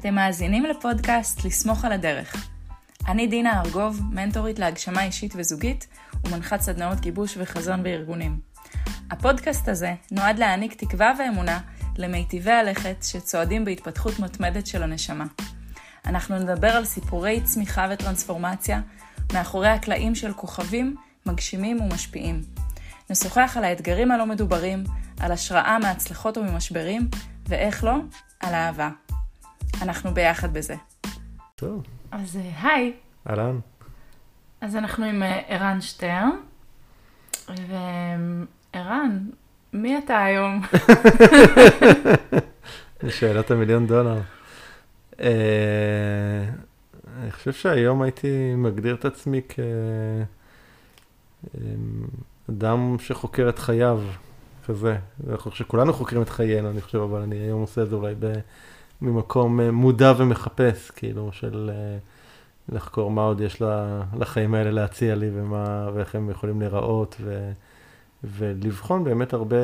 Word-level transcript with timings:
אתם 0.00 0.14
מאזינים 0.14 0.64
לפודקאסט 0.64 1.44
לסמוך 1.44 1.84
על 1.84 1.92
הדרך. 1.92 2.48
אני 3.08 3.26
דינה 3.26 3.60
ארגוב, 3.60 4.00
מנטורית 4.10 4.58
להגשמה 4.58 5.04
אישית 5.04 5.32
וזוגית 5.36 5.86
ומנחת 6.24 6.60
סדנאות 6.60 7.00
גיבוש 7.00 7.36
וחזון 7.36 7.82
בארגונים. 7.82 8.40
הפודקאסט 9.10 9.68
הזה 9.68 9.94
נועד 10.10 10.38
להעניק 10.38 10.74
תקווה 10.74 11.12
ואמונה 11.18 11.60
למיטיבי 11.96 12.50
הלכת 12.50 12.96
שצועדים 13.02 13.64
בהתפתחות 13.64 14.18
מתמדת 14.18 14.66
של 14.66 14.82
הנשמה. 14.82 15.24
אנחנו 16.06 16.38
נדבר 16.38 16.70
על 16.70 16.84
סיפורי 16.84 17.40
צמיחה 17.40 17.86
וטרנספורמציה 17.90 18.80
מאחורי 19.32 19.68
הקלעים 19.68 20.14
של 20.14 20.32
כוכבים, 20.32 20.96
מגשימים 21.26 21.80
ומשפיעים. 21.80 22.42
נשוחח 23.10 23.54
על 23.56 23.64
האתגרים 23.64 24.10
הלא 24.10 24.26
מדוברים, 24.26 24.84
על 25.20 25.32
השראה 25.32 25.78
מהצלחות 25.78 26.38
וממשברים, 26.38 27.08
ואיך 27.48 27.84
לא, 27.84 27.96
על 28.40 28.54
אהבה. 28.54 28.90
אנחנו 29.82 30.14
ביחד 30.14 30.52
בזה. 30.52 30.74
טוב, 31.56 31.82
אז 32.10 32.36
אה, 32.36 32.50
היי, 32.62 32.92
אהלן. 33.30 33.58
אז 34.60 34.76
אנחנו 34.76 35.04
עם 35.04 35.22
אה, 35.22 35.40
ערן 35.48 35.80
שטרן, 35.80 36.30
וערן, 37.48 39.18
מי 39.72 39.98
אתה 39.98 40.24
היום? 40.24 40.62
שאלת 43.18 43.50
המיליון 43.50 43.86
דולר. 43.86 44.20
אה, 45.20 46.44
אני 47.22 47.30
חושב 47.30 47.52
שהיום 47.52 48.02
הייתי 48.02 48.54
מגדיר 48.56 48.94
את 48.94 49.04
עצמי 49.04 49.40
כאדם 52.48 52.96
שחוקר 52.98 53.48
את 53.48 53.58
חייו, 53.58 54.00
כזה. 54.66 54.96
אני 55.28 55.36
חושב 55.36 55.56
שכולנו 55.56 55.92
חוקרים 55.92 56.22
את 56.22 56.28
חיינו, 56.28 56.70
אני 56.70 56.80
חושב, 56.80 56.98
אבל 56.98 57.20
אני 57.20 57.36
היום 57.36 57.60
עושה 57.60 57.82
את 57.82 57.90
זה 57.90 57.96
אולי 57.96 58.14
ב... 58.18 58.32
ממקום 59.02 59.60
אה, 59.60 59.70
מודע 59.70 60.12
ומחפש, 60.16 60.90
כאילו, 60.90 61.32
של 61.32 61.70
אה, 61.72 61.98
לחקור 62.68 63.10
מה 63.10 63.22
עוד 63.22 63.40
יש 63.40 63.60
לה, 63.60 64.02
לחיים 64.18 64.54
האלה 64.54 64.70
להציע 64.70 65.14
לי 65.14 65.30
ומה, 65.34 65.90
ואיך 65.94 66.14
הם 66.14 66.30
יכולים 66.30 66.60
להיראות, 66.60 67.16
ו, 67.20 67.52
ולבחון 68.24 69.04
באמת 69.04 69.32
הרבה, 69.32 69.56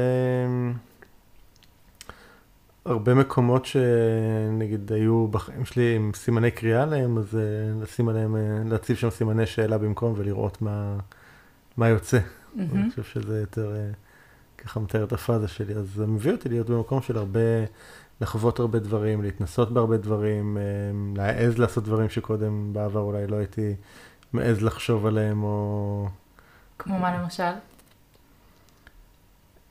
הרבה 2.84 3.14
מקומות 3.14 3.66
שנגיד 3.66 4.92
היו 4.92 5.28
בחיים 5.28 5.64
שלי 5.64 5.96
עם 5.96 6.10
סימני 6.14 6.50
קריאה 6.50 6.82
עליהם, 6.82 7.18
אז 7.18 7.36
אה, 7.36 7.82
לשים 7.82 8.08
עליהם, 8.08 8.36
להציב 8.70 8.96
שם 8.96 9.10
סימני 9.10 9.46
שאלה 9.46 9.78
במקום 9.78 10.12
ולראות 10.16 10.62
מה, 10.62 10.96
מה 11.76 11.88
יוצא. 11.88 12.18
Mm-hmm. 12.18 12.60
אני 12.72 12.90
חושב 12.90 13.02
שזה 13.02 13.40
יותר 13.40 13.74
ככה 14.58 14.80
מתאר 14.80 15.04
את 15.04 15.12
הפאזה 15.12 15.48
שלי, 15.48 15.74
אז 15.74 15.86
זה 15.94 16.06
מביא 16.06 16.32
אותי 16.32 16.48
להיות 16.48 16.70
במקום 16.70 17.02
של 17.02 17.16
הרבה... 17.16 17.40
לחוות 18.20 18.58
הרבה 18.58 18.78
דברים, 18.78 19.22
להתנסות 19.22 19.72
בהרבה 19.72 19.96
דברים, 19.96 20.58
אמ, 20.58 21.14
להעז 21.16 21.58
לעשות 21.58 21.84
דברים 21.84 22.08
שקודם 22.08 22.72
בעבר 22.72 23.00
אולי 23.00 23.26
לא 23.26 23.36
הייתי 23.36 23.74
מעז 24.32 24.62
לחשוב 24.62 25.06
עליהם, 25.06 25.42
או... 25.42 26.08
כמו 26.78 26.98
מה 26.98 27.18
למשל? 27.18 27.52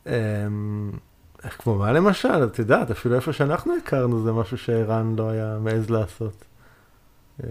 אמ, 0.07 0.91
כמו 1.57 1.75
מה 1.75 1.91
למשל, 1.91 2.43
את 2.43 2.59
יודעת, 2.59 2.91
אפילו 2.91 3.15
איפה 3.15 3.33
שאנחנו 3.33 3.73
הכרנו 3.83 4.23
זה 4.23 4.31
משהו 4.31 4.57
שערן 4.57 5.15
לא 5.17 5.29
היה 5.29 5.57
מעז 5.59 5.89
לעשות. 5.89 6.45
כאילו, 7.37 7.49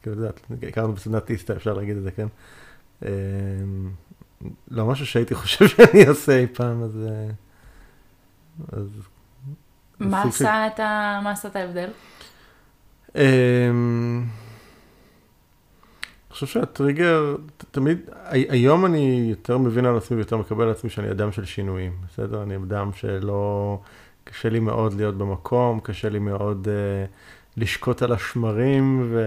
את 0.00 0.06
יודעת, 0.06 0.40
הכרנו 0.68 0.92
בסדנת 0.92 1.30
איסטה, 1.30 1.56
אפשר 1.56 1.74
להגיד 1.74 1.96
את 1.96 2.02
זה, 2.02 2.10
כן? 2.10 2.26
לא 4.70 4.86
משהו 4.86 5.06
שהייתי 5.06 5.34
חושב 5.44 5.68
שאני 5.68 6.08
אעשה 6.08 6.38
אי 6.38 6.46
פעם, 6.46 6.82
אז... 6.82 6.98
אה, 7.06 7.30
אז 8.72 8.88
מה 10.10 10.22
עשה 10.28 10.66
את 10.66 10.80
ה... 10.80 11.20
מה 11.24 11.30
עשה 11.30 11.48
את 11.48 11.56
ההבדל? 11.56 11.88
אמ, 13.16 14.24
אני 16.34 16.34
חושב 16.34 16.46
שהטריגר, 16.46 17.36
תמיד, 17.70 17.98
היום 18.30 18.86
אני 18.86 19.26
יותר 19.30 19.58
מבין 19.58 19.86
על 19.86 19.96
עצמי 19.96 20.16
ויותר 20.16 20.36
מקבל 20.36 20.64
על 20.64 20.70
עצמי 20.70 20.90
שאני 20.90 21.10
אדם 21.10 21.32
של 21.32 21.44
שינויים, 21.44 21.92
בסדר? 22.08 22.42
אני 22.42 22.56
אדם 22.56 22.90
שלא, 22.92 23.78
קשה 24.24 24.48
לי 24.48 24.60
מאוד 24.60 24.94
להיות 24.94 25.18
במקום, 25.18 25.80
קשה 25.80 26.08
לי 26.08 26.18
מאוד 26.18 26.68
uh, 26.68 27.60
לשקוט 27.60 28.02
על 28.02 28.12
השמרים, 28.12 29.08
ו, 29.10 29.22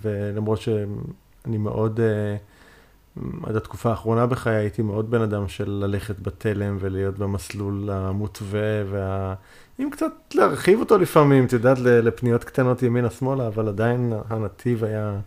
ולמרות 0.00 0.60
שאני 0.60 1.58
מאוד, 1.58 2.00
uh, 2.00 3.22
עד 3.42 3.56
התקופה 3.56 3.90
האחרונה 3.90 4.26
בחיי 4.26 4.54
הייתי 4.54 4.82
מאוד 4.82 5.10
בן 5.10 5.22
אדם 5.22 5.48
של 5.48 5.70
ללכת 5.70 6.20
בתלם 6.20 6.76
ולהיות 6.80 7.18
במסלול 7.18 7.90
המותווה 7.90 8.82
וה... 8.90 9.34
אם 9.80 9.88
קצת 9.92 10.12
להרחיב 10.34 10.80
אותו 10.80 10.98
לפעמים, 10.98 11.44
את 11.46 11.52
יודעת, 11.52 11.78
לפניות 11.78 12.44
קטנות 12.44 12.82
ימינה-שמאלה, 12.82 13.46
אבל 13.46 13.68
עדיין 13.68 14.12
הנתיב 14.30 14.84
היה 14.84 15.20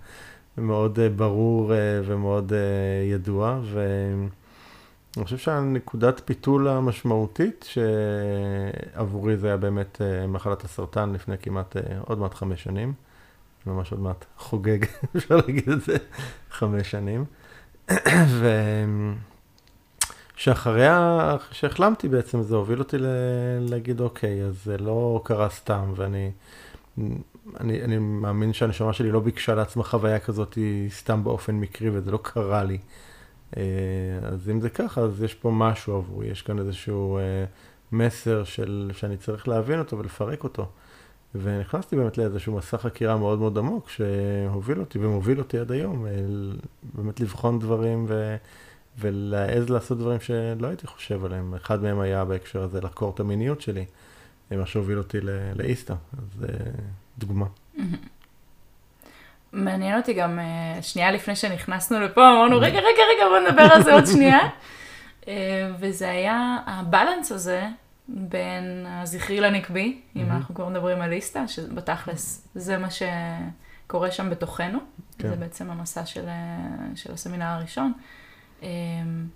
מאוד 0.58 1.00
אה, 1.00 1.10
ברור 1.10 1.74
אה, 1.74 1.78
ומאוד 2.06 2.54
אה, 2.54 2.60
ידוע, 3.12 3.60
ואני 3.74 5.24
חושב 5.24 5.38
שהנקודת 5.38 6.22
פיתול 6.26 6.68
המשמעותית, 6.68 7.70
שעבורי 7.70 9.38
זה 9.38 9.48
היה 9.48 9.58
באמת 9.58 10.02
מחלת 10.28 10.64
הסרטן 10.64 11.14
לפני 11.14 11.38
כמעט 11.38 11.76
עוד 12.08 12.20
מעט 12.20 12.34
חמש 12.34 12.64
שנים, 12.64 12.94
ממש 13.66 13.92
עוד 13.92 14.02
מעט 14.02 14.26
חוגג, 14.38 14.80
אפשר 15.18 15.36
להגיד 15.36 15.70
את 15.70 15.82
זה, 15.82 15.98
חמש 16.52 16.92
שנים. 16.92 17.26
ו... 18.28 18.48
שאחריה, 20.38 21.36
שהחלמתי 21.52 22.08
בעצם, 22.08 22.42
זה 22.42 22.56
הוביל 22.56 22.80
אותי 22.80 22.98
להגיד, 23.60 24.02
אוקיי, 24.02 24.44
אז 24.44 24.64
זה 24.64 24.78
לא 24.78 25.22
קרה 25.24 25.50
סתם, 25.50 25.94
ואני 25.96 26.32
אני, 27.60 27.84
אני 27.84 27.98
מאמין 27.98 28.54
שהנשמה 28.54 28.94
שלי 28.94 29.12
לא 29.12 29.20
ביקשה 29.20 29.56
לעצמה 29.56 29.84
חוויה 29.84 30.20
כזאת 30.20 30.58
סתם 30.90 31.24
באופן 31.24 31.56
מקרי, 31.56 31.90
וזה 31.90 32.12
לא 32.12 32.20
קרה 32.22 32.64
לי. 32.64 32.78
אה, 33.58 33.64
אז 34.24 34.50
אם 34.50 34.62
זה 34.62 34.70
ככה, 34.70 35.02
אז 35.02 35.24
יש 35.24 35.34
פה 35.34 35.52
משהו 35.52 35.96
עבורי, 35.96 36.28
יש 36.28 36.42
כאן 36.42 36.60
איזשהו 36.60 37.18
אה, 37.18 37.46
מסר 37.92 38.44
של, 38.44 38.92
שאני 38.94 39.18
צריך 39.18 39.48
להבין 39.48 39.80
אותו 39.80 39.98
ולפרק 39.98 40.44
אותו. 40.44 40.66
ונכנסתי 41.36 41.96
באמת 41.96 42.18
לאיזשהו 42.18 42.56
מסע 42.56 42.78
חקירה 42.78 43.18
מאוד 43.18 43.40
מאוד 43.40 43.58
עמוק, 43.58 43.90
שהוביל 43.90 44.80
אותי 44.80 45.00
ומוביל 45.00 45.40
אותי 45.40 45.58
עד 45.58 45.72
היום, 45.72 46.06
אה, 46.06 46.12
באמת 46.94 47.20
לבחון 47.20 47.60
דברים 47.60 48.06
ו... 48.08 48.36
ולהעז 49.00 49.70
לעשות 49.70 49.98
דברים 49.98 50.20
שלא 50.20 50.68
הייתי 50.68 50.88
חושב 50.88 51.26
עליהם. 51.26 51.54
אחד 51.56 51.84
מהם 51.84 52.00
היה 52.00 52.26
בהקשר 52.26 52.62
הזה 52.62 52.82
לחקור 52.82 53.12
את 53.16 53.20
המיניות 53.20 53.62
שלי, 53.62 53.86
מה 54.52 54.66
שהוביל 54.66 54.98
אותי 54.98 55.18
לאיסתא, 55.56 55.94
אז 55.94 56.44
uh, 56.44 56.48
דוגמה. 57.18 57.46
מעניין 59.54 59.98
אותי 59.98 60.14
גם, 60.14 60.40
uh, 60.40 60.82
שנייה 60.82 61.12
לפני 61.12 61.36
שנכנסנו 61.36 62.00
לפה, 62.00 62.22
אמרנו, 62.22 62.60
רגע, 62.60 62.80
רגע, 62.80 63.02
רגע, 63.16 63.30
בוא 63.30 63.50
נדבר 63.50 63.74
על 63.74 63.84
זה 63.84 63.94
עוד 63.94 64.06
שנייה. 64.06 64.40
uh, 65.22 65.28
וזה 65.80 66.10
היה 66.10 66.58
הבלנס 66.66 67.32
הזה 67.32 67.68
בין 68.08 68.86
הזכרי 68.88 69.40
לנקבי, 69.40 70.02
אם 70.16 70.32
אנחנו 70.32 70.56
כבר 70.56 70.70
מדברים 70.70 71.02
על 71.02 71.12
איסתא, 71.12 71.48
שבתכלס 71.48 72.48
זה 72.56 72.78
מה 72.78 72.88
שקורה 72.90 74.12
שם 74.12 74.30
בתוכנו. 74.30 74.80
כן. 75.18 75.30
זה 75.30 75.36
בעצם 75.36 75.72
המסע 75.72 76.06
של, 76.06 76.26
של 76.96 77.14
הסמינר 77.14 77.46
הראשון. 77.46 77.94
אמ, 78.62 79.28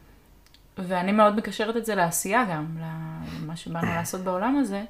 ואני 0.78 1.12
מאוד 1.12 1.36
מקשרת 1.36 1.78
את 1.78 1.86
זה 1.86 1.96
לעשייה 1.96 2.46
גם, 2.52 2.78
למה 2.80 3.56
שבאנו 3.56 3.88
לעשות 3.88 4.22
בעולם 4.22 4.56
הזה, 4.56 4.84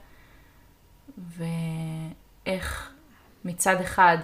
ואיך 2.46 2.92
מצד 3.46 3.82
אחד 3.82 4.18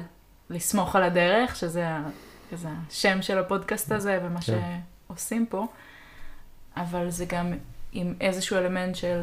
לסמוך 0.49 0.95
על 0.95 1.03
הדרך, 1.03 1.55
שזה 1.55 1.87
כזה 2.51 2.69
השם 2.87 3.21
של 3.21 3.37
הפודקאסט 3.37 3.91
הזה 3.91 4.19
ומה 4.23 4.39
כן. 4.41 4.79
שעושים 5.07 5.45
פה, 5.45 5.67
אבל 6.77 7.09
זה 7.09 7.25
גם 7.25 7.53
עם 7.91 8.13
איזשהו 8.21 8.57
אלמנט 8.57 8.95
של 8.95 9.21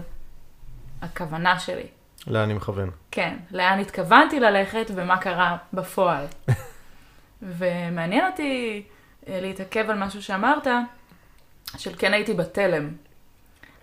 הכוונה 1.02 1.58
שלי. 1.58 1.86
לאן 2.26 2.42
אני 2.42 2.54
מכוון. 2.54 2.90
כן, 3.10 3.36
לאן 3.50 3.78
התכוונתי 3.78 4.40
ללכת 4.40 4.86
ומה 4.94 5.18
קרה 5.18 5.56
בפועל. 5.72 6.26
ומעניין 7.42 8.26
אותי 8.30 8.82
להתעכב 9.26 9.90
על 9.90 9.98
משהו 9.98 10.22
שאמרת, 10.22 10.66
של 11.76 11.94
כן 11.98 12.12
הייתי 12.12 12.34
בתלם. 12.34 12.92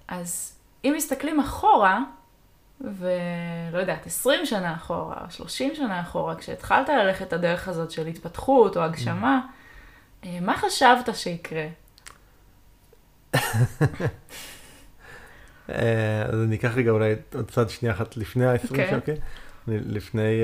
אז 0.07 0.57
אם 0.85 0.93
מסתכלים 0.97 1.39
אחורה, 1.39 1.99
ולא 2.81 3.79
יודעת, 3.79 4.05
20 4.05 4.45
שנה 4.45 4.75
אחורה, 4.75 5.25
30 5.29 5.75
שנה 5.75 6.01
אחורה, 6.01 6.35
כשהתחלת 6.35 6.89
ללכת 6.89 7.27
את 7.27 7.33
הדרך 7.33 7.67
הזאת 7.67 7.91
של 7.91 8.07
התפתחות 8.07 8.77
או 8.77 8.81
הגשמה, 8.81 9.41
אה, 10.25 10.39
מה 10.41 10.57
חשבת 10.57 11.15
שיקרה? 11.15 11.67
אה, 15.69 16.23
אז 16.25 16.43
אני 16.43 16.55
אקח 16.55 16.71
רגע 16.75 16.91
אולי 16.91 17.15
עוד 17.35 17.51
צד 17.51 17.69
שנייה 17.69 17.95
אחת 17.95 18.17
לפני 18.17 18.45
ה-20 18.45 18.57
okay. 18.57 18.75
שנה, 18.75 18.95
אוקיי? 18.95 19.15
לפני 19.67 20.43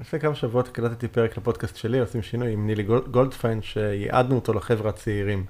לפני 0.00 0.20
כמה 0.20 0.34
שבועות 0.34 0.68
הקלטתי 0.68 1.08
פרק 1.08 1.36
לפודקאסט 1.36 1.76
שלי, 1.76 2.00
עושים 2.00 2.22
שינוי 2.22 2.52
עם 2.52 2.66
נילי 2.66 2.82
גולדפיין, 3.10 3.62
שייעדנו 3.62 4.34
אותו 4.34 4.52
לחבר'ה 4.52 4.90
הצעירים, 4.90 5.44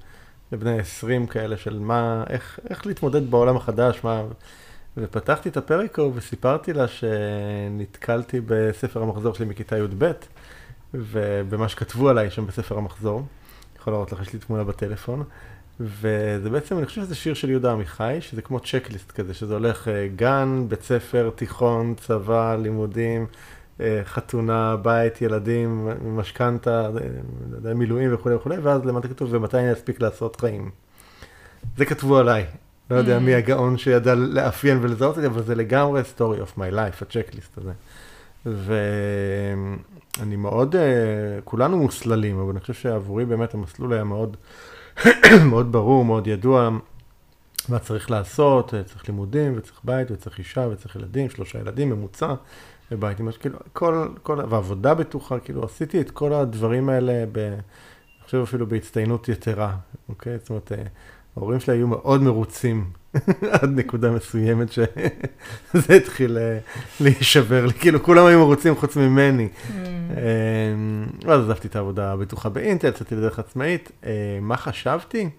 לבני 0.53 0.79
20 0.79 1.27
כאלה, 1.27 1.57
של 1.57 1.79
מה, 1.79 2.25
איך, 2.31 2.61
איך 2.71 2.87
להתמודד 2.87 3.31
בעולם 3.31 3.57
החדש, 3.57 4.05
מה... 4.05 4.23
ופתחתי 4.97 5.49
את 5.49 5.57
הפריקו 5.57 6.13
וסיפרתי 6.15 6.73
לה 6.73 6.87
שנתקלתי 6.89 8.41
בספר 8.47 9.03
המחזור 9.03 9.35
שלי 9.35 9.47
מכיתה 9.47 9.79
י"ב, 9.79 10.13
ובמה 10.95 11.69
שכתבו 11.69 12.09
עליי 12.09 12.31
שם 12.31 12.47
בספר 12.47 12.79
המחזור. 12.79 13.23
יכול 13.79 13.93
להראות 13.93 14.13
לך, 14.13 14.23
יש 14.23 14.33
לי 14.33 14.39
תמונה 14.39 14.65
בטלפון. 14.65 15.25
וזה 15.81 16.51
בעצם, 16.51 16.79
אני 16.79 16.87
חושב 16.87 17.03
שזה 17.03 17.15
שיר 17.15 17.35
של 17.35 17.51
יהודה 17.51 17.73
עמיחי, 17.73 18.17
שזה 18.21 18.43
כמו 18.43 18.61
צ'קליסט 18.61 19.13
כזה, 19.13 19.35
שזה 19.35 19.55
הולך 19.55 19.89
אה, 19.89 20.09
גן, 20.17 20.65
בית 20.69 20.83
ספר, 20.83 21.31
תיכון, 21.35 21.95
צבא, 21.95 22.57
לימודים, 22.57 23.27
חתונה, 24.05 24.77
בית, 24.77 25.23
ילדים, 25.23 25.89
משכנתה, 26.05 26.91
אה, 27.67 27.75
מילואים 27.75 28.15
וכולי 28.15 28.35
וכולי, 28.35 28.57
ואז 28.59 28.85
למטה 28.85 29.09
כתוב, 29.09 29.29
ומתי 29.33 29.59
אני 29.59 29.73
אספיק 29.73 30.01
לעשות 30.01 30.37
חיים. 30.37 30.71
זה 31.77 31.85
כתבו 31.85 32.19
עליי. 32.19 32.47
לא 32.91 32.97
יודע 32.97 33.19
מי 33.19 33.35
mm. 33.35 33.39
הגאון 33.39 33.79
שידע 33.79 34.15
לאפיין 34.15 34.79
ולזהות 34.83 35.17
את 35.17 35.23
זה, 35.23 35.29
אבל 35.29 35.43
זה 35.43 35.55
לגמרי 35.55 36.03
story 36.17 36.21
of 36.21 36.59
my 36.59 36.75
life, 36.75 37.03
הצ'קליסט 37.03 37.59
הזה. 37.59 37.73
ואני 38.47 40.37
מאוד, 40.37 40.77
כולנו 41.45 41.79
מוסללים, 41.79 42.39
אבל 42.39 42.51
אני 42.51 42.61
חושב 42.61 42.75
שעבורי 42.75 43.25
באמת 43.25 43.55
המסלול 43.55 43.93
היה 43.93 44.05
מאוד... 44.05 44.37
מאוד 45.51 45.73
ברור, 45.73 46.05
מאוד 46.05 46.27
ידוע 46.27 46.71
מה 47.69 47.79
צריך 47.79 48.11
לעשות, 48.11 48.75
צריך 48.87 49.09
לימודים, 49.09 49.55
וצריך 49.57 49.81
בית, 49.85 50.11
וצריך 50.11 50.39
אישה, 50.39 50.69
וצריך 50.73 50.97
ילדים, 50.97 51.31
שלושה 51.31 51.59
ילדים, 51.59 51.91
ממוצע, 51.91 52.35
ובית, 52.91 53.19
כאילו, 53.41 53.59
כל, 53.73 54.09
כל, 54.23 54.39
ועבודה 54.49 54.95
בטוחה, 54.95 55.39
כאילו, 55.39 55.65
עשיתי 55.65 56.01
את 56.01 56.11
כל 56.11 56.33
הדברים 56.33 56.89
האלה, 56.89 57.25
ב, 57.33 57.39
אני 57.39 58.25
חושב 58.25 58.39
אפילו 58.39 58.67
בהצטיינות 58.67 59.29
יתרה, 59.29 59.77
אוקיי? 60.09 60.39
זאת 60.39 60.51
אומרת, 60.51 60.73
אה, 60.73 60.83
ההורים 61.37 61.61
שלי 61.61 61.75
היו 61.75 61.87
מאוד 61.87 62.23
מרוצים 62.23 62.91
עד 63.61 63.71
נקודה 63.79 64.11
מסוימת 64.11 64.73
שזה 64.73 65.97
התחיל 65.97 66.39
אה, 66.39 66.59
להישבר 67.01 67.67
לי, 67.67 67.73
כאילו 67.73 68.03
כולם 68.03 68.27
היו 68.27 68.39
מרוצים 68.39 68.77
חוץ 68.77 68.97
ממני. 68.97 69.49
Mm. 69.49 69.71
אמ, 70.13 71.07
ואז 71.25 71.41
עזבתי 71.41 71.69
את 71.69 71.77
העבודה 71.77 72.13
הבטוחה 72.13 72.49
באינטל, 72.49 72.89
יצאתי 72.89 73.15
לדרך 73.15 73.39
עצמאית. 73.39 73.93
אה, 74.05 74.39
מה 74.41 74.57
חשבתי? 74.57 75.31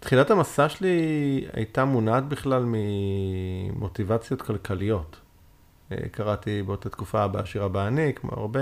תחילת 0.00 0.30
המסע 0.30 0.68
שלי 0.68 1.44
הייתה 1.52 1.84
מונעת 1.84 2.28
בכלל 2.28 2.64
ממוטיבציות 2.66 4.42
כלכליות. 4.42 5.16
אה, 5.92 6.08
קראתי 6.08 6.62
באותה 6.62 6.88
תקופה 6.88 7.28
בעשירה 7.28 7.68
בעני, 7.68 8.12
כמו 8.14 8.30
הרבה, 8.32 8.60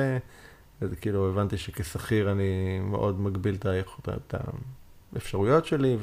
וכאילו 0.83 1.29
הבנתי 1.29 1.59
שכשכיר 1.59 2.33
אני 2.33 2.81
מאוד 2.83 3.21
מגביל 3.21 3.57
את 4.09 4.35
האפשרויות 5.15 5.67
שלי, 5.67 5.97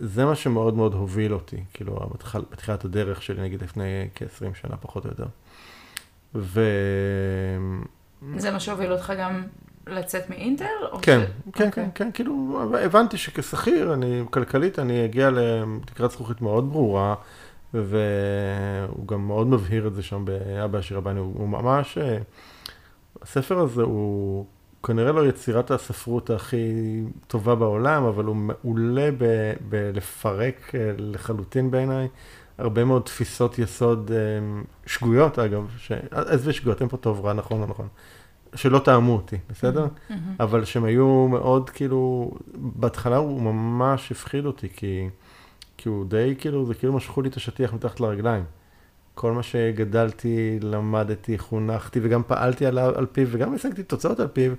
וזה 0.00 0.24
מה 0.24 0.34
שמאוד 0.34 0.74
מאוד 0.74 0.94
הוביל 0.94 1.34
אותי, 1.34 1.64
כאילו, 1.74 2.10
בתחילת 2.50 2.84
הדרך 2.84 3.22
שלי, 3.22 3.42
נגיד 3.42 3.62
לפני 3.62 4.08
כ-20 4.14 4.54
שנה, 4.54 4.76
פחות 4.76 5.04
או 5.04 5.10
יותר. 5.10 5.26
ו... 6.34 6.60
זה 8.36 8.50
מה 8.50 8.60
שהוביל 8.60 8.92
אותך 8.92 9.12
גם 9.18 9.42
לצאת 9.86 10.30
מאינטל? 10.30 10.64
כן, 11.02 11.20
ש... 11.20 11.58
כן, 11.58 11.68
okay. 11.68 11.72
כן, 11.72 11.88
כן, 11.94 12.10
כאילו, 12.14 12.62
הבנתי 12.84 13.16
שכשכיר, 13.16 13.94
אני, 13.94 14.22
כלכלית, 14.30 14.78
אני 14.78 15.04
אגיע 15.04 15.30
לתקרת 15.30 16.10
זכוכית 16.10 16.40
מאוד 16.40 16.72
ברורה, 16.72 17.14
והוא 17.74 19.06
גם 19.06 19.26
מאוד 19.26 19.46
מבהיר 19.46 19.86
את 19.86 19.94
זה 19.94 20.02
שם 20.02 20.24
באבא 20.24 20.78
עשיר 20.78 20.98
הבני, 20.98 21.20
הוא 21.20 21.48
ממש, 21.48 21.98
הספר 23.22 23.58
הזה 23.58 23.82
הוא 23.82 24.46
כנראה 24.82 25.12
לא 25.12 25.26
יצירת 25.26 25.70
הספרות 25.70 26.30
הכי 26.30 27.02
טובה 27.26 27.54
בעולם, 27.54 28.04
אבל 28.04 28.24
הוא 28.24 28.36
מעולה 28.36 29.08
בלפרק 29.68 30.72
אה, 30.74 30.92
לחלוטין 30.98 31.70
בעיניי. 31.70 32.08
הרבה 32.58 32.84
מאוד 32.84 33.02
תפיסות 33.02 33.58
יסוד 33.58 34.10
אה, 34.14 34.60
שגויות, 34.86 35.38
אגב, 35.38 35.68
ש... 35.78 35.92
איזה 36.12 36.52
שגויות, 36.52 36.80
אין 36.80 36.88
פה 36.88 36.96
טוב, 36.96 37.26
רע, 37.26 37.32
נכון 37.32 37.62
או 37.62 37.66
נכון, 37.66 37.88
שלא 38.54 38.78
טעמו 38.78 39.12
אותי, 39.12 39.36
בסדר? 39.50 39.86
Mm-hmm. 39.86 40.14
אבל 40.40 40.64
שהם 40.64 40.84
היו 40.84 41.28
מאוד, 41.28 41.70
כאילו, 41.70 42.30
בהתחלה 42.54 43.16
הוא 43.16 43.42
ממש 43.42 44.12
הפחיד 44.12 44.46
אותי, 44.46 44.68
כי, 44.76 45.08
כי 45.82 45.88
הוא 45.88 46.06
די, 46.06 46.34
כאילו, 46.38 46.66
זה 46.66 46.74
כאילו 46.74 46.92
משכו 46.92 47.22
לי 47.22 47.28
את 47.28 47.36
השטיח 47.36 47.72
מתחת 47.72 48.00
לרגליים. 48.00 48.44
כל 49.14 49.32
מה 49.32 49.42
שגדלתי, 49.42 50.58
למדתי, 50.62 51.38
חונכתי, 51.38 52.00
וגם 52.02 52.22
פעלתי 52.26 52.66
על, 52.66 52.78
על 52.78 53.06
פיו, 53.12 53.28
וגם 53.30 53.54
השגתי 53.54 53.82
תוצאות 53.82 54.20
על 54.20 54.28
פיו, 54.28 54.52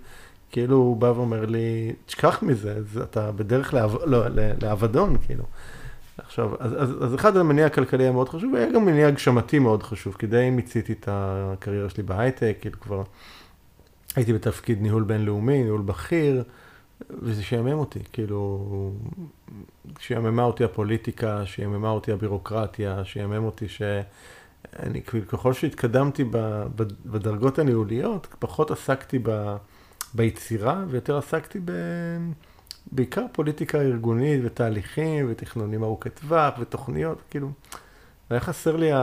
כאילו 0.52 0.76
הוא 0.76 0.98
בא 0.98 1.06
ואומר 1.06 1.46
לי, 1.46 1.94
תשכח 2.06 2.44
מזה, 2.44 2.78
אתה 3.04 3.32
בדרך. 3.32 3.74
לא, 3.74 4.26
לאבדון, 4.62 5.18
כאילו. 5.26 5.44
עכשיו, 6.18 6.52
אז, 6.60 6.84
אז, 6.84 7.04
אז 7.04 7.16
אחד 7.16 7.38
המניע 7.38 7.66
הכלכלי 7.66 8.04
היה 8.04 8.12
מאוד 8.12 8.30
חשוב, 8.30 8.54
והיה 8.54 8.72
גם 8.72 8.86
מניע 8.86 9.08
הגשמתי 9.08 9.60
מאוד 9.60 9.84
חשוב, 9.84 10.16
כי 10.20 10.28
די 10.28 10.50
מיציתי 10.50 10.94
את 10.94 11.10
הקריירה 11.12 11.90
שלי 11.90 12.04
בהייטק, 12.04 12.58
כאילו 12.62 12.80
כבר 12.80 13.04
הייתי 14.16 14.34
בתפקיד 14.34 14.82
ניהול 14.82 15.04
בינלאומי, 15.04 15.64
ניהול 15.64 15.82
בכיר, 15.82 16.44
וזה 17.10 17.44
שיאמם 17.44 17.80
אותי, 17.80 18.00
כאילו, 18.14 18.92
שיאממה 20.00 20.44
אותי 20.44 20.64
הפוליטיקה, 20.64 21.46
שיאממה 21.46 21.90
אותי 21.90 22.12
הבירוקרטיה, 22.12 23.06
שיאמם 23.06 23.44
אותי 23.44 23.68
שאני, 23.68 25.02
ככל 25.28 25.54
שהתקדמתי 25.54 26.24
בדרגות 27.06 27.60
הניהוליות, 27.60 28.28
פחות 28.40 28.72
עסקתי 28.72 29.20
ב, 29.24 29.56
ביצירה, 30.14 30.84
ויותר 30.88 31.18
עסקתי 31.18 31.60
ב... 31.66 31.72
בעיקר 32.92 33.26
פוליטיקה 33.32 33.82
ארגונית 33.82 34.42
ותהליכים 34.44 35.26
ותכנונים 35.30 35.84
ארוכי 35.84 36.10
טווח 36.10 36.54
ותוכניות, 36.60 37.22
כאילו, 37.30 37.50
היה 38.30 38.40
חסר 38.40 38.76
לי, 38.76 38.94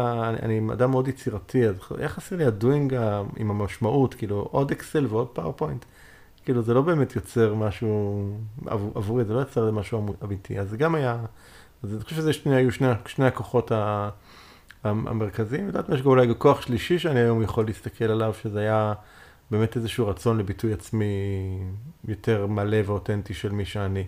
אני 0.42 0.60
אדם 0.72 0.90
מאוד 0.90 1.08
יצירתי, 1.08 1.66
אז 1.66 1.74
היה 1.98 2.08
חסר 2.08 2.36
לי 2.36 2.44
ה 2.44 2.53
doing 2.53 2.96
עם 3.36 3.50
המשמעות, 3.50 4.14
כאילו, 4.14 4.48
עוד 4.50 4.70
אקסל 4.70 5.06
ועוד 5.06 5.28
PowerPoint. 5.28 5.84
כאילו, 6.48 6.62
זה 6.62 6.74
לא 6.74 6.82
באמת 6.82 7.16
יוצר 7.16 7.54
משהו, 7.54 8.22
עבור, 8.66 8.92
עבורי 8.94 9.24
זה 9.24 9.34
לא 9.34 9.38
יוצר 9.38 9.70
משהו 9.70 10.06
אמיתי, 10.24 10.60
אז 10.60 10.70
זה 10.70 10.76
גם 10.76 10.94
היה, 10.94 11.16
אז 11.82 11.94
אני 11.94 12.00
חושב 12.00 12.16
שזה 12.16 12.32
שני, 12.32 12.56
היו 12.56 12.72
שני, 12.72 12.86
שני 13.06 13.26
הכוחות 13.26 13.72
המרכזיים, 14.84 15.66
יודעת 15.66 15.88
מה, 15.88 15.94
יש 15.94 16.02
גם 16.02 16.06
אולי 16.06 16.28
כוח 16.38 16.60
שלישי 16.60 16.98
שאני 16.98 17.20
היום 17.20 17.42
יכול 17.42 17.66
להסתכל 17.66 18.04
עליו, 18.04 18.34
שזה 18.42 18.60
היה... 18.60 18.92
באמת 19.50 19.76
איזשהו 19.76 20.08
רצון 20.08 20.38
לביטוי 20.38 20.72
עצמי 20.72 21.06
יותר 22.08 22.46
מלא 22.46 22.78
ואותנטי 22.86 23.34
של 23.34 23.52
מי 23.52 23.64
שאני, 23.64 24.04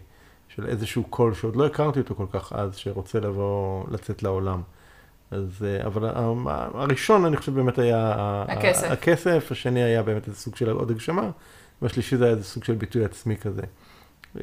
של 0.49 0.67
איזשהו 0.67 1.05
קול 1.05 1.35
שעוד 1.35 1.57
לא 1.57 1.67
הכרתי 1.67 2.01
אותו 2.01 2.15
כל 2.15 2.27
כך 2.33 2.53
אז, 2.53 2.77
שרוצה 2.77 3.21
לבוא, 3.21 3.85
לצאת 3.91 4.23
לעולם. 4.23 4.63
אז, 5.31 5.67
אה, 5.67 5.87
אבל 5.87 6.05
הראשון, 6.75 7.25
אני 7.25 7.37
חושב, 7.37 7.55
באמת 7.55 7.79
היה... 7.79 8.15
הכסף. 8.49 8.91
הכסף, 8.91 9.49
השני 9.51 9.83
היה 9.83 10.03
באמת 10.03 10.29
איזה 10.29 10.39
סוג 10.39 10.57
של 10.57 10.71
עוד 10.71 10.91
הגשמה, 10.91 11.31
והשלישי 11.83 12.17
זה 12.17 12.25
היה 12.25 12.33
איזה 12.33 12.45
סוג 12.45 12.65
של 12.65 12.75
ביטוי 12.75 13.05
עצמי 13.05 13.37
כזה. 13.37 13.63
אמ, 14.37 14.43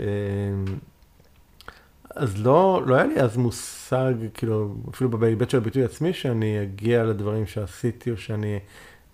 אז 2.15 2.45
לא, 2.45 2.81
לא 2.85 2.95
היה 2.95 3.05
לי 3.05 3.21
אז 3.21 3.37
מושג, 3.37 4.13
כאילו, 4.33 4.75
אפילו 4.89 5.09
בהיבט 5.09 5.49
של 5.49 5.57
הביטוי 5.57 5.83
עצמי, 5.83 6.13
שאני 6.13 6.63
אגיע 6.63 7.03
לדברים 7.03 7.45
שעשיתי, 7.45 8.11
או 8.11 8.17
שאני 8.17 8.59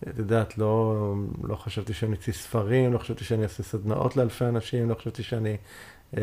את 0.09 0.17
יודעת, 0.17 0.57
לא, 0.57 0.95
לא 1.43 1.55
חשבתי 1.55 1.93
שאני 1.93 2.15
אציא 2.15 2.33
ספרים, 2.33 2.93
לא 2.93 2.97
חשבתי 2.97 3.23
שאני 3.23 3.43
אעשה 3.43 3.63
סדנאות 3.63 4.17
לאלפי 4.17 4.45
אנשים, 4.45 4.89
לא 4.89 4.95
חשבתי 4.95 5.23
שאני, 5.23 5.57
את 6.09 6.19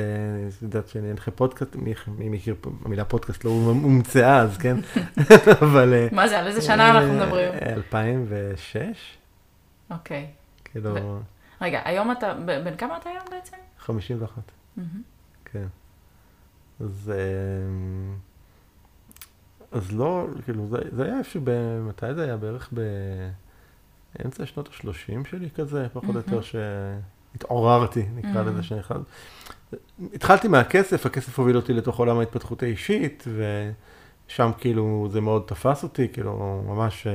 יודעת, 0.63 0.89
שאני 0.89 1.11
אנחה 1.11 1.31
פודקאסט, 1.31 1.77
מי 1.77 2.29
מכיר, 2.29 2.55
המילה 2.85 3.05
פודקאסט 3.05 3.45
לא 3.45 3.51
הומצאה 3.51 4.39
אז, 4.41 4.59
כן? 4.59 4.77
אבל... 5.63 5.95
אה, 5.95 6.09
מה 6.13 6.29
זה, 6.29 6.39
על 6.39 6.47
איזה 6.47 6.61
שנה 6.61 6.91
אנחנו 6.91 7.15
מדברים? 7.15 7.53
2006. 7.77 8.77
אוקיי. 9.91 10.27
כאילו... 10.65 11.21
רגע, 11.61 11.81
היום 11.85 12.13
אתה, 12.13 12.35
בן 12.35 12.77
כמה 12.77 12.97
אתה 12.97 13.11
היום 13.11 13.25
בעצם? 13.31 13.57
51. 13.79 14.43
כן. 15.45 15.67
אז... 16.81 17.13
אה, 17.15 18.15
אז 19.73 19.93
לא, 19.93 20.27
כאילו, 20.45 20.67
זה, 20.67 20.79
זה 20.93 21.05
היה 21.05 21.19
איפשהו, 21.19 21.43
מתי 21.89 22.15
זה 22.15 22.25
היה? 22.25 22.37
בערך 22.37 22.71
ב... 22.75 22.81
אמצע 24.25 24.47
שנות 24.47 24.69
ה-30 24.69 25.29
שלי 25.29 25.51
כזה, 25.51 25.87
פחות 25.93 26.17
או 26.17 26.21
יותר 26.21 26.41
שהתעוררתי, 26.43 28.07
נקרא 28.15 28.43
לזה 28.43 28.63
שנכנס. 28.63 29.01
התחלתי 30.15 30.49
מהכסף, 30.49 31.07
הכסף 31.07 31.39
הוביל 31.39 31.57
אותי 31.57 31.73
לתוך 31.73 31.99
עולם 31.99 32.19
ההתפתחות 32.19 32.63
האישית, 32.63 33.25
ושם 34.27 34.51
כאילו 34.59 35.09
זה 35.13 35.21
מאוד 35.21 35.43
תפס 35.47 35.83
אותי, 35.83 36.09
כאילו 36.13 36.63
ממש, 36.67 37.07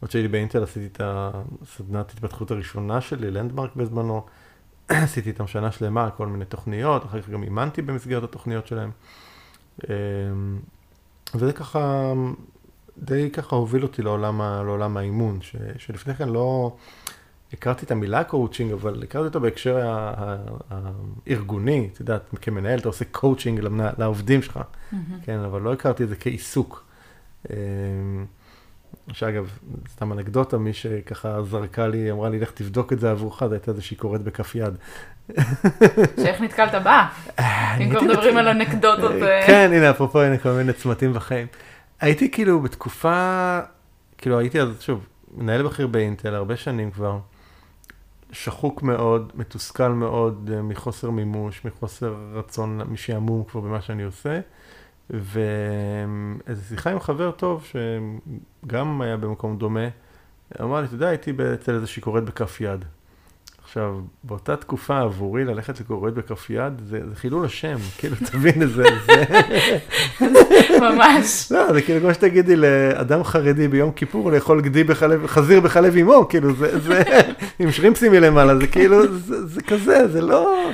עוד 0.00 0.10
שהייתי 0.10 0.28
באינטל 0.28 0.62
עשיתי 0.62 0.86
את 0.86 1.00
הסדנת 1.04 2.10
התפתחות 2.10 2.50
הראשונה 2.50 3.00
שלי, 3.00 3.30
לנדמרק 3.30 3.76
בזמנו, 3.76 4.26
עשיתי 4.88 5.28
איתם 5.28 5.46
שנה 5.46 5.72
שלמה, 5.72 6.10
כל 6.10 6.26
מיני 6.26 6.44
תוכניות, 6.44 7.04
אחר 7.04 7.22
כך 7.22 7.28
גם 7.28 7.42
אימנתי 7.42 7.82
במסגרת 7.82 8.22
התוכניות 8.22 8.66
שלהם. 8.66 8.90
אמ, 9.84 10.58
וזה 11.34 11.52
ככה 11.52 12.12
די 12.98 13.30
ככה 13.30 13.56
הוביל 13.56 13.82
אותי 13.82 14.02
לעולם, 14.02 14.40
לעולם 14.40 14.96
האימון, 14.96 15.38
ש, 15.42 15.56
שלפני 15.78 16.14
כן 16.14 16.28
לא 16.28 16.76
הכרתי 17.52 17.86
את 17.86 17.90
המילה 17.90 18.24
קואוצ'ינג, 18.24 18.72
אבל 18.72 19.02
הכרתי 19.02 19.26
אותו 19.26 19.40
בהקשר 19.40 19.80
הארגוני, 20.70 21.88
את 21.92 22.00
יודעת, 22.00 22.22
כמנהל 22.42 22.78
אתה 22.78 22.88
עושה 22.88 23.04
קואוצ'ינג 23.04 23.60
לעובדים 23.98 24.42
שלך, 24.42 24.56
mm-hmm. 24.56 24.96
כן, 25.24 25.38
אבל 25.38 25.60
לא 25.60 25.72
הכרתי 25.72 26.04
את 26.04 26.08
זה 26.08 26.16
כעיסוק. 26.16 26.84
שאגב, 29.12 29.58
סתם 29.92 30.12
אנקדוטה, 30.12 30.58
מי 30.58 30.72
שככה 30.72 31.42
זרקה 31.42 31.86
לי, 31.86 32.10
אמרה 32.10 32.28
לי, 32.28 32.38
לך 32.38 32.50
תבדוק 32.50 32.92
את 32.92 33.00
זה 33.00 33.10
עבורך, 33.10 33.44
זו 33.46 33.52
הייתה 33.52 33.70
איזושהי 33.70 33.96
קוראת 33.96 34.22
בכף 34.22 34.54
יד. 34.54 34.74
שאיך 36.22 36.40
נתקלת 36.40 36.82
בה? 36.84 37.08
אם 37.80 37.90
כבר 37.90 38.00
מדברים 38.00 38.36
על 38.36 38.48
אנקדוטות. 38.48 39.12
כן, 39.46 39.70
הנה, 39.72 39.90
אפרופו, 39.90 40.20
הנה 40.20 40.38
כל 40.38 40.50
מיני 40.52 40.72
צמתים 40.72 41.12
בחיים. 41.12 41.46
הייתי 42.00 42.30
כאילו 42.30 42.60
בתקופה, 42.60 43.60
כאילו 44.18 44.38
הייתי 44.38 44.60
אז, 44.60 44.68
שוב, 44.80 45.06
מנהל 45.36 45.62
בכיר 45.62 45.86
באינטל, 45.86 46.34
הרבה 46.34 46.56
שנים 46.56 46.90
כבר, 46.90 47.18
שחוק 48.32 48.82
מאוד, 48.82 49.32
מתוסכל 49.34 49.88
מאוד 49.88 50.50
מחוסר 50.62 51.10
מימוש, 51.10 51.64
מחוסר 51.64 52.14
רצון, 52.32 52.80
משעמום 52.88 53.44
כבר 53.44 53.60
במה 53.60 53.80
שאני 53.80 54.02
עושה. 54.02 54.40
ואיזו 55.10 56.64
שיחה 56.68 56.90
עם 56.90 57.00
חבר 57.00 57.30
טוב, 57.30 57.66
שגם 58.66 59.00
היה 59.00 59.16
במקום 59.16 59.58
דומה, 59.58 59.88
אמר 60.60 60.80
לי, 60.80 60.86
אתה 60.86 60.94
יודע, 60.94 61.08
הייתי 61.08 61.32
אצל 61.54 61.74
איזושהי 61.74 62.02
קוראת 62.02 62.24
בכף 62.24 62.60
יד. 62.60 62.84
עכשיו, 63.76 63.94
באותה 64.24 64.56
תקופה 64.56 64.98
עבורי 65.00 65.44
ללכת 65.44 65.80
לקוראת 65.80 66.14
בכף 66.14 66.50
יד, 66.50 66.72
זה, 66.90 67.00
זה 67.08 67.16
חילול 67.16 67.44
השם, 67.44 67.76
כאילו, 67.98 68.16
תבין 68.24 68.62
את 68.62 68.70
זה. 68.70 68.84
זה... 69.06 69.18
ממש. 70.80 71.52
לא, 71.52 71.72
זה 71.72 71.82
כאילו 71.82 72.00
כמו 72.00 72.14
שתגידי 72.14 72.56
לאדם 72.56 73.24
חרדי 73.24 73.68
ביום 73.68 73.92
כיפור 73.92 74.32
לאכול 74.32 74.60
גדי 74.60 74.84
בחלב, 74.84 75.26
חזיר 75.26 75.60
בחלב 75.60 75.96
אימו, 75.96 76.28
כאילו, 76.28 76.54
זה, 76.54 76.78
זה, 76.78 77.02
עם 77.58 77.72
שרימפסים 77.72 78.12
מלמעלה, 78.12 78.56
זה 78.56 78.66
כאילו, 78.66 79.16
זה, 79.18 79.46
זה 79.46 79.62
כזה, 79.62 80.08
זה 80.08 80.20
לא... 80.20 80.70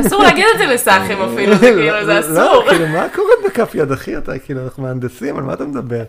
אסור 0.00 0.22
להגיד 0.22 0.44
את 0.54 0.58
זה 0.58 0.66
לסאחים 0.66 1.18
אפילו, 1.22 1.56
זה 1.56 1.72
כאילו, 1.76 2.04
זה 2.04 2.20
אסור. 2.20 2.34
לא, 2.34 2.64
כאילו, 2.70 2.88
מה 2.88 3.06
קוראת 3.14 3.38
בכף 3.46 3.74
יד, 3.74 3.92
אחי, 3.92 4.18
אתה, 4.18 4.38
כאילו, 4.38 4.64
אנחנו 4.64 4.82
מהנדסים, 4.82 5.36
על 5.36 5.42
מה 5.42 5.52
אתה 5.52 5.64
מדבר? 5.64 6.02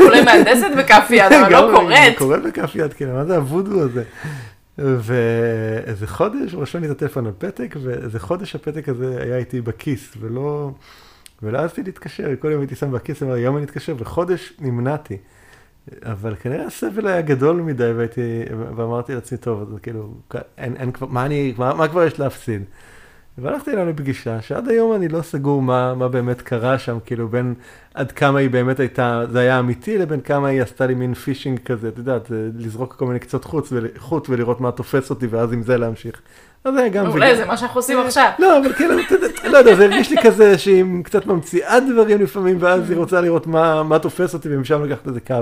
אולי 0.00 0.22
מהנדסת 0.22 0.70
בכף 0.78 1.06
יד, 1.10 1.32
אבל 1.32 1.52
לא 1.52 1.70
קוראת. 1.74 2.18
קוראת 2.18 2.42
בכף 2.42 2.74
יד, 2.74 2.92
כאילו, 2.92 3.12
מה 3.12 3.24
זה 3.24 3.36
הוודו 3.36 3.80
הזה? 3.82 4.02
ואיזה 4.78 6.06
חודש 6.06 6.52
הוא 6.52 6.62
רשם 6.62 6.80
לי 6.80 6.86
את 6.86 6.90
הטלפון 6.90 7.26
על 7.26 7.32
פתק, 7.38 7.76
ואיזה 7.82 8.20
חודש 8.20 8.54
הפתק 8.54 8.88
הזה 8.88 9.22
היה 9.22 9.36
איתי 9.36 9.60
בכיס, 9.60 10.14
ולא, 10.20 10.70
ולא 11.42 11.58
העזתי 11.58 11.82
להתקשר, 11.82 12.28
כל 12.38 12.50
יום 12.50 12.60
הייתי 12.60 12.74
שם 12.74 12.92
בכיס, 12.92 13.22
אמר, 13.22 13.36
יום 13.36 13.56
אני 13.56 13.64
אתקשר, 13.64 13.94
וחודש 13.98 14.52
נמנעתי. 14.60 15.16
אבל 16.02 16.34
כנראה 16.34 16.66
הסבל 16.66 17.06
היה 17.06 17.22
גדול 17.22 17.56
מדי, 17.56 17.92
והייתי, 17.96 18.42
ואמרתי 18.76 19.14
לעצמי, 19.14 19.38
טוב, 19.38 19.60
אז 19.62 19.68
כאילו, 19.82 20.14
אין, 20.58 20.76
אין 20.76 20.90
מה 21.08 21.26
אני, 21.26 21.54
מה, 21.58 21.74
מה 21.74 21.88
כבר 21.88 22.02
יש 22.02 22.18
להפסיד? 22.20 22.62
והלכתי 23.38 23.70
אליה 23.70 23.84
לפגישה, 23.84 24.42
שעד 24.42 24.68
היום 24.68 24.94
אני 24.94 25.08
לא 25.08 25.22
סגור 25.22 25.62
מה, 25.62 25.94
מה 25.94 26.08
באמת 26.08 26.42
קרה 26.42 26.78
שם, 26.78 26.98
כאילו 27.06 27.28
בין 27.28 27.54
עד 27.94 28.12
כמה 28.12 28.38
היא 28.38 28.50
באמת 28.50 28.80
הייתה, 28.80 29.24
זה 29.30 29.38
היה 29.38 29.58
אמיתי, 29.58 29.98
לבין 29.98 30.20
כמה 30.20 30.48
היא 30.48 30.62
עשתה 30.62 30.86
לי 30.86 30.94
מין 30.94 31.14
פישינג 31.14 31.58
כזה, 31.64 31.88
את 31.88 31.98
יודעת, 31.98 32.30
לזרוק 32.58 32.94
כל 32.94 33.06
מיני 33.06 33.18
קצות 33.18 33.44
חוץ, 33.44 33.72
חוט 33.98 34.28
ולראות 34.28 34.60
מה 34.60 34.70
תופס 34.70 35.10
אותי, 35.10 35.26
ואז 35.26 35.52
עם 35.52 35.62
זה 35.62 35.76
להמשיך. 35.76 36.20
אז 36.64 36.74
זה 36.74 36.88
גם... 36.88 37.06
אולי 37.06 37.36
זה 37.36 37.46
מה 37.46 37.56
שאנחנו 37.56 37.78
עושים 37.78 37.98
עכשיו. 37.98 38.30
לא, 38.38 38.58
אבל 38.58 38.72
כאילו, 38.72 38.94
לא 39.44 39.58
יודע, 39.58 39.74
זה 39.74 39.84
הרגיש 39.84 40.10
לי 40.10 40.16
כזה 40.22 40.58
שהיא 40.58 40.84
קצת 41.04 41.26
ממציאה 41.26 41.80
דברים 41.80 42.20
לפעמים, 42.20 42.56
ואז 42.60 42.90
היא 42.90 42.98
רוצה 42.98 43.20
לראות 43.20 43.46
מה, 43.46 43.82
מה 43.82 43.98
תופס 43.98 44.34
אותי, 44.34 44.56
ומשם 44.56 44.84
לקחת 44.84 45.08
איזה 45.08 45.20
קו. 45.20 45.34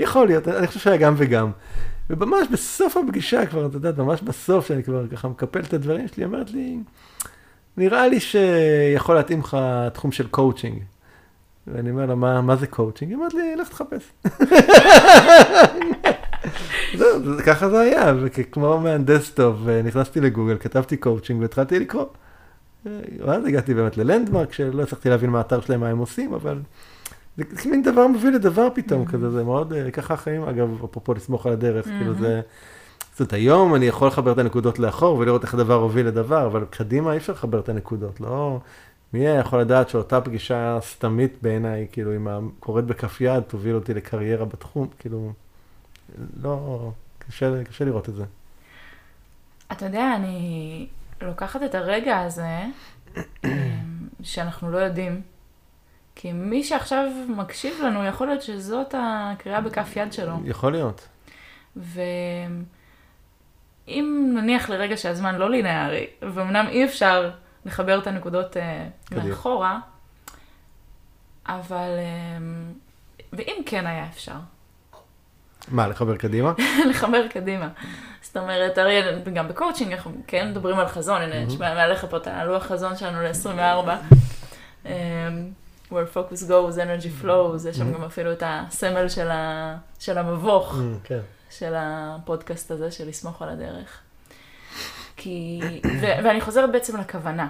יכול 0.00 0.26
להיות, 0.26 0.48
אני 0.48 0.66
חושב 0.66 0.80
שהיה 0.80 0.96
גם 0.96 1.14
וגם. 1.16 1.50
וממש 2.10 2.48
בסוף 2.52 2.96
הפגישה 2.96 3.46
כבר, 3.46 3.66
את 3.66 3.74
יודעת, 3.74 3.98
ממש 3.98 4.22
בסוף, 4.22 4.66
שאני 4.66 4.82
כבר 4.82 5.08
ככה 5.08 5.28
מקפל 5.28 5.60
את 5.60 5.72
הדברים 5.72 6.08
שלי, 6.08 6.24
אומרת 6.24 6.50
לי, 6.50 6.78
נראה 7.76 8.08
לי 8.08 8.20
שיכול 8.20 9.14
להתאים 9.14 9.40
לך 9.40 9.56
תחום 9.92 10.12
של 10.12 10.28
קואוצ'ינג. 10.28 10.82
ואני 11.66 11.90
אומר 11.90 12.06
לה, 12.06 12.14
מה, 12.14 12.40
מה 12.40 12.56
זה 12.56 12.66
קואוצ'ינג? 12.66 13.10
היא 13.10 13.16
אומרת 13.16 13.34
לי, 13.34 13.56
לך 13.56 13.68
תחפש. 13.68 14.12
זהו, 16.98 17.20
ככה 17.46 17.70
זה 17.70 17.80
היה, 17.80 18.14
וכמו 18.20 18.80
מהנדס 18.80 19.30
טוב, 19.30 19.68
נכנסתי 19.84 20.20
לגוגל, 20.20 20.56
כתבתי 20.60 20.96
קואוצ'ינג 20.96 21.42
והתחלתי 21.42 21.78
לקרוא. 21.78 22.06
ואז 23.18 23.44
הגעתי 23.44 23.74
באמת 23.74 23.96
ל 23.96 24.02
Landmark, 24.02 24.52
שלא 24.52 24.82
הצלחתי 24.82 25.08
להבין 25.08 25.30
מה 25.30 25.38
האתר 25.38 25.60
שלהם, 25.60 25.80
מה 25.80 25.88
הם 25.88 25.98
עושים, 25.98 26.34
אבל 26.34 26.58
זה 27.38 27.70
מין 27.70 27.82
דבר 27.82 28.06
מוביל 28.06 28.34
לדבר 28.34 28.68
פתאום 28.74 29.06
כזה, 29.06 29.30
זה 29.30 29.44
מאוד, 29.44 29.72
ככה 29.92 30.14
החיים, 30.14 30.42
אגב, 30.42 30.84
אפרופו 30.84 31.14
לסמוך 31.14 31.46
על 31.46 31.52
הדרך, 31.52 31.84
כאילו 31.84 32.14
זה... 32.14 32.40
זאת 33.10 33.20
אומרת, 33.20 33.32
היום 33.32 33.74
אני 33.74 33.86
יכול 33.86 34.08
לחבר 34.08 34.32
את 34.32 34.38
הנקודות 34.38 34.78
לאחור 34.78 35.18
ולראות 35.18 35.42
איך 35.42 35.54
הדבר 35.54 35.74
הוביל 35.74 36.06
לדבר, 36.06 36.46
אבל 36.46 36.64
קדימה 36.70 37.12
אי 37.12 37.16
אפשר 37.16 37.32
לחבר 37.32 37.60
את 37.60 37.68
הנקודות, 37.68 38.20
לא... 38.20 38.58
מי 39.12 39.18
היה 39.18 39.40
יכול 39.40 39.60
לדעת 39.60 39.88
שאותה 39.88 40.20
פגישה 40.20 40.78
סתמית 40.80 41.38
בעיניי, 41.42 41.86
כאילו, 41.92 42.16
אם 42.16 42.28
הקוראת 42.28 42.84
בכף 42.84 43.20
יד, 43.20 43.40
תוביל 43.40 43.74
אותי 43.74 43.94
לקריירה 43.94 44.44
בתחום, 44.44 44.88
כאילו, 44.98 45.32
לא, 46.42 46.90
קשה, 47.18 47.64
קשה 47.64 47.84
לראות 47.84 48.08
את 48.08 48.14
זה. 48.14 48.24
אתה 49.72 49.84
יודע, 49.84 50.14
אני 50.16 50.86
לוקחת 51.22 51.62
את 51.62 51.74
הרגע 51.74 52.18
הזה, 52.18 52.64
שאנחנו 54.22 54.70
לא 54.70 54.78
יודעים, 54.78 55.20
כי 56.20 56.32
מי 56.32 56.64
שעכשיו 56.64 57.10
מקשיב 57.28 57.74
לנו, 57.82 58.04
יכול 58.04 58.26
להיות 58.26 58.42
שזאת 58.42 58.94
הקריאה 58.98 59.60
בכף 59.60 59.96
יד 59.96 60.12
שלו. 60.12 60.36
יכול 60.44 60.72
להיות. 60.72 61.08
ו... 61.76 62.00
אם 63.88 64.32
נניח 64.34 64.70
לרגע 64.70 64.96
שהזמן 64.96 65.34
לא 65.34 65.50
לינארי, 65.50 66.06
ואומנם 66.22 66.66
אי 66.68 66.84
אפשר 66.84 67.30
לחבר 67.66 67.98
את 67.98 68.06
הנקודות 68.06 68.56
uh, 68.56 69.14
מאחורה, 69.14 69.78
אבל... 71.46 71.88
Uh, 71.88 72.42
ואם 73.32 73.62
כן 73.66 73.86
היה 73.86 74.06
אפשר. 74.10 74.36
מה, 75.68 75.88
לחבר 75.88 76.16
קדימה? 76.16 76.52
לחבר 76.90 77.28
קדימה. 77.28 77.68
זאת 78.22 78.36
אומרת, 78.36 78.78
הרי 78.78 79.02
גם 79.34 79.48
בקואוצ'ינג 79.48 79.92
אנחנו 79.92 80.12
כן 80.26 80.50
מדברים 80.50 80.78
על 80.78 80.88
חזון, 80.88 81.22
הנה, 81.22 81.36
יש 81.36 81.54
מעליך 81.58 82.06
פה 82.10 82.16
את 82.16 82.26
הלוח 82.26 82.62
חזון 82.62 82.96
שלנו 82.96 83.22
ל-24. 83.22 83.88
Where 85.90 86.14
focus 86.14 86.42
goes, 86.48 86.76
energy 86.76 87.22
flows, 87.24 87.68
יש 87.68 87.76
שם 87.76 87.92
גם 87.92 88.04
אפילו 88.04 88.32
את 88.32 88.42
הסמל 88.46 89.08
של 89.98 90.18
המבוך. 90.18 90.76
כן. 91.04 91.20
של 91.50 91.74
הפודקאסט 91.76 92.70
הזה, 92.70 92.90
של 92.90 93.08
לסמוך 93.08 93.42
על 93.42 93.48
הדרך. 93.48 94.00
כי, 95.16 95.60
ו- 96.00 96.24
ואני 96.24 96.40
חוזרת 96.40 96.72
בעצם 96.72 96.96
לכוונה. 97.00 97.48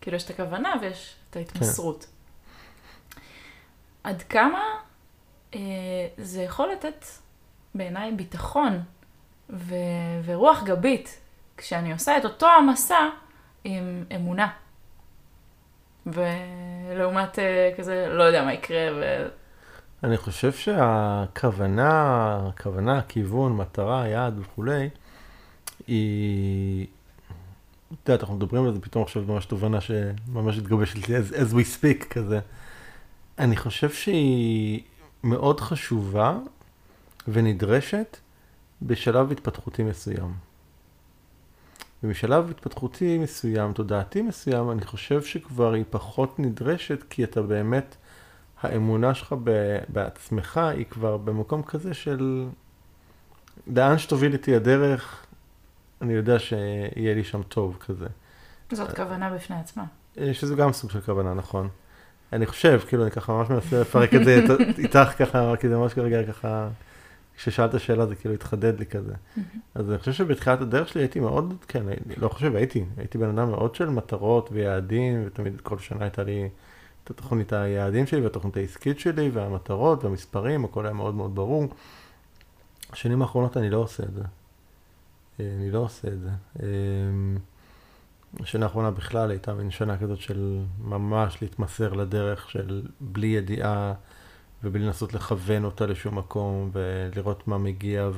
כאילו, 0.00 0.16
יש 0.16 0.24
את 0.24 0.30
הכוונה 0.30 0.74
ויש 0.80 1.14
את 1.30 1.36
ההתמסרות. 1.36 2.06
עד 4.04 4.22
כמה 4.22 4.60
אה, 5.54 5.60
זה 6.18 6.42
יכול 6.42 6.68
לתת 6.72 7.04
בעיניי 7.74 8.12
ביטחון 8.12 8.80
ו- 9.50 9.74
ורוח 10.24 10.62
גבית 10.62 11.18
כשאני 11.56 11.92
עושה 11.92 12.18
את 12.18 12.24
אותו 12.24 12.46
המסע 12.46 13.08
עם 13.64 14.04
אמונה. 14.14 14.48
ולעומת 16.12 17.38
אה, 17.38 17.70
כזה, 17.76 18.06
לא 18.10 18.22
יודע 18.22 18.44
מה 18.44 18.52
יקרה, 18.52 18.88
ו... 18.96 19.26
אני 20.04 20.16
חושב 20.16 20.52
שהכוונה, 20.52 22.38
הכוונה, 22.48 22.98
הכיוון, 22.98 23.56
מטרה, 23.56 24.08
יעד 24.08 24.38
וכולי, 24.38 24.88
היא... 25.86 26.86
את 28.02 28.08
יודעת, 28.08 28.20
אנחנו 28.20 28.36
מדברים 28.36 28.64
על 28.64 28.74
זה 28.74 28.80
פתאום 28.80 29.02
עכשיו 29.02 29.22
ממש 29.22 29.46
תובנה 29.46 29.80
שממש 29.80 30.58
התגבשת 30.58 31.08
לי 31.08 31.18
as, 31.18 31.32
as 31.32 31.52
we 31.52 31.80
speak 31.80 32.04
כזה. 32.04 32.40
אני 33.38 33.56
חושב 33.56 33.90
שהיא 33.90 34.82
מאוד 35.24 35.60
חשובה 35.60 36.38
ונדרשת 37.28 38.16
בשלב 38.82 39.32
התפתחותי 39.32 39.82
מסוים. 39.82 40.47
ומשלב 42.02 42.50
התפתחותי 42.50 43.18
מסוים, 43.18 43.72
תודעתי 43.72 44.22
מסוים, 44.22 44.70
אני 44.70 44.84
חושב 44.84 45.22
שכבר 45.22 45.72
היא 45.72 45.84
פחות 45.90 46.38
נדרשת, 46.38 47.04
כי 47.10 47.24
אתה 47.24 47.42
באמת 47.42 47.96
האמונה 48.62 49.14
שלך 49.14 49.34
בעצמך 49.88 50.56
היא 50.56 50.86
כבר 50.90 51.16
במקום 51.16 51.62
כזה 51.62 51.94
של 51.94 52.46
לאן 53.66 53.98
שתוביל 53.98 54.32
איתי 54.32 54.56
הדרך, 54.56 55.26
אני 56.02 56.12
יודע 56.12 56.38
שיהיה 56.38 57.14
לי 57.14 57.24
שם 57.24 57.42
טוב 57.42 57.76
כזה. 57.80 58.06
זאת 58.72 58.96
כוונה 58.96 59.30
בפני 59.30 59.56
עצמה. 59.56 59.84
אה, 60.18 60.34
שזה 60.34 60.54
גם 60.54 60.72
סוג 60.72 60.90
של 60.90 61.00
כוונה, 61.00 61.34
נכון. 61.34 61.68
אני 62.32 62.46
חושב, 62.46 62.80
כאילו, 62.88 63.02
אני 63.02 63.10
ככה 63.10 63.32
ממש 63.32 63.50
מנסה 63.50 63.80
לפרק 63.80 64.14
את 64.14 64.24
זה 64.24 64.40
איתך 64.78 65.08
ככה, 65.18 65.52
כי 65.60 65.68
זה 65.68 65.76
ממש 65.76 65.94
כרגע 65.94 66.32
ככה, 66.32 66.68
כששאלת 67.38 67.80
שאלה 67.80 68.06
זה 68.06 68.14
כאילו 68.14 68.34
התחדד 68.34 68.78
לי 68.78 68.86
כזה. 68.86 69.14
אז 69.74 69.90
אני 69.90 69.98
חושב 69.98 70.12
שבתחילת 70.12 70.60
הדרך 70.60 70.88
שלי 70.88 71.00
הייתי 71.00 71.20
מאוד, 71.20 71.54
כן, 71.68 71.82
לא 72.16 72.28
חושב, 72.28 72.56
הייתי, 72.56 72.84
הייתי 72.96 73.18
בן 73.18 73.38
אדם 73.38 73.50
מאוד 73.50 73.74
של 73.74 73.88
מטרות 73.88 74.48
ויעדים, 74.52 75.22
ותמיד 75.26 75.60
כל 75.60 75.78
שנה 75.78 76.04
הייתה 76.04 76.22
לי... 76.24 76.48
את 77.04 77.10
התוכנית 77.10 77.52
היעדים 77.52 78.06
שלי 78.06 78.20
והתוכנית 78.20 78.56
העסקית 78.56 78.98
שלי 78.98 79.28
והמטרות 79.28 80.04
והמספרים, 80.04 80.64
הכל 80.64 80.86
היה 80.86 80.94
מאוד 80.94 81.14
מאוד 81.14 81.34
ברור. 81.34 81.66
השנים 82.92 83.22
האחרונות 83.22 83.56
אני 83.56 83.70
לא 83.70 83.76
עושה 83.76 84.02
את 84.02 84.14
זה. 84.14 84.22
אה, 85.40 85.54
אני 85.58 85.70
לא 85.70 85.78
עושה 85.78 86.08
את 86.08 86.20
זה. 86.20 86.28
אה, 86.62 86.66
השנה 88.40 88.66
האחרונה 88.66 88.90
בכלל 88.90 89.30
הייתה 89.30 89.54
מין 89.54 89.70
שנה 89.70 89.98
כזאת 89.98 90.20
של 90.20 90.60
ממש 90.84 91.42
להתמסר 91.42 91.92
לדרך 91.92 92.50
של 92.50 92.82
בלי 93.00 93.26
ידיעה 93.26 93.94
ובלי 94.64 94.86
לנסות 94.86 95.14
לכוון 95.14 95.64
אותה 95.64 95.86
לשום 95.86 96.18
מקום, 96.18 96.70
ולראות 96.72 97.48
מה 97.48 97.58
מגיע, 97.58 98.10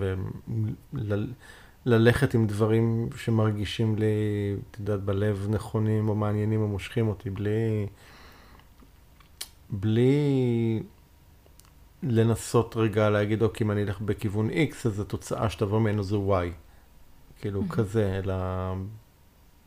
וללכת 1.86 2.34
עם 2.34 2.46
דברים 2.46 3.08
שמרגישים 3.16 3.96
לי, 3.98 4.06
את 4.70 4.78
יודעת, 4.78 5.02
בלב 5.02 5.46
נכונים 5.50 6.08
או 6.08 6.14
מעניינים 6.14 6.62
או 6.62 6.68
מושכים 6.68 7.08
אותי, 7.08 7.30
בלי... 7.30 7.86
בלי 9.70 10.82
לנסות 12.02 12.76
רגע 12.76 13.10
להגיד, 13.10 13.42
אוקיי, 13.42 13.64
אם 13.64 13.70
אני 13.70 13.82
אלך 13.82 14.00
בכיוון 14.00 14.50
X, 14.50 14.74
אז 14.84 15.00
התוצאה 15.00 15.50
שתבוא 15.50 15.80
ממנו 15.80 16.02
זה 16.02 16.16
Y. 16.16 16.52
כאילו, 17.40 17.62
mm-hmm. 17.62 17.72
כזה, 17.72 18.20
אלא 18.24 18.34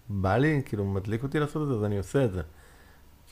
בא 0.09 0.37
לי, 0.37 0.61
כאילו, 0.65 0.85
מדליק 0.85 1.23
אותי 1.23 1.39
לעשות 1.39 1.63
את 1.63 1.67
זה, 1.67 1.73
אז 1.73 1.83
אני 1.83 1.97
עושה 1.97 2.25
את 2.25 2.33
זה. 2.33 2.41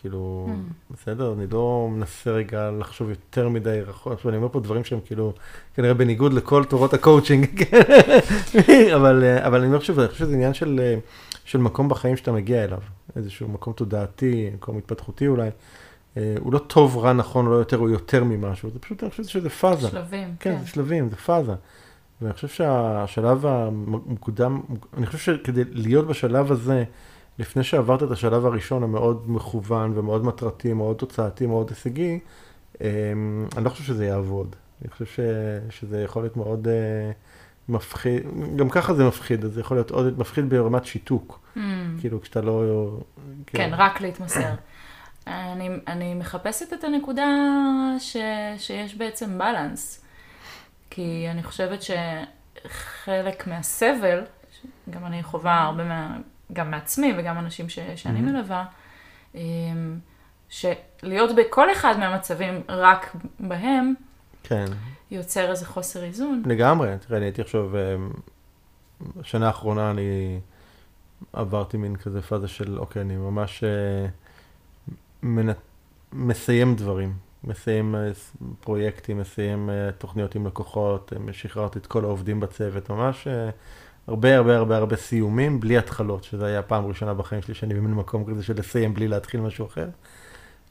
כאילו, 0.02 0.48
mm. 0.50 0.94
בסדר, 0.94 1.34
אני 1.34 1.48
לא 1.48 1.90
מנסה 1.92 2.32
רגע 2.32 2.72
לחשוב 2.80 3.10
יותר 3.10 3.50
מדי 3.50 3.82
רחוק, 3.88 4.26
ואני 4.26 4.38
אומר 4.38 4.50
פה 4.52 4.60
דברים 4.60 4.84
שהם 4.84 5.00
כאילו, 5.06 5.34
כנראה 5.76 5.94
בניגוד 5.94 6.34
לכל 6.34 6.64
תורות 6.64 6.94
הקואוצ'ינג, 6.94 7.64
אבל, 8.96 9.24
אבל 9.40 9.60
אני 9.60 9.68
אומר 9.68 9.80
שוב, 9.80 10.00
אני 10.00 10.08
חושב 10.08 10.26
שזה 10.26 10.34
עניין 10.34 10.54
של, 10.54 10.96
של 11.46 11.58
מקום 11.58 11.90
בחיים 11.90 12.18
שאתה 12.18 12.32
מגיע 12.32 12.64
אליו, 12.64 12.80
איזשהו 13.16 13.48
מקום 13.48 13.74
תודעתי, 13.74 14.50
מקום 14.54 14.78
התפתחותי 14.78 15.28
אולי. 15.28 15.50
אה, 16.18 16.36
הוא 16.40 16.54
לא 16.54 16.60
טוב, 16.60 16.98
רע, 16.98 17.14
נכון, 17.14 17.46
לא 17.46 17.56
יותר, 17.56 17.78
הוא 17.78 17.90
יותר 17.90 18.24
ממשהו, 18.24 18.70
זה 18.70 18.80
פשוט, 18.80 19.04
אני 19.04 19.12
חושב 19.12 19.24
שזה 19.24 19.50
פאזה. 19.50 19.88
שלבים, 19.88 20.36
כן. 20.40 20.54
כן, 20.56 20.62
זה 20.62 20.68
שלבים, 20.68 21.10
זה 21.10 21.16
פאזה. 21.16 21.54
ואני 22.22 22.34
חושב 22.34 22.48
שהשלב 22.48 23.46
המוקדם, 23.46 24.62
אני 24.98 25.06
חושב 25.06 25.18
שכדי 25.18 25.64
להיות 25.72 26.08
בשלב 26.08 26.52
הזה, 26.52 26.84
לפני 27.42 27.64
שעברת 27.64 28.04
את 28.04 28.12
השלב 28.12 28.46
הראשון 28.46 28.84
המאוד 28.84 29.24
מכוון 29.28 29.98
ומאוד 29.98 30.26
מטרתי, 30.26 30.74
מאוד 30.74 30.96
תוצאתי, 30.96 31.46
מאוד 31.46 31.70
הישגי, 31.70 32.20
אמ, 32.82 33.48
אני 33.58 33.66
לא 33.66 33.70
חושב 33.70 33.84
שזה 33.84 34.06
יעבוד. 34.06 34.56
אני 34.82 34.90
חושב 34.90 35.06
ש, 35.06 35.20
שזה 35.70 36.02
יכול 36.02 36.24
להיות 36.24 36.38
מאוד 36.38 36.68
uh, 36.68 37.72
מפחיד, 37.72 38.24
גם 38.56 38.70
ככה 38.70 38.94
זה 38.94 39.04
מפחיד, 39.04 39.46
אז 39.46 39.52
זה 39.52 39.62
יכול 39.62 39.78
להיות 39.78 39.92
עוד 39.92 40.20
מפחיד 40.20 40.50
ברמת 40.50 40.86
שיתוק. 40.86 41.40
Mm. 41.56 41.60
כאילו, 42.00 42.22
כשאתה 42.22 42.42
לא... 42.42 42.90
כן, 43.48 43.58
כן 43.58 43.70
רק 43.74 44.02
להתמסר. 44.02 44.54
אני, 45.28 45.70
אני 45.88 46.14
מחפשת 46.14 46.74
את 46.74 46.84
הנקודה 46.84 47.28
ש, 48.00 48.18
שיש 48.58 48.96
בעצם 48.96 49.38
בלנס. 49.38 50.06
כי 50.90 51.28
אני 51.32 51.44
חושבת 51.44 51.80
שחלק 51.82 53.48
מהסבל, 53.48 54.24
גם 54.90 55.06
אני 55.06 55.24
חווה 55.24 55.64
הרבה 55.64 55.84
מה... 55.84 56.18
גם 56.54 56.72
מעצמי 56.72 57.14
וגם 57.18 57.38
אנשים 57.38 57.70
ש, 57.70 57.80
שאני 57.96 58.20
mm-hmm. 58.20 58.22
מלווה, 58.22 58.66
אמ, 59.36 60.00
שלהיות 60.50 61.36
בכל 61.36 61.72
אחד 61.72 62.00
מהמצבים 62.00 62.62
רק 62.70 63.16
בהם, 63.40 63.94
כן. 64.44 64.66
יוצר 65.12 65.52
איזה 65.52 65.66
חוסר 65.66 66.04
איזון. 66.04 66.44
לגמרי, 66.46 66.90
תראה, 67.08 67.18
אני 67.18 67.26
הייתי 67.26 67.42
עכשיו, 67.42 67.70
בשנה 69.18 69.48
האחרונה 69.48 69.92
אני 69.92 70.40
עברתי 71.34 71.78
מין 71.78 71.96
כזה 71.96 72.22
פאזה 72.22 72.48
של, 72.48 72.80
אוקיי, 72.80 73.02
אני 73.02 73.18
ממש 73.18 73.64
אה, 73.64 74.08
מנ... 75.24 75.54
מסיים 76.14 76.76
דברים, 76.76 77.14
מסיים 77.44 77.96
אה, 77.96 78.12
פרויקטים, 78.60 79.18
מסיים 79.18 79.70
אה, 79.70 79.92
תוכניות 79.98 80.36
עם 80.36 80.48
לקוחות, 80.48 81.14
שחררתי 81.32 81.80
את 81.80 81.86
כל 81.86 82.04
העובדים 82.04 82.40
בצוות, 82.40 82.90
ממש 82.90 83.28
הרבה 84.08 84.38
הרבה 84.38 84.58
הרבה 84.58 84.78
הרבה 84.78 84.96
סיומים 84.96 85.60
בלי 85.60 85.78
התחלות, 85.78 86.24
שזה 86.24 86.46
היה 86.46 86.62
פעם 86.62 86.86
ראשונה 86.86 87.14
בחיים 87.14 87.42
שלי 87.42 87.54
שאני 87.54 87.74
במין 87.74 87.94
מקום 87.94 88.26
כזה 88.26 88.44
של 88.44 88.60
לסיים 88.60 88.94
בלי 88.94 89.08
להתחיל 89.08 89.42
משהו 89.42 89.66
אחר. 89.66 89.90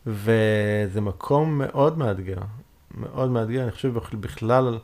וזה 0.07 1.01
מקום 1.01 1.59
מאוד 1.59 1.99
מאתגר, 1.99 2.39
מאוד 2.95 3.31
מאתגר, 3.31 3.63
אני 3.63 3.71
חושב 3.71 3.93
בכלל, 4.21 4.79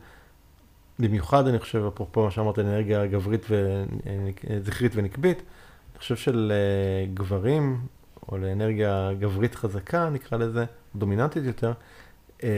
במיוחד 0.99 1.47
אני 1.47 1.59
חושב, 1.59 1.91
אפרופו 1.95 2.25
מה 2.25 2.31
שאמרת, 2.31 2.59
אנרגיה 2.59 3.07
גברית 3.07 3.47
וזכרית 3.51 4.93
ונקבית, 4.95 5.39
אני 5.93 5.99
חושב 5.99 6.17
של 6.17 6.53
אה, 6.55 7.07
או 8.29 8.39
לאנרגיה 8.39 9.11
גברית 9.19 9.55
חזקה, 9.55 10.11
נקרא 10.11 10.39
לזה, 10.39 10.65
דומיננטית 10.97 11.45
יותר, 11.45 11.73
אה, 12.43 12.49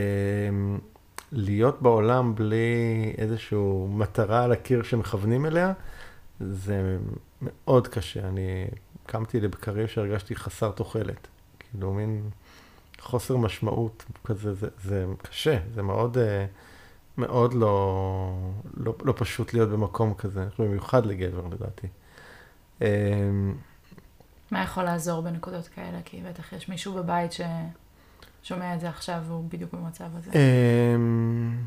להיות 1.31 1.81
בעולם 1.81 2.35
בלי 2.35 3.13
איזושהי 3.17 3.57
מטרה 3.89 4.43
על 4.43 4.51
הקיר 4.51 4.83
שמכוונים 4.83 5.45
אליה, 5.45 5.73
זה 6.39 6.97
מאוד 7.41 7.87
קשה. 7.87 8.27
אני 8.27 8.67
קמתי 9.05 9.39
לבקרים 9.39 9.87
שהרגשתי 9.87 10.35
חסר 10.35 10.71
תוחלת. 10.71 11.27
כאילו, 11.59 11.93
מין 11.93 12.29
חוסר 12.99 13.37
משמעות 13.37 14.05
כזה, 14.23 14.53
זה, 14.53 14.67
זה 14.83 15.05
קשה, 15.21 15.59
זה 15.73 15.81
מאוד, 15.81 16.17
אה, 16.17 16.45
מאוד 17.17 17.53
לא, 17.53 18.51
לא, 18.77 18.95
לא 19.01 19.13
פשוט 19.17 19.53
להיות 19.53 19.69
במקום 19.69 20.13
כזה, 20.13 20.47
במיוחד 20.59 21.05
לגבר 21.05 21.47
לדעתי. 21.47 21.87
אמ, 22.81 23.55
מה 24.51 24.63
יכול 24.63 24.83
לעזור 24.83 25.21
בנקודות 25.21 25.67
כאלה? 25.67 25.99
כי 26.05 26.21
בטח 26.29 26.53
יש 26.53 26.69
מישהו 26.69 26.93
בבית 26.93 27.31
ש... 27.31 27.41
שומע 28.43 28.75
את 28.75 28.79
זה 28.79 28.89
עכשיו 28.89 29.23
והוא 29.27 29.43
בדיוק 29.49 29.73
במצב 29.73 30.05
הזה? 30.15 30.31
אמ, 30.95 31.57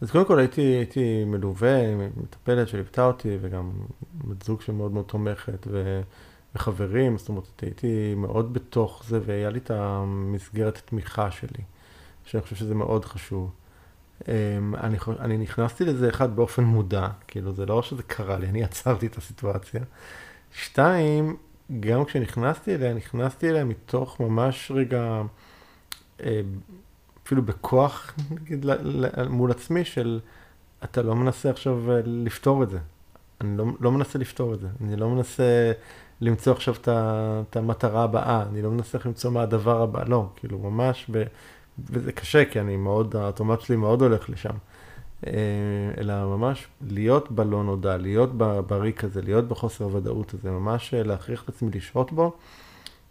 אז 0.00 0.10
קודם 0.10 0.24
כל 0.24 0.38
הייתי, 0.38 0.60
הייתי 0.60 1.24
מלווה 1.24 1.96
מטפלת 2.16 2.68
שליוותה 2.68 3.04
אותי, 3.04 3.38
וגם 3.40 3.70
בת 4.24 4.42
זוג 4.42 4.60
שמאוד 4.60 4.92
מאוד 4.92 5.04
תומכת, 5.04 5.66
ו, 5.70 6.00
וחברים, 6.54 7.18
זאת 7.18 7.28
אומרת, 7.28 7.60
הייתי 7.62 8.14
מאוד 8.16 8.52
בתוך 8.52 9.04
זה, 9.08 9.20
והיה 9.26 9.50
לי 9.50 9.58
את 9.58 9.70
המסגרת 9.70 10.76
התמיכה 10.76 11.30
שלי, 11.30 11.64
שאני 12.24 12.42
חושב 12.42 12.56
שזה 12.56 12.74
מאוד 12.74 13.04
חשוב. 13.04 13.50
אמ, 14.28 14.74
אני, 14.74 14.96
אני 15.18 15.38
נכנסתי 15.38 15.84
לזה 15.84 16.08
אחד 16.08 16.36
באופן 16.36 16.64
מודע, 16.64 17.08
כאילו 17.28 17.52
זה 17.52 17.66
לא 17.66 17.82
שזה 17.82 18.02
קרה 18.02 18.38
לי, 18.38 18.46
אני 18.48 18.64
עצרתי 18.64 19.06
את 19.06 19.16
הסיטואציה. 19.16 19.80
שתיים, 20.52 21.36
גם 21.80 22.04
כשנכנסתי 22.04 22.74
אליה, 22.74 22.94
נכנסתי 22.94 23.50
אליה 23.50 23.64
מתוך 23.64 24.20
ממש 24.20 24.72
רגע, 24.74 25.22
אה, 26.22 26.40
אפילו 27.24 27.42
בכוח, 27.42 28.14
נגיד, 28.30 28.66
מול 29.28 29.50
עצמי, 29.50 29.84
של 29.84 30.20
אתה 30.84 31.02
לא 31.02 31.16
מנסה 31.16 31.50
עכשיו 31.50 31.90
אה, 31.92 32.00
לפתור 32.04 32.62
את 32.62 32.70
זה. 32.70 32.78
אני 33.40 33.56
לא, 33.56 33.64
לא 33.80 33.92
מנסה 33.92 34.18
לפתור 34.18 34.54
את 34.54 34.60
זה. 34.60 34.68
אני 34.84 34.96
לא 34.96 35.10
מנסה 35.10 35.72
למצוא 36.20 36.52
עכשיו 36.52 36.74
את 36.88 37.56
המטרה 37.56 38.02
הבאה, 38.02 38.42
אני 38.42 38.62
לא 38.62 38.70
מנסה 38.70 38.98
למצוא 39.04 39.30
מה 39.30 39.42
הדבר 39.42 39.82
הבא, 39.82 40.04
לא, 40.06 40.28
כאילו 40.36 40.58
ממש, 40.58 41.06
ב, 41.10 41.22
וזה 41.90 42.12
קשה, 42.12 42.44
כי 42.44 42.60
אני 42.60 42.76
מאוד, 42.76 43.16
האוטומט 43.16 43.60
שלי 43.60 43.76
מאוד 43.76 44.02
הולך 44.02 44.30
לשם. 44.30 44.54
אה, 45.26 45.32
אלא 45.98 46.36
ממש 46.36 46.66
להיות 46.86 47.32
בלא 47.32 47.64
נודע, 47.64 47.96
להיות 47.96 48.30
בריק 48.66 49.04
הזה, 49.04 49.22
להיות 49.22 49.48
בחוסר 49.48 49.84
הוודאות 49.84 50.34
הזה, 50.34 50.50
ממש 50.50 50.94
אה, 50.94 51.02
להכריח 51.02 51.44
את 51.44 51.48
עצמי 51.48 51.70
לשהות 51.74 52.12
בו, 52.12 52.32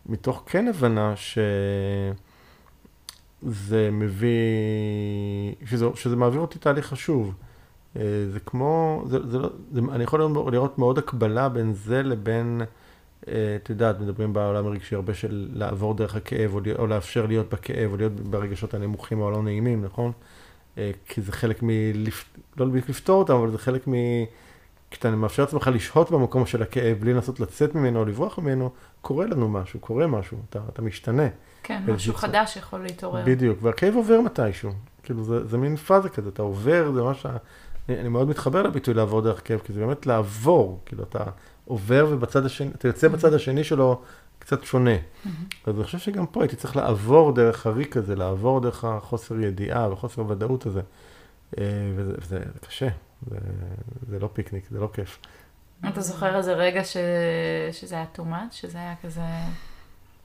מתוך 0.06 0.44
כן 0.46 0.68
הבנה 0.68 1.14
שזה 1.16 2.14
מביא, 3.92 5.56
שזה, 5.66 5.86
שזה 5.96 6.16
מעביר 6.16 6.40
אותי 6.40 6.60
תהליך 6.60 6.86
חשוב. 6.86 7.34
אה, 7.98 8.02
זה 8.32 8.40
כמו, 8.40 9.04
זה, 9.08 9.30
זה 9.30 9.40
לא, 9.40 9.50
זה, 9.72 9.82
אני 9.92 10.04
יכול 10.04 10.22
לראות 10.52 10.80
מאוד 10.80 10.98
הקבלה 10.98 11.50
בין 11.50 11.74
זה 11.74 12.04
לבין, 12.04 12.62
את 13.22 13.70
יודעת, 13.70 14.00
מדברים 14.00 14.34
בעולם 14.34 14.66
הרגשי 14.68 14.96
הרבה 14.96 15.14
של 15.14 15.50
לעבור 15.54 15.94
דרך 15.94 16.16
הכאב, 16.16 16.54
או, 16.54 16.60
או 16.80 16.88
לאפשר 16.88 17.26
להיות 17.26 17.50
בכאב, 17.54 17.92
או 17.92 17.98
להיות 17.98 18.14
ברגשות 18.14 18.74
הנמוכים 18.74 19.20
או 19.20 19.28
הלא 19.28 19.44
נעימים, 19.44 19.86
נכון? 19.86 20.12
אה, 20.78 20.92
כי 21.06 21.22
זה 21.22 21.32
חלק 21.32 21.64
מ... 21.64 21.70
לא 22.58 22.66
לפתור 22.90 23.20
אותם, 23.20 23.34
אבל 23.34 23.52
זה 23.52 23.58
חלק 23.58 23.88
מ... 23.88 23.94
כשאתה 24.92 25.10
מאפשר 25.12 25.44
לעצמך 25.44 25.70
לשהות 25.74 26.12
במקום 26.12 26.46
של 26.46 26.62
הכאב 26.62 26.98
בלי 27.00 27.14
לנסות 27.14 27.40
לצאת 27.40 27.76
ממנו 27.76 28.00
או 28.00 28.06
לברוח 28.06 28.40
ממנו, 28.40 28.70
קורה 29.02 29.26
לנו 29.26 29.50
משהו, 29.50 29.80
קורה 29.80 30.08
משהו, 30.08 30.38
אתה, 30.50 30.60
אתה 30.70 30.82
משתנה. 30.82 31.28
כן, 31.64 31.82
משהו 31.88 32.12
צור. 32.12 32.22
חדש 32.22 32.58
יכול 32.58 32.80
להתעורר. 32.80 33.24
בדיוק, 33.26 33.60
והכאב 33.62 33.96
עובר 33.96 34.22
מתישהו. 34.22 34.72
כאילו, 35.04 35.24
זה, 35.24 35.48
זה 35.48 35.58
מין 35.58 35.76
פאזה 35.76 36.10
כזה, 36.10 36.30
אתה 36.30 36.42
עובר, 36.42 36.92
זה 36.92 37.02
ממש... 37.02 37.26
אני, 37.90 38.00
אני 38.00 38.10
מאוד 38.10 38.28
מתחבר 38.30 38.64
לביטוי 38.64 38.94
לעבור 38.94 39.22
דרך 39.22 39.42
כאב, 39.48 39.60
כי 39.60 39.74
זה 39.74 39.80
באמת 39.80 40.06
לעבור, 40.06 40.80
כאילו, 40.86 41.04
אתה 41.04 41.24
עובר 41.66 42.08
ובצד 42.10 42.46
השני, 42.46 42.70
אתה 42.76 42.88
יוצא 42.88 43.08
בצד 43.08 43.34
השני 43.34 43.64
שלו 43.64 44.02
קצת 44.46 44.64
שונה. 44.64 44.96
Mm-hmm. 44.96 45.30
אז 45.66 45.76
אני 45.76 45.84
חושב 45.84 46.00
שגם 46.00 46.26
פה 46.26 46.42
הייתי 46.42 46.56
צריך 46.56 46.76
לעבור 46.76 47.32
דרך 47.32 47.66
הריק 47.66 47.98
הזה, 47.98 48.16
לעבור 48.16 48.62
דרך 48.62 48.84
החוסר 48.84 49.40
ידיעה 49.40 49.92
וחוסר 49.92 50.22
הוודאות 50.22 50.66
הזה. 50.66 50.82
אה, 51.58 51.64
וזה, 51.96 52.14
וזה 52.20 52.40
קשה, 52.68 52.88
זה, 53.30 53.38
זה 54.10 54.20
לא 54.20 54.30
פיקניק, 54.34 54.66
זה 54.72 54.80
לא 54.80 54.90
כיף. 54.94 55.20
אתה 55.90 56.02
זוכר 56.02 56.38
איזה 56.38 56.54
רגע 56.54 56.84
ש... 56.84 56.98
שזה 57.72 57.96
היה 57.96 58.06
too 58.16 58.20
much? 58.20 58.52
שזה 58.52 58.78
היה 58.78 58.94
כזה... 59.02 59.22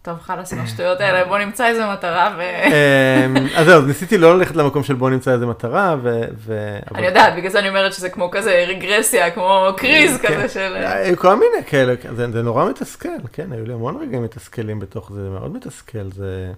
טוב, 0.03 0.19
חלאס 0.19 0.53
עם 0.53 0.59
השטויות 0.59 1.01
האלה, 1.01 1.25
בוא 1.25 1.39
נמצא 1.39 1.67
איזה 1.67 1.87
מטרה 1.93 2.37
ו... 2.39 2.41
אמ, 2.41 3.37
אז 3.57 3.67
זהו, 3.67 3.83
ניסיתי 3.83 4.19
לא 4.19 4.39
ללכת 4.39 4.57
למקום 4.57 4.83
של 4.83 4.95
בוא 4.95 5.11
נמצא 5.11 5.33
איזה 5.33 5.47
מטרה, 5.47 5.97
ו... 6.03 6.79
אני 6.95 7.07
יודעת, 7.07 7.37
בגלל 7.37 7.51
זה 7.51 7.59
אני 7.59 7.69
אומרת 7.69 7.93
שזה 7.93 8.11
כמו 8.11 8.31
כזה 8.31 8.65
רגרסיה, 8.69 9.31
כמו 9.31 9.67
קריז 9.77 10.21
כן. 10.21 10.29
כזה 10.29 10.49
של... 10.49 10.75
היו 10.77 11.17
כל 11.17 11.35
מיני 11.35 11.65
כאלה, 11.67 11.95
זה 12.17 12.43
נורא 12.43 12.71
מתסכל, 12.71 13.09
כן, 13.33 13.53
היו 13.53 13.65
לי 13.67 13.73
המון 13.73 13.97
רגעים 14.03 14.23
מתסכלים 14.23 14.79
בתוך 14.79 15.13
זה, 15.13 15.23
זה 15.23 15.31
מאוד 15.31 15.53
מתסכל, 15.53 16.11
זה... 16.13 16.53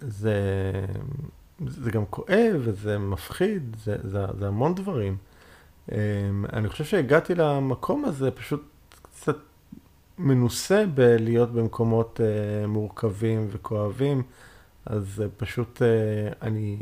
זה, 0.00 0.34
זה 1.68 1.90
גם 1.90 2.04
כואב 2.10 2.56
וזה 2.58 2.98
מפחיד, 2.98 3.76
זה, 3.84 3.96
זה, 4.02 4.18
זה 4.38 4.46
המון 4.46 4.74
דברים. 4.74 5.16
אמ, 5.92 5.96
אני 6.52 6.68
חושב 6.68 6.84
שהגעתי 6.84 7.34
למקום 7.34 8.04
הזה 8.04 8.30
פשוט 8.30 8.62
קצת 9.02 9.36
מנוסה 10.20 10.84
בלהיות 10.94 11.52
במקומות 11.52 12.20
אה, 12.20 12.66
מורכבים 12.66 13.48
וכואבים, 13.50 14.22
אז 14.86 15.22
פשוט 15.36 15.82
אני, 16.42 16.78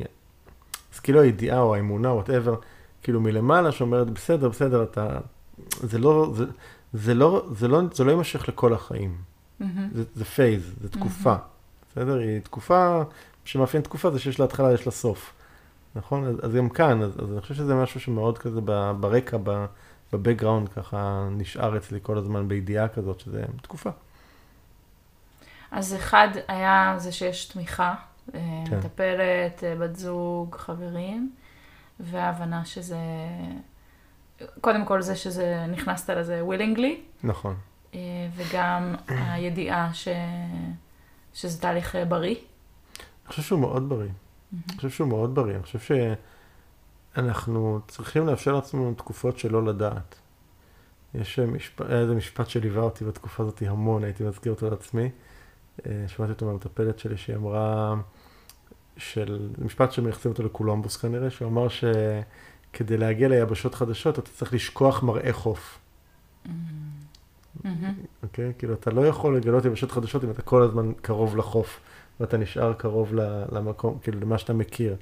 אז 0.94 1.00
כאילו 1.00 1.20
הידיעה 1.20 1.60
או 1.60 1.74
האמונה, 1.74 2.12
וואטאבר, 2.12 2.54
כאילו 3.02 3.20
מלמעלה 3.20 3.72
שאומרת, 3.72 4.10
בסדר, 4.10 4.48
בסדר, 4.48 4.82
אתה, 4.82 5.18
זה 5.70 5.98
לא, 5.98 6.32
זה, 6.36 6.44
זה 6.92 7.14
לא, 7.14 7.46
זה 7.52 7.68
לא, 7.68 7.80
זה 7.92 8.04
לא 8.04 8.10
יימשך 8.10 8.48
לכל 8.48 8.74
החיים. 8.74 9.16
Mm-hmm. 9.60 9.64
זה, 9.94 10.04
זה 10.14 10.24
phase, 10.24 10.74
זה 10.80 10.88
תקופה. 10.88 11.34
Mm-hmm. 11.34 11.92
בסדר? 11.92 12.18
היא 12.18 12.40
תקופה, 12.40 13.02
שמאפיין 13.44 13.82
תקופה 13.82 14.10
זה 14.10 14.18
שיש 14.18 14.38
לה 14.38 14.44
התחלה, 14.44 14.72
יש 14.72 14.86
לה 14.86 14.92
סוף. 14.92 15.32
נכון? 15.96 16.24
אז, 16.24 16.36
אז 16.42 16.54
גם 16.54 16.68
כאן, 16.68 17.02
אז, 17.02 17.10
אז 17.18 17.32
אני 17.32 17.40
חושב 17.40 17.54
שזה 17.54 17.74
משהו 17.74 18.00
שמאוד 18.00 18.38
כזה 18.38 18.60
ברקע, 19.00 19.36
ב 20.12 20.17
background, 20.17 20.68
ככה 20.68 21.28
נשאר 21.30 21.76
אצלי 21.76 21.98
כל 22.02 22.18
הזמן 22.18 22.48
בידיעה 22.48 22.88
כזאת, 22.88 23.20
שזה 23.20 23.44
תקופה. 23.62 23.90
אז 25.70 25.94
אחד 25.94 26.28
היה 26.48 26.94
זה 26.98 27.12
שיש 27.12 27.46
תמיכה, 27.46 27.94
אה, 28.34 28.40
כן. 28.66 28.78
מטפלת, 28.78 29.64
אה, 29.64 29.74
בת 29.76 29.96
זוג, 29.96 30.56
חברים, 30.58 31.32
וההבנה 32.00 32.64
שזה 32.64 32.98
קודם 34.60 34.84
כל 34.84 35.02
זה 35.02 35.16
שזה, 35.16 35.66
נכנסת 35.66 36.10
לזה 36.10 36.42
willingly. 36.48 37.22
נכון. 37.22 37.56
אה, 37.94 38.00
וגם 38.36 38.94
הידיעה 39.08 39.94
ש... 39.94 40.08
שזה 41.34 41.60
תהליך 41.60 41.96
בריא. 42.08 42.34
אני 42.34 43.28
חושב 43.28 43.42
שהוא 43.42 43.60
מאוד 43.60 43.88
בריא. 43.88 44.10
אני 44.52 44.76
חושב 44.76 44.90
שהוא 44.90 45.08
מאוד 45.08 45.34
בריא. 45.34 45.54
אני 45.54 45.62
חושב 45.62 45.78
שאנחנו 47.18 47.80
צריכים 47.88 48.26
לאפשר 48.26 48.52
לעצמנו 48.52 48.94
תקופות 48.94 49.38
שלא 49.38 49.64
לדעת. 49.64 50.14
יש 51.14 51.38
משפט, 51.38 51.86
היה 51.90 52.00
איזה 52.00 52.14
משפט 52.14 52.48
שליווה 52.48 52.82
אותי 52.82 53.04
בתקופה 53.04 53.42
הזאת 53.42 53.62
המון, 53.66 54.04
הייתי 54.04 54.24
מזכיר 54.24 54.52
אותו 54.52 54.70
לעצמי. 54.70 55.10
אה, 55.86 56.04
שמעתי 56.06 56.32
אותו 56.32 56.46
מהמטפלת 56.46 56.98
שלי 56.98 57.16
שהיא 57.16 57.36
אמרה, 57.36 57.94
של, 58.96 59.48
משפט 59.58 59.92
שמייחסים 59.92 60.30
אותו 60.30 60.42
לקולומבוס 60.42 60.96
כנראה, 60.96 61.30
שהוא 61.30 61.48
אמר 61.48 61.68
ש... 61.68 61.84
כדי 62.72 62.96
להגיע 62.96 63.28
ליבשות 63.28 63.74
חדשות, 63.74 64.18
אתה 64.18 64.30
צריך 64.30 64.54
לשכוח 64.54 65.02
מראה 65.02 65.32
חוף. 65.32 65.78
Mm-hmm. 66.46 67.68
אוקיי? 68.22 68.52
כאילו, 68.58 68.74
אתה 68.74 68.90
לא 68.90 69.06
יכול 69.06 69.36
לגלות 69.36 69.64
יבשות 69.64 69.92
חדשות 69.92 70.24
אם 70.24 70.30
אתה 70.30 70.42
כל 70.42 70.62
הזמן 70.62 70.92
קרוב 71.02 71.36
לחוף, 71.36 71.80
ואתה 72.20 72.36
נשאר 72.36 72.72
קרוב 72.72 73.14
למקום, 73.52 73.98
כאילו, 74.02 74.20
למה 74.20 74.38
שאתה 74.38 74.52
מכיר. 74.52 74.96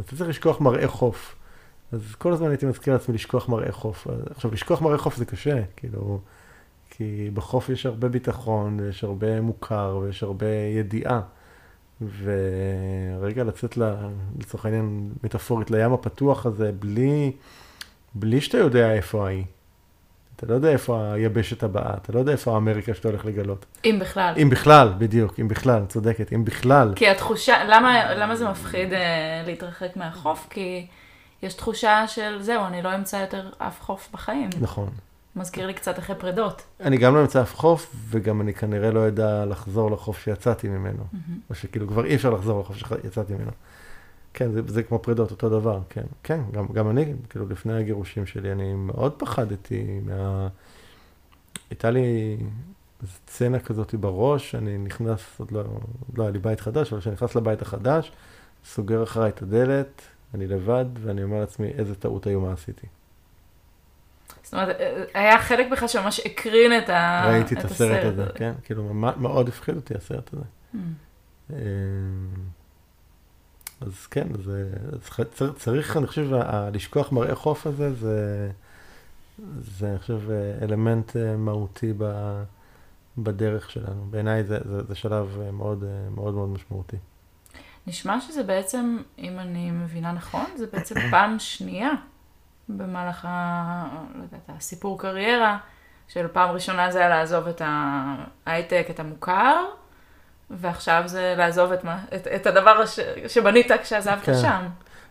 אתה 0.00 0.16
צריך 0.16 0.30
לשכוח 0.30 0.60
מראה 0.60 0.88
חוף. 0.88 1.34
אז 1.92 2.14
כל 2.14 2.32
הזמן 2.32 2.48
הייתי 2.48 2.66
מזכיר 2.66 2.92
לעצמי 2.92 3.14
לשכוח 3.14 3.48
מראה 3.48 3.72
חוף. 3.72 4.06
עכשיו, 4.30 4.52
לשכוח 4.52 4.82
מראה 4.82 4.98
חוף 4.98 5.16
זה 5.16 5.24
קשה, 5.24 5.62
כאילו, 5.76 6.20
כי 6.90 7.30
בחוף 7.34 7.68
יש 7.68 7.86
הרבה 7.86 8.08
ביטחון, 8.08 8.80
ויש 8.80 9.04
הרבה 9.04 9.40
מוכר, 9.40 10.00
ויש 10.02 10.22
הרבה 10.22 10.46
ידיעה. 10.78 11.20
ורגע 12.22 13.44
לצאת 13.44 13.78
לצורך 14.38 14.64
העניין 14.64 15.10
מטאפורית 15.24 15.70
לים 15.70 15.92
הפתוח 15.92 16.46
הזה 16.46 16.72
בלי, 16.78 17.32
בלי 18.14 18.40
שאתה 18.40 18.58
יודע 18.58 18.92
איפה 18.92 19.26
ההיא. 19.26 19.44
אתה 20.36 20.46
לא 20.46 20.54
יודע 20.54 20.70
איפה 20.70 21.12
היבשת 21.12 21.62
הבאה, 21.62 21.94
אתה 22.02 22.12
לא 22.12 22.18
יודע 22.18 22.32
איפה 22.32 22.54
האמריקה 22.54 22.94
שאתה 22.94 23.08
הולך 23.08 23.24
לגלות. 23.24 23.66
אם 23.84 23.98
בכלל. 24.00 24.34
אם 24.42 24.50
בכלל, 24.50 24.92
בדיוק, 24.98 25.40
אם 25.40 25.48
בכלל, 25.48 25.84
צודקת, 25.88 26.32
אם 26.32 26.44
בכלל. 26.44 26.92
כי 26.96 27.08
התחושה, 27.08 27.64
למה, 27.64 28.14
למה 28.14 28.36
זה 28.36 28.48
מפחיד 28.50 28.92
אה, 28.92 29.42
להתרחק 29.46 29.96
מהחוף? 29.96 30.46
כי 30.50 30.86
יש 31.42 31.54
תחושה 31.54 32.08
של 32.08 32.38
זהו, 32.42 32.66
אני 32.66 32.82
לא 32.82 32.94
אמצא 32.94 33.16
יותר 33.16 33.50
אף 33.58 33.80
חוף 33.80 34.08
בחיים. 34.12 34.50
נכון. 34.60 34.88
מזכיר 35.36 35.66
לי 35.66 35.74
קצת 35.74 35.98
אחרי 35.98 36.16
פרידות. 36.16 36.62
אני 36.80 36.96
גם 36.96 37.14
לא 37.14 37.20
אמצא 37.20 37.42
אף 37.42 37.56
חוף, 37.56 37.94
וגם 38.10 38.40
אני 38.40 38.54
כנראה 38.54 38.90
לא 38.90 39.08
אדע 39.08 39.44
לחזור 39.44 39.90
לחוף 39.90 40.18
שיצאתי 40.18 40.68
ממנו. 40.68 41.02
Mm-hmm. 41.02 41.50
או 41.50 41.54
שכאילו 41.54 41.88
כבר 41.88 42.04
אי 42.04 42.14
אפשר 42.14 42.30
לחזור 42.30 42.60
לחוף 42.60 42.76
שיצאתי 42.76 43.34
ממנו. 43.34 43.50
כן, 44.34 44.52
זה, 44.52 44.60
זה 44.66 44.82
כמו 44.82 44.98
פרידות, 44.98 45.30
אותו 45.30 45.48
דבר, 45.48 45.80
כן. 45.88 46.04
כן, 46.22 46.40
גם, 46.52 46.66
גם 46.72 46.90
אני, 46.90 47.14
כאילו 47.30 47.48
לפני 47.48 47.78
הגירושים 47.78 48.26
שלי, 48.26 48.52
אני 48.52 48.74
מאוד 48.74 49.12
פחדתי 49.18 50.00
מה... 50.06 50.48
הייתה 51.70 51.90
לי 51.90 52.36
סצנה 53.06 53.58
כזאת 53.58 53.94
בראש, 53.94 54.54
אני 54.54 54.78
נכנס, 54.78 55.20
עוד 55.38 55.52
לא, 55.52 55.60
עוד 55.60 56.18
לא 56.18 56.22
היה 56.22 56.32
לי 56.32 56.38
בית 56.38 56.60
חדש, 56.60 56.92
אבל 56.92 57.00
כשאני 57.00 57.14
נכנס 57.14 57.34
לבית 57.34 57.62
החדש, 57.62 58.12
סוגר 58.64 59.02
אחריי 59.02 59.28
את 59.28 59.42
הדלת, 59.42 60.02
אני 60.34 60.46
לבד, 60.46 60.84
ואני 61.02 61.22
אומר 61.22 61.40
לעצמי, 61.40 61.68
איזה 61.68 61.94
טעות 61.94 62.26
היום 62.26 62.44
מה 62.44 62.52
עשיתי. 62.52 62.86
זאת 64.42 64.54
אומרת, 64.54 64.76
היה 65.14 65.38
חלק 65.38 65.66
בך 65.72 65.88
שממש 65.88 66.20
הקרין 66.26 66.78
את, 66.78 66.88
ה... 66.88 67.24
ראיתי 67.28 67.54
את, 67.54 67.58
את 67.58 67.64
הסרט 67.64 68.04
הזה, 68.04 68.26
כן, 68.34 68.52
כאילו 68.62 68.94
מאוד 68.94 69.48
הפחיד 69.48 69.76
אותי 69.76 69.94
הסרט 69.94 70.34
הזה. 70.34 70.44
Mm. 70.74 70.76
אמ, 71.50 71.56
אז 73.80 74.06
כן, 74.06 74.26
זה, 74.44 74.70
צריך, 75.00 75.20
צריך, 75.56 75.96
אני 75.96 76.06
חושב, 76.06 76.30
לשכוח 76.72 77.12
מראה 77.12 77.34
חוף 77.34 77.66
הזה, 77.66 77.94
זה, 77.94 78.50
זה, 79.60 79.90
אני 79.90 79.98
חושב, 79.98 80.20
אלמנט 80.62 81.16
אה, 81.16 81.36
מהותי 81.36 81.92
ב, 81.98 82.04
בדרך 83.18 83.70
שלנו. 83.70 84.06
בעיניי 84.10 84.44
זה, 84.44 84.58
זה, 84.64 84.82
זה 84.82 84.94
שלב 84.94 85.38
אה, 85.40 85.50
מאוד, 85.50 85.84
אה, 85.84 86.10
מאוד 86.10 86.34
מאוד 86.34 86.48
משמעותי. 86.48 86.96
נשמע 87.88 88.20
שזה 88.20 88.42
בעצם, 88.42 88.98
אם 89.18 89.38
אני 89.38 89.70
מבינה 89.70 90.12
נכון, 90.12 90.44
זה 90.56 90.66
בעצם 90.72 90.94
פעם 91.10 91.38
שנייה 91.38 91.90
במהלך 92.68 93.24
ה... 93.28 93.88
לא 94.14 94.22
יודעת, 94.22 94.50
הסיפור 94.56 94.98
קריירה, 94.98 95.58
של 96.08 96.28
פעם 96.28 96.50
ראשונה 96.50 96.90
זה 96.90 96.98
היה 96.98 97.08
לעזוב 97.08 97.48
את 97.48 97.62
ההייטק, 98.46 98.86
את 98.90 99.00
המוכר, 99.00 99.64
ועכשיו 100.50 101.02
זה 101.06 101.34
לעזוב 101.38 101.72
את, 101.72 101.84
מה, 101.84 102.04
את, 102.14 102.26
את 102.26 102.46
הדבר 102.46 102.86
ש, 102.86 103.00
שבנית 103.28 103.72
כשעזבת 103.82 104.22
כן. 104.22 104.34
שם. 104.42 104.66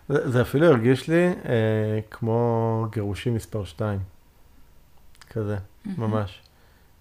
זה, 0.10 0.30
זה 0.32 0.42
אפילו 0.42 0.68
הרגיש 0.68 1.08
לי 1.08 1.28
אה, 1.28 2.00
כמו 2.12 2.86
גירושים 2.92 3.36
מספר 3.36 3.64
2, 3.64 4.00
כזה. 5.30 5.58
ממש. 5.98 6.42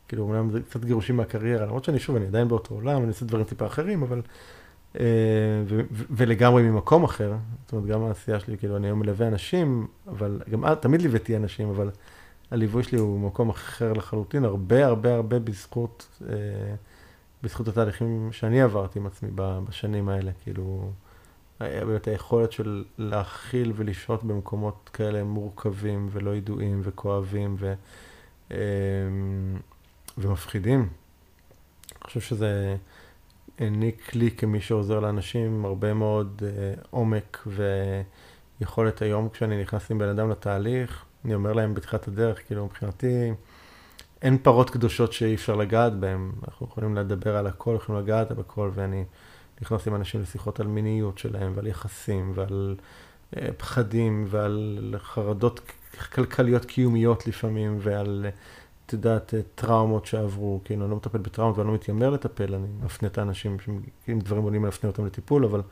כאילו, 0.09 0.23
אומנם 0.23 0.51
זה 0.51 0.61
קצת 0.61 0.85
גירושים 0.85 1.17
מהקריירה, 1.17 1.67
למרות 1.67 1.85
שאני 1.85 1.99
שוב, 1.99 2.17
אני 2.17 2.27
עדיין 2.27 2.49
באותו 2.49 2.75
עולם, 2.75 2.99
אני 2.99 3.09
עושה 3.09 3.25
דברים 3.25 3.45
טיפה 3.45 3.67
אחרים, 3.67 4.03
אבל 4.03 4.23
ולגמרי 6.11 6.63
ממקום 6.63 7.05
אחר, 7.05 7.35
זאת 7.65 7.73
אומרת, 7.73 7.87
גם 7.87 8.05
העשייה 8.05 8.41
שלי, 8.41 8.59
כאילו, 8.59 8.77
אני 8.77 8.87
היום 8.87 8.99
מלווה 8.99 9.29
אנשים, 9.29 9.87
אבל 10.09 10.41
גם 10.51 10.75
תמיד 10.75 11.03
ליוויתי 11.03 11.37
אנשים, 11.37 11.69
אבל 11.69 11.91
הליווי 12.51 12.83
שלי 12.83 12.99
הוא 12.99 13.21
מקום 13.21 13.51
אחר 13.51 13.93
לחלוטין, 13.93 14.45
הרבה 14.45 14.87
הרבה 14.87 15.15
הרבה 15.15 15.39
בזכות, 15.39 16.21
אה, 16.29 16.35
בזכות 17.43 17.69
התהליכים 17.69 18.29
שאני 18.33 18.63
עברתי 18.63 18.99
עם 18.99 19.07
עצמי 19.07 19.31
בשנים 19.35 20.09
האלה, 20.09 20.31
כאילו, 20.43 20.91
באמת 21.61 22.09
היכולת 22.09 22.53
של 22.53 22.85
להכיל 22.99 23.73
ולשהות 23.77 24.25
במקומות 24.25 24.91
כאלה 24.93 25.25
מורכבים 25.25 26.09
ולא 26.13 26.37
ידועים 26.37 26.81
וכואבים 26.85 27.57
ו, 27.59 27.75
אה, 28.51 28.57
ומפחידים. 30.19 30.81
אני 30.81 32.05
חושב 32.05 32.21
שזה... 32.21 32.77
העניק 33.59 34.14
לי 34.14 34.31
כמי 34.31 34.61
שעוזר 34.61 35.01
לאנשים 35.01 35.64
הרבה 35.64 35.95
מאוד 35.95 36.42
uh, 36.42 36.87
עומק 36.90 37.47
ויכולת 38.61 39.03
היום 39.03 39.29
כשאני 39.29 39.62
נכנס 39.62 39.90
עם 39.90 39.99
בן 39.99 40.09
אדם 40.09 40.31
לתהליך, 40.31 41.05
אני 41.25 41.35
אומר 41.35 41.53
להם 41.53 41.75
בתחילת 41.75 42.09
הדרך, 42.09 42.47
כאילו 42.47 42.64
מבחינתי 42.64 43.33
אין 44.23 44.38
פרות 44.38 44.71
קדושות 44.71 45.12
שאי 45.12 45.35
אפשר 45.35 45.57
לגעת 45.57 45.92
בהן, 45.92 46.31
אנחנו 46.49 46.66
יכולים 46.66 46.97
לדבר 46.97 47.37
על 47.37 47.47
הכל, 47.47 47.75
יכולים 47.77 48.03
לגעת 48.03 48.31
הכל 48.31 48.71
ואני 48.75 49.05
נכנס 49.62 49.87
עם 49.88 49.95
אנשים 49.95 50.23
לשיחות 50.23 50.61
על 50.61 50.66
מיניות 50.66 51.19
שלהם 51.19 51.53
ועל 51.55 51.66
יחסים 51.66 52.33
ועל 52.35 52.77
uh, 53.35 53.38
פחדים 53.57 54.25
ועל 54.29 54.95
חרדות 54.99 55.61
כלכליות 56.14 56.64
קיומיות 56.64 57.27
לפעמים 57.27 57.79
ועל... 57.81 58.27
Uh, 58.29 58.37
את 58.87 58.92
יודעת, 58.92 59.35
אה, 59.35 59.40
טראומות 59.55 60.07
שעברו, 60.07 60.61
כאילו, 60.64 60.83
אני 60.83 60.90
לא 60.90 60.96
מטפל 60.96 61.18
בטראומות 61.18 61.59
ואני 61.59 61.68
לא 61.68 61.75
מתיימר 61.75 62.11
לטפל, 62.11 62.55
אני 62.55 62.66
מפנה 62.85 63.09
את 63.09 63.18
האנשים, 63.18 63.57
אם 64.09 64.18
דברים 64.18 64.42
עולים, 64.42 64.64
אני 64.64 64.68
מפנה 64.68 64.90
אותם 64.90 65.07
לטיפול, 65.07 65.44
אבל 65.44 65.62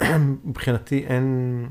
מבחינתי 0.44 1.06
אין, 1.06 1.68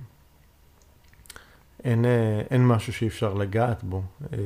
אין, 1.84 2.06
אה, 2.06 2.42
אין 2.50 2.68
משהו 2.68 2.94
שאי 2.94 3.08
אפשר 3.08 3.34
לגעת 3.34 3.84
בו. 3.84 4.04
אה, 4.34 4.38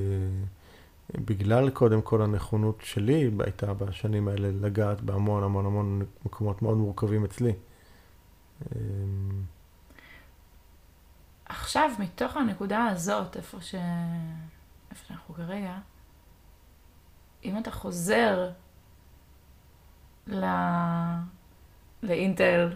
בגלל 1.15 1.69
קודם 1.69 2.01
כל 2.01 2.21
הנכונות 2.21 2.81
שלי 2.83 3.31
הייתה 3.39 3.73
בשנים 3.73 4.27
האלה 4.27 4.49
לגעת 4.61 5.01
בהמון 5.01 5.43
המון 5.43 5.65
המון 5.65 6.01
מקומות 6.25 6.61
מאוד 6.61 6.77
מורכבים 6.77 7.25
אצלי. 7.25 7.53
עכשיו, 11.45 11.91
מתוך 11.99 12.37
הנקודה 12.37 12.85
הזאת, 12.85 13.37
איפה, 13.37 13.61
ש... 13.61 13.75
איפה 14.91 15.05
שאנחנו 15.07 15.35
כרגע, 15.35 15.77
אם 17.47 17.57
אתה 17.57 17.71
חוזר 17.71 18.49
ל... 20.27 20.45
לאינטל, 22.03 22.73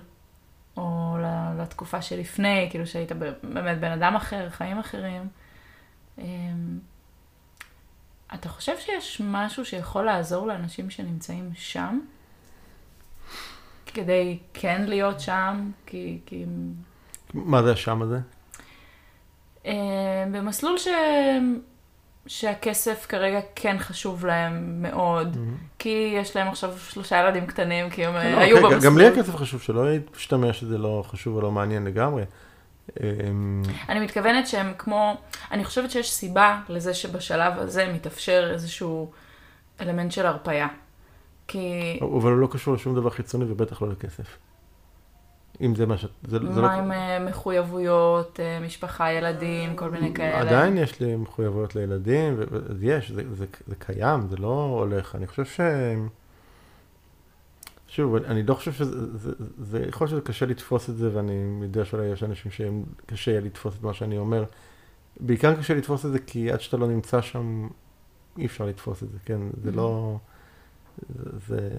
או 0.78 1.18
לתקופה 1.58 2.02
שלפני, 2.02 2.68
כאילו 2.70 2.88
שהיית 2.88 3.12
באמת 3.44 3.80
בן 3.80 3.92
אדם 3.92 4.16
אחר, 4.16 4.50
חיים 4.50 4.80
אחרים. 4.80 5.28
אמ, 6.18 6.80
אתה 8.34 8.50
חושב 8.50 8.78
שיש 8.80 9.22
משהו 9.26 9.66
שיכול 9.66 10.06
לעזור 10.06 10.48
לאנשים 10.48 10.90
שנמצאים 10.90 11.52
שם? 11.54 12.00
כדי 13.86 14.40
כן 14.54 14.84
להיות 14.88 15.20
שם, 15.20 15.72
כי... 15.86 16.20
כי... 16.26 16.46
מה 17.34 17.64
זה 17.64 17.72
השם 17.72 18.02
הזה? 18.02 18.20
אה, 19.66 20.26
במסלול 20.32 20.78
ש... 20.78 20.88
שהכסף 22.28 23.06
כרגע 23.10 23.40
כן 23.56 23.76
חשוב 23.80 24.26
להם 24.26 24.82
מאוד, 24.82 25.36
mm-hmm. 25.36 25.80
כי 25.80 26.14
יש 26.16 26.36
להם 26.36 26.48
עכשיו 26.48 26.74
שלושה 26.90 27.20
ילדים 27.20 27.46
קטנים, 27.46 27.90
כי 27.90 28.06
הם 28.06 28.14
לא, 28.14 28.20
היו 28.20 28.58
okay, 28.58 28.60
אוקיי, 28.60 28.76
במסלול. 28.76 28.92
גם 28.94 28.98
לי 28.98 29.08
הכסף 29.08 29.36
חשוב, 29.36 29.62
שלא 29.62 29.86
ישתמע 30.18 30.54
שזה 30.54 30.78
לא 30.78 31.04
חשוב 31.08 31.36
ולא 31.36 31.52
מעניין 31.52 31.86
לגמרי. 31.86 32.24
אמ, 33.00 33.62
אני 33.90 34.00
מתכוונת 34.00 34.48
שהם 34.48 34.74
כמו, 34.78 35.18
אני 35.52 35.66
חושבת 35.66 35.92
שיש 35.92 36.12
סיבה 36.12 36.62
לזה 36.70 36.94
שבשלב 36.94 37.54
הזה 37.58 37.94
מתאפשר 37.94 38.50
איזשהו 38.54 39.12
אלמנט 39.82 40.12
של 40.12 40.26
הרפייה. 40.26 40.68
כי... 41.48 42.00
אבל 42.02 42.32
הוא 42.32 42.40
לא 42.40 42.48
קשור 42.52 42.74
לשום 42.74 42.96
דבר 42.96 43.10
חיצוני 43.10 43.46
ובטח 43.48 43.82
לא 43.82 43.90
לכסף. 43.90 44.38
אם 45.62 45.76
זה 45.76 45.86
מה 45.86 45.98
ש... 45.98 46.06
זה, 46.28 46.40
מה 46.40 46.52
זה 46.54 46.62
לא... 46.62 46.68
עם 46.68 46.92
אה, 46.92 47.20
מחויבויות, 47.20 48.40
אה, 48.40 48.60
משפחה, 48.66 49.12
ילדים, 49.12 49.76
כל 49.76 49.92
מיני 49.92 50.14
כאלה? 50.14 50.40
עדיין 50.40 50.78
יש 50.78 51.00
לי 51.00 51.16
מחויבויות 51.16 51.76
לילדים, 51.76 52.40
ויש, 52.80 53.12
זה, 53.12 53.24
זה, 53.34 53.46
זה 53.68 53.76
קיים, 53.76 54.28
זה 54.28 54.38
לא 54.38 54.78
הולך. 54.80 55.16
אני 55.16 55.28
חושב 55.28 55.46
ש... 55.46 55.60
שוב, 57.88 58.16
אני 58.16 58.44
לא 58.44 58.54
חושב 58.54 58.72
שזה, 58.72 59.18
זה, 59.18 59.32
זה, 59.58 59.86
יכול 59.88 60.06
להיות 60.06 60.10
שזה 60.10 60.22
קשה 60.22 60.46
לתפוס 60.46 60.90
את 60.90 60.96
זה, 60.98 61.10
ואני 61.14 61.34
יודע 61.62 61.86
שאולי 61.86 62.06
יש 62.06 62.24
אנשים 62.24 62.52
שקשה 62.52 63.32
יהיה 63.32 63.42
לתפוס 63.42 63.76
את 63.78 63.84
מה 63.84 63.94
שאני 63.94 64.18
אומר. 64.18 64.44
בעיקר 65.20 65.56
קשה 65.56 65.74
לתפוס 65.74 66.06
את 66.06 66.12
זה, 66.12 66.20
כי 66.20 66.52
עד 66.52 66.62
שאתה 66.62 66.78
לא 66.78 66.88
נמצא 66.88 67.22
שם, 67.22 67.68
אי 68.38 68.46
אפשר 68.46 68.66
לתפוס 68.66 69.04
את 69.04 69.12
זה, 69.12 69.18
כן? 69.26 69.40
זה. 69.64 69.72
לא... 69.72 70.18
זה... 71.48 71.70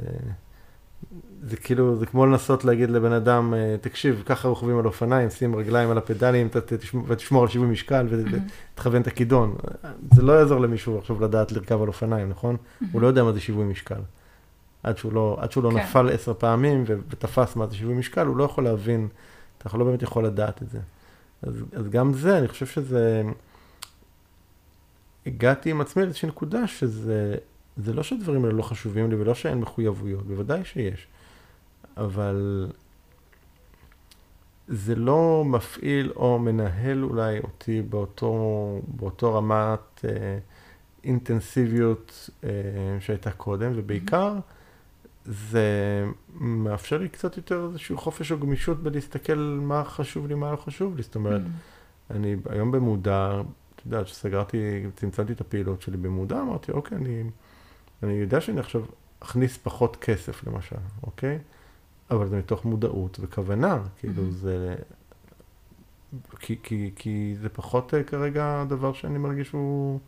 זה 1.42 1.56
כאילו, 1.56 1.96
זה 1.96 2.06
כמו 2.06 2.26
לנסות 2.26 2.64
להגיד 2.64 2.90
לבן 2.90 3.12
אדם, 3.12 3.54
אה, 3.54 3.76
תקשיב, 3.80 4.22
ככה 4.26 4.48
רוכבים 4.48 4.78
על 4.78 4.86
אופניים, 4.86 5.30
שים 5.30 5.56
רגליים 5.56 5.90
על 5.90 5.98
הפדלים 5.98 6.48
ותשמור 7.06 7.42
על 7.42 7.48
שיווי 7.48 7.66
משקל 7.66 8.06
ותכוון 8.74 9.02
את 9.02 9.06
הכידון. 9.06 9.56
זה 10.14 10.22
לא 10.22 10.32
יעזור 10.32 10.60
למישהו 10.60 10.98
עכשיו 10.98 11.20
לדעת 11.20 11.52
לרכב 11.52 11.82
על 11.82 11.88
אופניים, 11.88 12.28
נכון? 12.28 12.56
הוא 12.92 13.02
לא 13.02 13.06
יודע 13.06 13.24
מה 13.24 13.32
זה 13.32 13.40
שיווי 13.40 13.64
משקל. 13.64 14.00
עד 14.82 14.98
שהוא 14.98 15.12
לא, 15.12 15.36
עד 15.40 15.52
שהוא 15.52 15.64
לא 15.64 15.70
כן. 15.70 15.76
נפל 15.76 16.10
עשר 16.10 16.34
פעמים 16.34 16.84
ותפס 16.86 17.56
מה 17.56 17.66
זה 17.66 17.76
שיווי 17.76 17.94
משקל, 17.94 18.26
הוא 18.26 18.36
לא 18.36 18.44
יכול 18.44 18.64
להבין, 18.64 19.08
אתה 19.58 19.78
לא 19.78 19.84
באמת 19.84 20.02
יכול 20.02 20.26
לדעת 20.26 20.62
את 20.62 20.70
זה. 20.70 20.78
אז, 21.42 21.64
אז 21.72 21.88
גם 21.88 22.12
זה, 22.12 22.38
אני 22.38 22.48
חושב 22.48 22.66
שזה... 22.66 23.22
הגעתי 25.26 25.70
עם 25.70 25.80
עצמי 25.80 26.02
לאיזושהי 26.02 26.28
נקודה 26.28 26.66
שזה 26.66 27.36
זה 27.76 27.92
לא 27.92 28.02
שהדברים 28.02 28.44
האלה 28.44 28.56
לא 28.56 28.62
חשובים 28.62 29.10
לי 29.10 29.16
ולא 29.16 29.34
שאין 29.34 29.60
מחויבויות, 29.60 30.26
בוודאי 30.26 30.64
שיש. 30.64 31.06
אבל 31.96 32.66
זה 34.68 34.94
לא 34.94 35.44
מפעיל 35.46 36.12
או 36.16 36.38
מנהל 36.38 37.04
אולי 37.04 37.38
אותי 37.38 37.82
באותו, 37.82 38.80
באותו 38.88 39.34
רמת 39.34 40.04
אה, 40.04 40.38
אינטנסיביות 41.04 42.30
אה, 42.44 42.50
שהייתה 43.00 43.30
קודם, 43.30 43.72
ובעיקר 43.74 44.38
זה 45.24 46.04
מאפשר 46.34 46.98
לי 46.98 47.08
קצת 47.08 47.36
יותר 47.36 47.66
איזשהו 47.68 47.98
חופש 47.98 48.32
או 48.32 48.38
גמישות 48.38 48.82
בלהסתכל 48.82 49.58
מה 49.62 49.84
חשוב 49.84 50.26
לי, 50.26 50.34
מה 50.34 50.50
לא 50.52 50.56
חשוב 50.56 50.96
לי. 50.96 51.02
זאת 51.02 51.14
אומרת, 51.14 51.40
mm. 51.40 52.12
אני 52.14 52.36
היום 52.50 52.72
במודע, 52.72 53.40
את 53.76 53.82
יודעת, 53.86 54.06
כשסגרתי, 54.06 54.86
צמצמתי 54.96 55.32
את 55.32 55.40
הפעילות 55.40 55.82
שלי 55.82 55.96
במודע, 55.96 56.40
אמרתי, 56.40 56.72
אוקיי, 56.72 56.98
אני... 56.98 57.22
אני 58.02 58.12
יודע 58.12 58.40
שאני 58.40 58.60
עכשיו 58.60 58.82
אכניס 59.20 59.56
פחות 59.56 59.96
כסף 59.96 60.46
למשל, 60.46 60.76
אוקיי? 61.02 61.38
אבל 62.10 62.28
זה 62.28 62.38
מתוך 62.38 62.64
מודעות 62.64 63.18
וכוונה, 63.20 63.78
כאילו 63.98 64.22
mm-hmm. 64.22 64.32
זה... 64.32 64.74
כי, 66.38 66.56
כי, 66.62 66.90
כי 66.96 67.34
זה 67.40 67.48
פחות 67.48 67.94
uh, 67.94 68.10
כרגע 68.10 68.60
הדבר 68.60 68.92
שאני 68.92 69.18
מרגיש 69.18 69.48
שהוא 69.48 70.00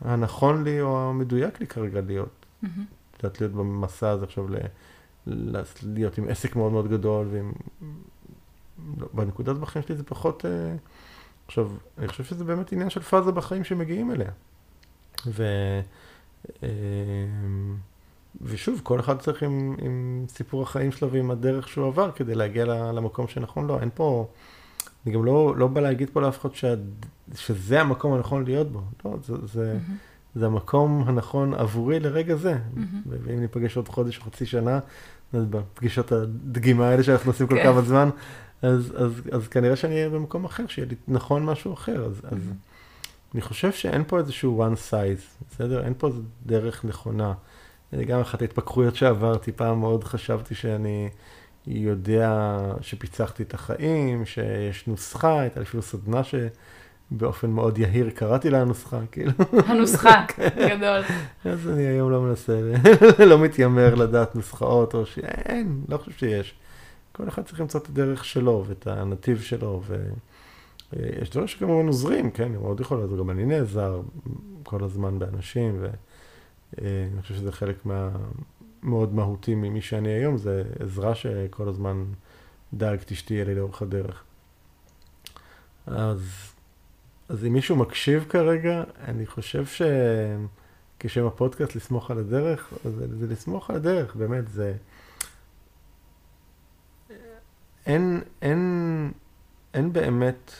הנכון 0.00 0.64
לי 0.64 0.80
או 0.80 1.10
המדויק 1.10 1.60
לי 1.60 1.66
כרגע 1.66 2.00
להיות. 2.00 2.46
Mm-hmm. 2.64 2.66
את 3.16 3.22
יודעת, 3.22 3.40
להיות 3.40 3.52
במסע 3.52 4.10
הזה 4.10 4.24
עכשיו, 4.24 4.48
ל, 4.48 4.56
ל, 5.26 5.62
להיות 5.82 6.18
עם 6.18 6.28
עסק 6.28 6.56
מאוד 6.56 6.72
מאוד 6.72 6.88
גדול, 6.88 7.28
ועם... 7.30 7.52
לא, 8.98 9.08
בנקודת 9.12 9.56
בחיים 9.56 9.84
שלי 9.84 9.96
זה 9.96 10.04
פחות... 10.04 10.44
Uh, 10.44 10.48
עכשיו, 11.46 11.70
אני 11.98 12.08
חושב 12.08 12.24
שזה 12.24 12.44
באמת 12.44 12.72
עניין 12.72 12.90
של 12.90 13.02
פאזה 13.02 13.32
בחיים 13.32 13.64
שמגיעים 13.64 14.10
אליה. 14.10 14.30
ו... 15.26 15.42
אמ, 16.62 16.68
ושוב, 18.42 18.80
כל 18.82 19.00
אחד 19.00 19.18
צריך 19.18 19.42
עם, 19.42 19.76
עם 19.78 20.24
סיפור 20.28 20.62
החיים 20.62 20.92
שלו 20.92 21.10
ועם 21.10 21.30
הדרך 21.30 21.68
שהוא 21.68 21.86
עבר 21.86 22.10
כדי 22.10 22.34
להגיע 22.34 22.64
למקום 22.64 23.28
שנכון 23.28 23.66
לו. 23.66 23.80
אין 23.80 23.90
פה, 23.94 24.28
אני 25.06 25.14
גם 25.14 25.24
לא, 25.24 25.56
לא 25.56 25.66
בא 25.66 25.80
להגיד 25.80 26.10
פה 26.10 26.20
לאף 26.20 26.40
אחד 26.40 26.54
שה, 26.54 26.74
שזה 27.34 27.80
המקום 27.80 28.12
הנכון 28.12 28.44
להיות 28.44 28.72
בו. 28.72 28.82
לא, 29.04 29.16
זה, 29.24 29.34
זה, 29.46 29.76
mm-hmm. 29.76 30.38
זה 30.38 30.46
המקום 30.46 31.04
הנכון 31.06 31.54
עבורי 31.54 32.00
לרגע 32.00 32.36
זה. 32.36 32.54
Mm-hmm. 32.54 32.78
ואם 33.06 33.40
ניפגש 33.40 33.76
עוד 33.76 33.88
חודש 33.88 34.18
או 34.18 34.22
חצי 34.22 34.46
שנה, 34.46 34.80
בפגישות 35.34 36.12
הדגימה 36.12 36.88
האלה 36.88 37.02
שאנחנו 37.02 37.30
עושים 37.30 37.46
כל 37.46 37.56
כן. 37.56 37.62
כמה 37.62 37.82
זמן, 37.82 38.10
אז, 38.62 38.92
אז, 38.96 39.12
אז 39.32 39.48
כנראה 39.48 39.76
שאני 39.76 39.94
אהיה 39.94 40.08
במקום 40.08 40.44
אחר, 40.44 40.66
שיהיה 40.66 40.88
לי 40.88 40.96
נכון 41.08 41.44
משהו 41.44 41.74
אחר. 41.74 42.04
אז, 42.04 42.20
mm-hmm. 42.20 42.34
אז 42.34 42.40
אני 43.34 43.42
חושב 43.42 43.72
שאין 43.72 44.04
פה 44.06 44.18
איזשהו 44.18 44.64
one 44.66 44.90
size, 44.90 45.44
בסדר? 45.50 45.84
אין 45.84 45.94
פה 45.98 46.08
דרך 46.46 46.84
נכונה. 46.84 47.32
גם 48.06 48.20
אחת 48.20 48.42
ההתפכחויות 48.42 48.96
שעברתי, 48.96 49.52
פעם 49.52 49.80
מאוד 49.80 50.04
חשבתי 50.04 50.54
שאני 50.54 51.08
יודע 51.66 52.58
שפיצחתי 52.80 53.42
את 53.42 53.54
החיים, 53.54 54.26
שיש 54.26 54.86
נוסחה, 54.86 55.40
הייתה 55.40 55.60
לי 55.60 55.66
אפילו 55.66 55.82
סדנה 55.82 56.20
שבאופן 56.24 57.50
מאוד 57.50 57.78
יהיר 57.78 58.10
קראתי 58.10 58.50
לה 58.50 58.60
הנוסחה, 58.60 59.00
כאילו. 59.12 59.32
הנוסחה, 59.66 60.24
כן. 60.28 60.48
גדול. 60.76 61.02
אז 61.44 61.68
אני 61.68 61.86
היום 61.86 62.10
לא 62.10 62.20
מנסה, 62.20 62.60
לא 63.30 63.38
מתיימר 63.38 63.94
לדעת 63.94 64.36
נוסחאות, 64.36 64.94
או 64.94 65.06
שאין, 65.06 65.80
לא 65.88 65.96
חושב 65.96 66.12
שיש. 66.12 66.54
כל 67.12 67.28
אחד 67.28 67.42
צריך 67.42 67.60
למצוא 67.60 67.80
את 67.80 67.88
הדרך 67.88 68.24
שלו 68.24 68.64
ואת 68.68 68.86
הנתיב 68.86 69.40
שלו. 69.40 69.82
ו... 69.86 70.08
יש 71.22 71.30
דברים 71.30 71.48
שכמובן 71.48 71.86
עוזרים, 71.86 72.30
כן, 72.30 72.44
אני 72.44 72.56
מאוד 72.56 72.80
יכול 72.80 72.98
לעזור, 72.98 73.18
גם 73.18 73.30
אני 73.30 73.44
נעזר 73.44 74.00
כל 74.62 74.84
הזמן 74.84 75.18
באנשים, 75.18 75.80
ואני 75.80 77.22
חושב 77.22 77.34
שזה 77.34 77.52
חלק 77.52 77.86
מה... 77.86 78.10
מאוד 78.82 79.14
מהותי 79.14 79.54
ממי 79.54 79.80
שאני 79.80 80.08
היום, 80.08 80.36
זה 80.36 80.64
עזרה 80.80 81.14
שכל 81.14 81.68
הזמן 81.68 82.04
דאגתי 82.74 83.14
שתהיה 83.14 83.44
לי 83.44 83.54
לאורך 83.54 83.82
הדרך. 83.82 84.24
אז, 85.86 86.52
אז 87.28 87.44
אם 87.44 87.52
מישהו 87.52 87.76
מקשיב 87.76 88.26
כרגע, 88.28 88.84
אני 89.04 89.26
חושב 89.26 89.64
שכשם 89.66 91.26
הפודקאסט 91.26 91.74
לסמוך 91.76 92.10
על 92.10 92.18
הדרך, 92.18 92.72
זה, 92.84 93.18
זה 93.18 93.26
לסמוך 93.26 93.70
על 93.70 93.76
הדרך, 93.76 94.16
באמת, 94.16 94.48
זה... 94.48 94.74
אין, 97.86 98.20
אין, 98.42 99.12
אין 99.74 99.92
באמת 99.92 100.52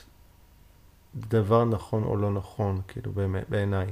דבר 1.16 1.64
נכון 1.64 2.05
או 2.05 2.16
לא 2.16 2.31
נכון, 2.31 2.81
כאילו 2.88 3.12
בעיניי. 3.48 3.87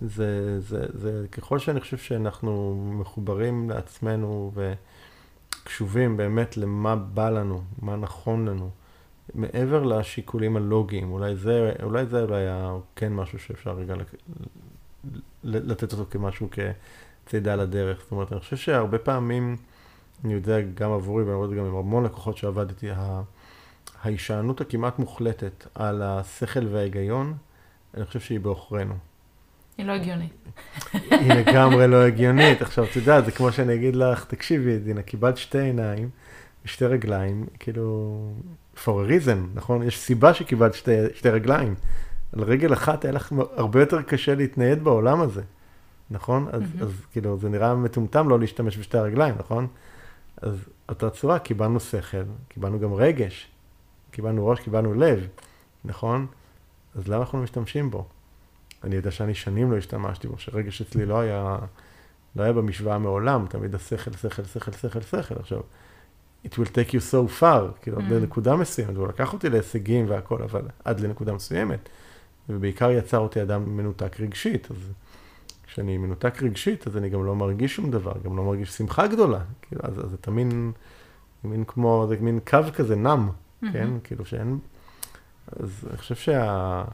זה, 0.00 0.60
זה, 0.60 0.86
זה 0.94 1.26
ככל 1.32 1.58
שאני 1.58 1.80
חושב 1.80 1.96
שאנחנו 1.96 2.74
מחוברים 3.00 3.70
לעצמנו 3.70 4.52
וקשובים 5.62 6.16
באמת 6.16 6.56
למה 6.56 6.96
בא 6.96 7.30
לנו, 7.30 7.62
מה 7.82 7.96
נכון 7.96 8.48
לנו, 8.48 8.70
מעבר 9.34 9.82
לשיקולים 9.82 10.56
הלוגיים, 10.56 11.12
אולי 11.12 11.36
זה, 11.36 11.72
אולי 11.82 12.06
זה 12.06 12.22
אולי 12.22 12.36
היה 12.36 12.72
כן 12.96 13.12
משהו 13.12 13.38
שאפשר 13.38 13.70
רגע 13.70 13.94
לתת 15.44 15.92
אותו 15.92 16.04
כמשהו 16.10 16.48
כצידה 16.50 17.56
לדרך. 17.56 18.00
זאת 18.02 18.12
אומרת, 18.12 18.32
אני 18.32 18.40
חושב 18.40 18.56
שהרבה 18.56 18.98
פעמים, 18.98 19.56
אני 20.24 20.32
יודע 20.32 20.60
גם 20.60 20.92
עבורי, 20.92 21.22
ואני 21.22 21.34
רואה 21.34 21.44
את 21.44 21.50
זה 21.50 21.56
גם 21.56 21.64
עם 21.64 21.76
המון 21.76 22.04
לקוחות 22.04 22.36
שעבדתי, 22.36 22.90
ההישענות 24.04 24.60
הכמעט 24.60 24.98
מוחלטת 24.98 25.66
על 25.74 26.02
השכל 26.02 26.66
וההיגיון, 26.66 27.34
אני 27.94 28.04
חושב 28.04 28.20
שהיא 28.20 28.40
בעוכרינו. 28.40 28.94
היא 29.78 29.86
לא 29.86 29.92
הגיונית. 29.92 30.32
היא 30.92 31.32
לגמרי 31.32 31.86
לא 31.86 32.02
הגיונית. 32.02 32.62
עכשיו, 32.62 32.84
את 32.84 32.96
יודעת, 32.96 33.24
זה 33.24 33.32
כמו 33.32 33.52
שאני 33.52 33.74
אגיד 33.74 33.96
לך, 33.96 34.24
תקשיבי, 34.24 34.78
דינה, 34.78 35.02
קיבלת 35.02 35.36
שתי 35.36 35.58
עיניים 35.58 36.10
ושתי 36.64 36.86
רגליים, 36.86 37.46
כאילו, 37.58 38.18
for 38.76 38.88
a 38.88 39.10
reason, 39.10 39.38
נכון? 39.54 39.82
יש 39.82 39.98
סיבה 39.98 40.34
שקיבלת 40.34 40.74
שתי, 40.74 40.92
שתי 41.14 41.28
רגליים. 41.28 41.74
על 42.32 42.42
רגל 42.42 42.72
אחת 42.72 43.04
היה 43.04 43.12
לך 43.12 43.32
הרבה 43.56 43.80
יותר 43.80 44.02
קשה 44.02 44.34
להתנייד 44.34 44.84
בעולם 44.84 45.20
הזה, 45.20 45.42
נכון? 46.10 46.48
אז, 46.52 46.62
mm-hmm. 46.62 46.82
אז 46.82 46.92
כאילו, 47.12 47.38
זה 47.38 47.48
נראה 47.48 47.74
מטומטם 47.74 48.28
לא 48.28 48.40
להשתמש 48.40 48.78
בשתי 48.78 48.98
הרגליים, 48.98 49.34
נכון? 49.38 49.66
אז 50.42 50.68
אותה 50.88 51.10
צורה, 51.10 51.38
קיבלנו 51.38 51.80
שכל, 51.80 52.22
קיבלנו 52.48 52.80
גם 52.80 52.94
רגש, 52.94 53.48
קיבלנו 54.14 54.46
ראש, 54.46 54.60
קיבלנו 54.60 54.94
לב, 54.94 55.26
נכון? 55.84 56.26
אז 56.94 57.08
למה 57.08 57.20
אנחנו 57.20 57.38
לא 57.38 57.44
משתמשים 57.44 57.90
בו? 57.90 58.06
אני 58.84 58.96
יודע 58.96 59.10
שאני 59.10 59.34
שנים 59.34 59.72
לא 59.72 59.76
השתמשתי 59.76 60.28
בו, 60.28 60.38
שרגש 60.38 60.82
אצלי 60.82 61.06
לא 61.06 61.20
היה, 61.20 61.58
לא 62.36 62.42
היה 62.42 62.52
במשוואה 62.52 62.98
מעולם, 62.98 63.46
תמיד 63.48 63.74
השכל, 63.74 64.10
שכל, 64.12 64.44
שכל, 64.44 64.72
שכל, 64.72 65.00
שכל. 65.00 65.34
עכשיו, 65.40 65.60
it 66.46 66.50
will 66.50 66.68
take 66.68 66.90
you 66.90 67.12
so 67.12 67.40
far, 67.40 67.82
כאילו, 67.82 67.98
mm. 67.98 68.02
לנקודה 68.10 68.56
מסוימת, 68.56 68.96
והוא 68.96 69.08
לקח 69.08 69.32
אותי 69.32 69.48
להישגים 69.48 70.06
והכל, 70.08 70.42
אבל 70.42 70.62
עד 70.84 71.00
לנקודה 71.00 71.32
מסוימת. 71.32 71.88
ובעיקר 72.48 72.90
יצר 72.90 73.18
אותי 73.18 73.42
אדם 73.42 73.76
מנותק 73.76 74.20
רגשית, 74.20 74.70
אז 74.70 74.76
כשאני 75.66 75.98
מנותק 75.98 76.42
רגשית, 76.42 76.86
אז 76.86 76.96
אני 76.96 77.08
גם 77.08 77.24
לא 77.24 77.36
מרגיש 77.36 77.76
שום 77.76 77.90
דבר, 77.90 78.12
גם 78.24 78.36
לא 78.36 78.44
מרגיש 78.44 78.70
שמחה 78.70 79.06
גדולה. 79.06 79.40
כאילו, 79.62 79.80
אז, 79.84 79.98
אז 79.98 80.10
זה 80.10 80.30
מין, 80.30 80.72
מין 81.44 81.64
כמו, 81.64 82.06
זה 82.08 82.16
מין 82.20 82.38
קו 82.50 82.58
כזה 82.74 82.96
נם. 82.96 83.28
כן? 83.72 83.88
כאילו 84.04 84.24
שאין... 84.24 84.58
אז 85.56 85.84
אני 85.90 85.96
חושב 85.96 86.14
שה... 86.14 86.84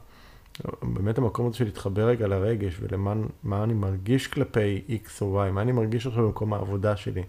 באמת 0.83 1.17
המקום 1.17 1.47
הזה 1.47 1.57
של 1.57 1.65
להתחבר 1.65 2.07
רגע 2.07 2.27
לרגש 2.27 2.77
ולמה 2.81 3.63
אני 3.63 3.73
מרגיש 3.73 4.27
כלפי 4.27 4.81
X 4.89 5.09
או 5.21 5.45
Y, 5.47 5.51
מה 5.51 5.61
אני 5.61 5.71
מרגיש 5.71 6.07
עכשיו 6.07 6.23
במקום 6.23 6.53
העבודה 6.53 6.95
שלי, 6.95 7.23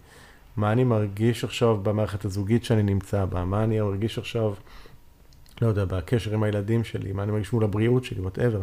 מה 0.57 0.73
אני 0.73 0.85
מרגיש 0.85 1.45
עכשיו 1.45 1.77
במערכת 1.77 2.25
הזוגית 2.25 2.65
שאני 2.65 2.83
נמצא 2.83 3.25
בה, 3.25 3.45
מה 3.45 3.65
אני 3.65 3.81
מרגיש 3.81 4.19
עכשיו, 4.19 4.55
לא 5.63 5.67
יודע, 5.67 5.85
בקשר 5.85 6.35
עם 6.35 6.43
הילדים 6.43 6.85
שלי, 6.85 7.13
מה 7.13 7.23
אני 7.23 7.33
מרגיש 7.33 7.53
מול 7.53 7.65
הבריאות 7.65 8.05
שלי, 8.05 8.21
וואטאבר. 8.21 8.61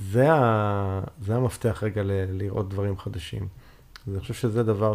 זה, 0.00 0.32
ה... 0.32 1.00
זה 1.20 1.36
המפתח 1.36 1.82
רגע 1.82 2.02
ל... 2.02 2.10
לראות 2.28 2.68
דברים 2.68 2.98
חדשים. 2.98 3.48
אז 4.06 4.12
אני 4.12 4.20
חושב 4.20 4.34
שזה 4.34 4.62
דבר 4.62 4.94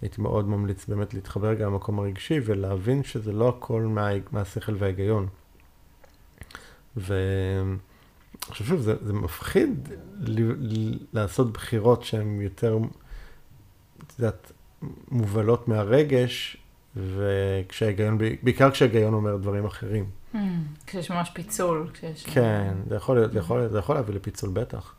שהייתי 0.00 0.20
מאוד 0.20 0.48
ממליץ 0.48 0.86
באמת 0.86 1.14
להתחבר 1.14 1.48
רגע 1.48 1.66
למקום 1.66 1.98
הרגשי 1.98 2.40
ולהבין 2.44 3.02
שזה 3.02 3.32
לא 3.32 3.48
הכל 3.48 3.82
מה... 3.82 4.08
מהשכל 4.32 4.74
וההיגיון. 4.78 5.26
ואני 6.96 7.76
חושב 8.40 8.64
שזה 8.64 8.94
זה 9.00 9.12
מפחיד 9.12 9.88
ל... 10.20 10.42
לעשות 11.12 11.52
בחירות 11.52 12.04
שהן 12.04 12.40
יותר, 12.40 12.78
את 14.06 14.12
יודעת, 14.18 14.52
מובלות 15.10 15.68
מהרגש, 15.68 16.56
וכשההיגיון, 16.96 18.18
בעיקר 18.42 18.70
כשההיגיון 18.70 19.14
אומר 19.14 19.36
דברים 19.36 19.64
אחרים. 19.64 20.10
Mm, 20.34 20.38
כשיש 20.86 21.10
ממש 21.10 21.30
פיצול. 21.34 21.90
כשיש... 21.92 22.26
כן, 22.26 22.74
זה 22.88 22.96
יכול, 22.96 23.16
להיות, 23.16 23.32
זה, 23.32 23.38
יכול, 23.38 23.68
זה 23.68 23.78
יכול 23.78 23.96
להביא 23.96 24.14
לפיצול 24.14 24.50
בטח. 24.50 24.94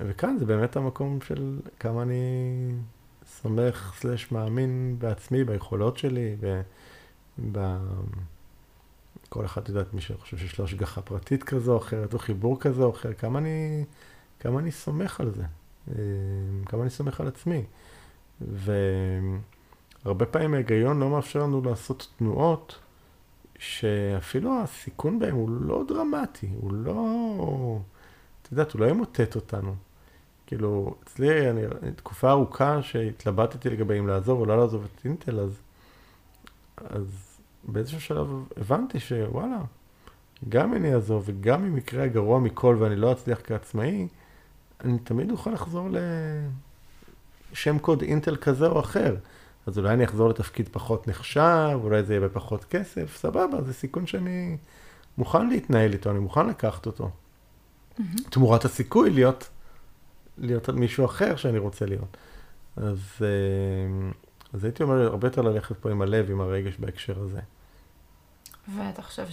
וכאן 0.00 0.36
זה 0.38 0.46
באמת 0.46 0.76
המקום 0.76 1.20
של 1.20 1.58
כמה 1.80 2.02
אני 2.02 2.22
סומך 3.26 3.94
סלש 3.98 4.32
מאמין 4.32 4.96
בעצמי, 4.98 5.44
ביכולות 5.44 5.98
שלי, 5.98 6.36
וב... 6.40 7.58
כל 9.28 9.44
אחד, 9.44 9.68
יודעת, 9.68 9.94
מי 9.94 10.00
שחושב 10.00 10.38
שיש 10.38 10.58
לו 10.58 10.64
השגחה 10.64 11.02
פרטית 11.02 11.42
כזו 11.42 11.72
או 11.72 11.78
אחרת, 11.78 12.14
או 12.14 12.18
חיבור 12.18 12.60
כזה 12.60 12.82
או 12.82 12.90
אחר, 12.90 13.12
כמה 13.12 13.38
אני, 13.38 13.84
כמה 14.40 14.60
אני 14.60 14.72
סומך 14.72 15.20
על 15.20 15.30
זה, 15.34 15.44
אמ, 15.88 15.94
כמה 16.66 16.82
אני 16.82 16.90
סומך 16.90 17.20
על 17.20 17.28
עצמי. 17.28 17.64
והרבה 18.40 20.26
פעמים 20.26 20.54
ההיגיון 20.54 21.00
לא 21.00 21.10
מאפשר 21.10 21.42
לנו 21.42 21.62
לעשות 21.62 22.08
תנועות 22.18 22.78
שאפילו 23.58 24.60
הסיכון 24.60 25.18
בהם 25.18 25.34
הוא 25.34 25.50
לא 25.50 25.82
דרמטי, 25.88 26.50
הוא 26.60 26.72
לא, 26.72 27.78
את 28.44 28.52
יודעת, 28.52 28.72
הוא 28.72 28.80
לא 28.80 28.86
ימוטט 28.86 29.36
אותנו. 29.36 29.74
כאילו, 30.46 30.94
אצלי, 31.04 31.50
אני, 31.50 31.62
תקופה 31.96 32.30
ארוכה 32.30 32.82
שהתלבטתי 32.82 33.70
לגבי 33.70 33.98
אם 33.98 34.06
לעזוב 34.06 34.40
או 34.40 34.46
לא 34.46 34.58
לעזוב 34.58 34.84
את 34.84 35.04
אינטל, 35.04 35.40
אז, 35.40 35.60
אז 36.76 37.38
באיזשהו 37.64 38.00
שלב 38.00 38.28
הבנתי 38.56 39.00
שוואלה, 39.00 39.60
גם 40.48 40.68
אם 40.68 40.74
אני 40.74 40.94
אעזוב 40.94 41.22
וגם 41.26 41.64
אם 41.64 41.76
יקרה 41.76 42.04
הגרוע 42.04 42.40
מכל 42.40 42.76
ואני 42.78 42.96
לא 42.96 43.12
אצליח 43.12 43.40
כעצמאי, 43.44 44.08
אני 44.84 44.98
תמיד 44.98 45.30
אוכל 45.30 45.50
לחזור 45.50 45.88
לשם 47.52 47.78
קוד 47.78 48.02
אינטל 48.02 48.36
כזה 48.36 48.66
או 48.66 48.80
אחר. 48.80 49.16
אז 49.66 49.78
אולי 49.78 49.94
אני 49.94 50.04
אחזור 50.04 50.28
לתפקיד 50.28 50.68
פחות 50.72 51.08
נחשב, 51.08 51.78
אולי 51.82 52.02
זה 52.02 52.14
יהיה 52.14 52.28
בפחות 52.28 52.64
כסף, 52.64 53.16
סבבה, 53.16 53.62
זה 53.62 53.72
סיכון 53.72 54.06
שאני 54.06 54.56
מוכן 55.18 55.48
להתנהל 55.48 55.92
איתו, 55.92 56.10
אני 56.10 56.18
מוכן 56.18 56.46
לקחת 56.46 56.86
אותו. 56.86 57.10
Mm-hmm. 57.98 58.30
תמורת 58.30 58.64
הסיכוי 58.64 59.10
להיות, 59.10 59.48
להיות 60.38 60.68
מישהו 60.68 61.04
אחר 61.04 61.36
שאני 61.36 61.58
רוצה 61.58 61.86
להיות. 61.86 62.16
אז, 62.76 62.98
אה, 63.22 64.10
אז 64.52 64.64
הייתי 64.64 64.82
אומר, 64.82 65.06
הרבה 65.06 65.28
יותר 65.28 65.42
ללכת 65.42 65.76
פה 65.76 65.90
עם 65.90 66.02
הלב, 66.02 66.30
עם 66.30 66.40
הרגש 66.40 66.76
בהקשר 66.78 67.22
הזה. 67.22 67.40
ואתה 68.76 69.02
חושב 69.02 69.26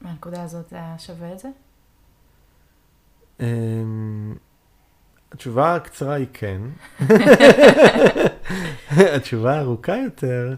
שמהנקודה 0.00 0.42
הזאת 0.42 0.68
זה 0.68 0.76
היה 0.76 0.98
שווה 0.98 1.32
את 1.32 1.38
זה? 1.38 1.48
אמ, 3.40 4.34
התשובה 5.32 5.74
הקצרה 5.74 6.14
היא 6.14 6.26
כן. 6.32 6.60
התשובה 9.16 9.58
הארוכה 9.58 9.96
יותר 9.96 10.54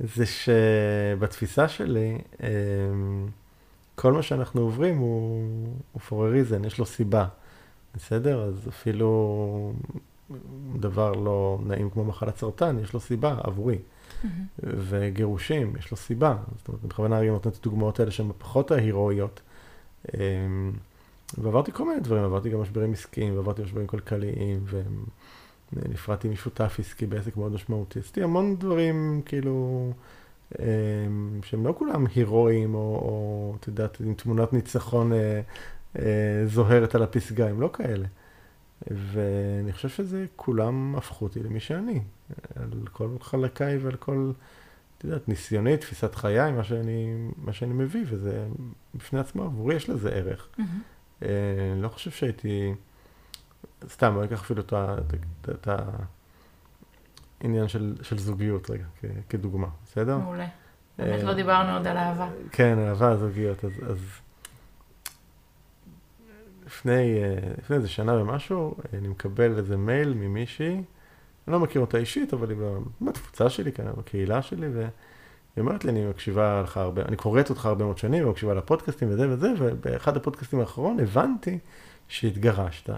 זה 0.00 0.24
שבתפיסה 0.26 1.68
שלי, 1.68 2.18
אמ, 2.42 3.28
כל 4.02 4.12
מה 4.12 4.22
שאנחנו 4.22 4.60
עוברים 4.60 4.98
הוא, 4.98 5.44
הוא 5.92 6.00
for 6.08 6.12
a 6.12 6.52
reason, 6.62 6.66
יש 6.66 6.78
לו 6.78 6.86
סיבה, 6.86 7.26
בסדר? 7.94 8.42
אז 8.42 8.68
אפילו 8.68 9.72
דבר 10.76 11.12
לא 11.12 11.58
נעים 11.66 11.90
כמו 11.90 12.04
מחלת 12.04 12.36
סרטן, 12.36 12.78
יש 12.82 12.92
לו 12.92 13.00
סיבה 13.00 13.36
עבורי. 13.42 13.78
Mm-hmm. 13.78 14.26
וגירושים, 14.62 15.76
יש 15.78 15.90
לו 15.90 15.96
סיבה. 15.96 16.36
זאת 16.58 16.68
אומרת, 16.68 16.82
בכוונה 16.84 17.18
אני 17.18 17.28
נותן 17.28 17.50
את 17.50 17.56
הדוגמאות 17.60 18.00
האלה 18.00 18.10
שהן 18.10 18.30
פחות 18.38 18.70
ההירואיות. 18.70 19.40
אמ, 20.14 20.72
ועברתי 21.38 21.72
כל 21.72 21.88
מיני 21.88 22.00
דברים, 22.00 22.24
עברתי 22.24 22.50
גם 22.50 22.60
משברים 22.60 22.92
עסקיים, 22.92 23.36
ועברתי 23.36 23.62
משברים 23.62 23.86
כלכליים, 23.86 24.64
ונפרדתי 25.72 26.28
משותף 26.28 26.76
עסקי 26.78 27.06
בעסק 27.06 27.36
מאוד 27.36 27.52
משמעותי. 27.52 27.98
עשיתי 27.98 28.22
המון 28.22 28.56
דברים, 28.56 29.22
כאילו, 29.24 29.92
שהם 31.42 31.66
לא 31.66 31.74
כולם 31.78 32.06
הירואיים, 32.14 32.74
או, 32.74 32.80
או 32.80 33.56
את 33.60 33.66
יודעת, 33.66 34.00
עם 34.00 34.14
תמונת 34.14 34.52
ניצחון 34.52 35.12
אה, 35.12 35.40
אה, 35.98 36.42
זוהרת 36.46 36.94
על 36.94 37.02
הפסגה, 37.02 37.48
הם 37.48 37.60
לא 37.60 37.70
כאלה. 37.72 38.06
ואני 38.90 39.72
חושב 39.72 39.88
שזה, 39.88 40.26
כולם 40.36 40.96
הפכו 40.96 41.24
אותי 41.24 41.42
למי 41.42 41.60
שאני, 41.60 42.00
על 42.56 42.70
כל 42.92 43.08
חלקיי 43.20 43.78
ועל 43.78 43.96
כל, 43.96 44.32
את 44.98 45.04
יודעת, 45.04 45.28
ניסיוני, 45.28 45.76
תפיסת 45.76 46.14
חיי, 46.14 46.52
מה 46.52 46.64
שאני, 46.64 47.28
מה 47.36 47.52
שאני 47.52 47.72
מביא, 47.72 48.04
וזה 48.06 48.46
בפני 48.94 49.20
עצמו, 49.20 49.44
עבורי 49.44 49.74
יש 49.74 49.90
לזה 49.90 50.10
ערך. 50.10 50.48
Mm-hmm. 50.58 51.22
אני 51.22 51.82
לא 51.82 51.88
חושב 51.88 52.10
שהייתי, 52.10 52.74
סתם, 53.88 54.18
אני 54.18 54.26
אקח 54.26 54.40
אפילו 54.40 54.62
את 55.48 55.68
העניין 57.42 57.68
של, 57.68 57.94
של 58.02 58.18
זוגיות 58.18 58.70
רגע, 58.70 58.84
כדוגמה, 59.28 59.68
בסדר? 59.84 60.18
מעולה. 60.18 60.46
באמת 60.98 61.22
לא 61.22 61.34
דיברנו 61.34 61.76
עוד 61.76 61.86
על 61.86 61.96
אהבה. 61.96 62.28
כן, 62.52 62.78
אהבה, 62.78 63.16
זוגיות, 63.16 63.64
אז, 63.64 63.72
אז 63.90 63.98
לפני, 66.66 67.18
לפני 67.58 67.76
איזה 67.76 67.88
שנה 67.88 68.22
ומשהו, 68.22 68.74
אני 68.92 69.08
מקבל 69.08 69.58
איזה 69.58 69.76
מייל 69.76 70.14
ממישהי, 70.14 70.82
אני 71.46 71.52
לא 71.52 71.60
מכיר 71.60 71.80
אותה 71.80 71.98
אישית, 71.98 72.34
אבל 72.34 72.50
היא 72.50 72.58
בתפוצה 73.02 73.50
שלי, 73.50 73.72
כאן, 73.72 73.86
בקהילה 73.96 74.42
שלי, 74.42 74.68
והיא 74.68 74.88
אומרת 75.58 75.84
לי, 75.84 75.90
אני 75.90 76.06
מקשיבה 76.06 76.62
לך 76.62 76.76
הרבה, 76.76 77.02
אני 77.02 77.16
קוראת 77.16 77.50
אותך 77.50 77.66
הרבה 77.66 77.84
מאוד 77.84 77.98
שנים, 77.98 78.26
ומקשיבה 78.26 78.54
לפודקאסטים 78.54 79.08
וזה 79.10 79.28
וזה, 79.30 79.52
ובאחד 79.58 80.16
הפודקאסטים 80.16 80.60
האחרון 80.60 81.00
הבנתי 81.00 81.58
שהתגרשת, 82.08 82.90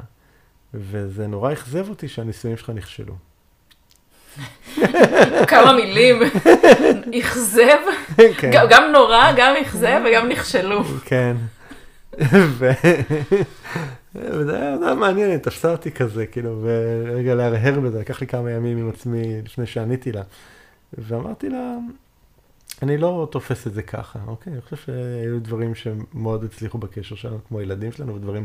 וזה 0.74 1.26
נורא 1.26 1.53
אכזב 1.53 1.88
אותי 1.88 2.09
שהנישואים 2.09 2.57
שלך 2.57 2.70
נכשלו. 2.70 3.14
כמה 5.51 5.72
מילים, 5.72 6.22
אכזב, 7.20 7.78
כן. 8.39 8.51
גם 8.70 8.93
נורא, 8.93 9.32
גם 9.37 9.55
אכזב 9.62 10.01
וגם 10.09 10.28
נכשלו. 10.28 10.85
כן. 11.05 11.37
וזה 14.14 14.57
היה 14.57 14.95
מעניין, 14.95 15.39
תפסה 15.39 15.70
אותי 15.70 15.91
כזה, 15.91 16.26
כאילו, 16.26 16.62
ורגע 16.62 17.35
להרהר 17.35 17.80
בזה, 17.80 18.01
לקח 18.01 18.20
לי 18.20 18.26
כמה 18.26 18.51
ימים 18.51 18.78
עם 18.78 18.89
עצמי 18.89 19.43
לפני 19.45 19.66
שעניתי 19.66 20.12
לה. 20.12 20.22
ואמרתי 20.99 21.49
לה, 21.49 21.76
אני 22.82 22.99
לא 22.99 23.28
תופס 23.30 23.66
את 23.66 23.74
זה 23.74 23.82
ככה, 23.82 24.18
אוקיי? 24.26 24.53
אני 24.53 24.61
חושב 24.61 24.76
שהיו 24.76 25.41
דברים 25.41 25.74
שמאוד 25.74 26.45
הצליחו 26.45 26.78
בקשר 26.78 27.14
שלנו, 27.14 27.39
כמו 27.49 27.61
ילדים 27.61 27.93
שלנו 27.93 28.14
ודברים 28.14 28.45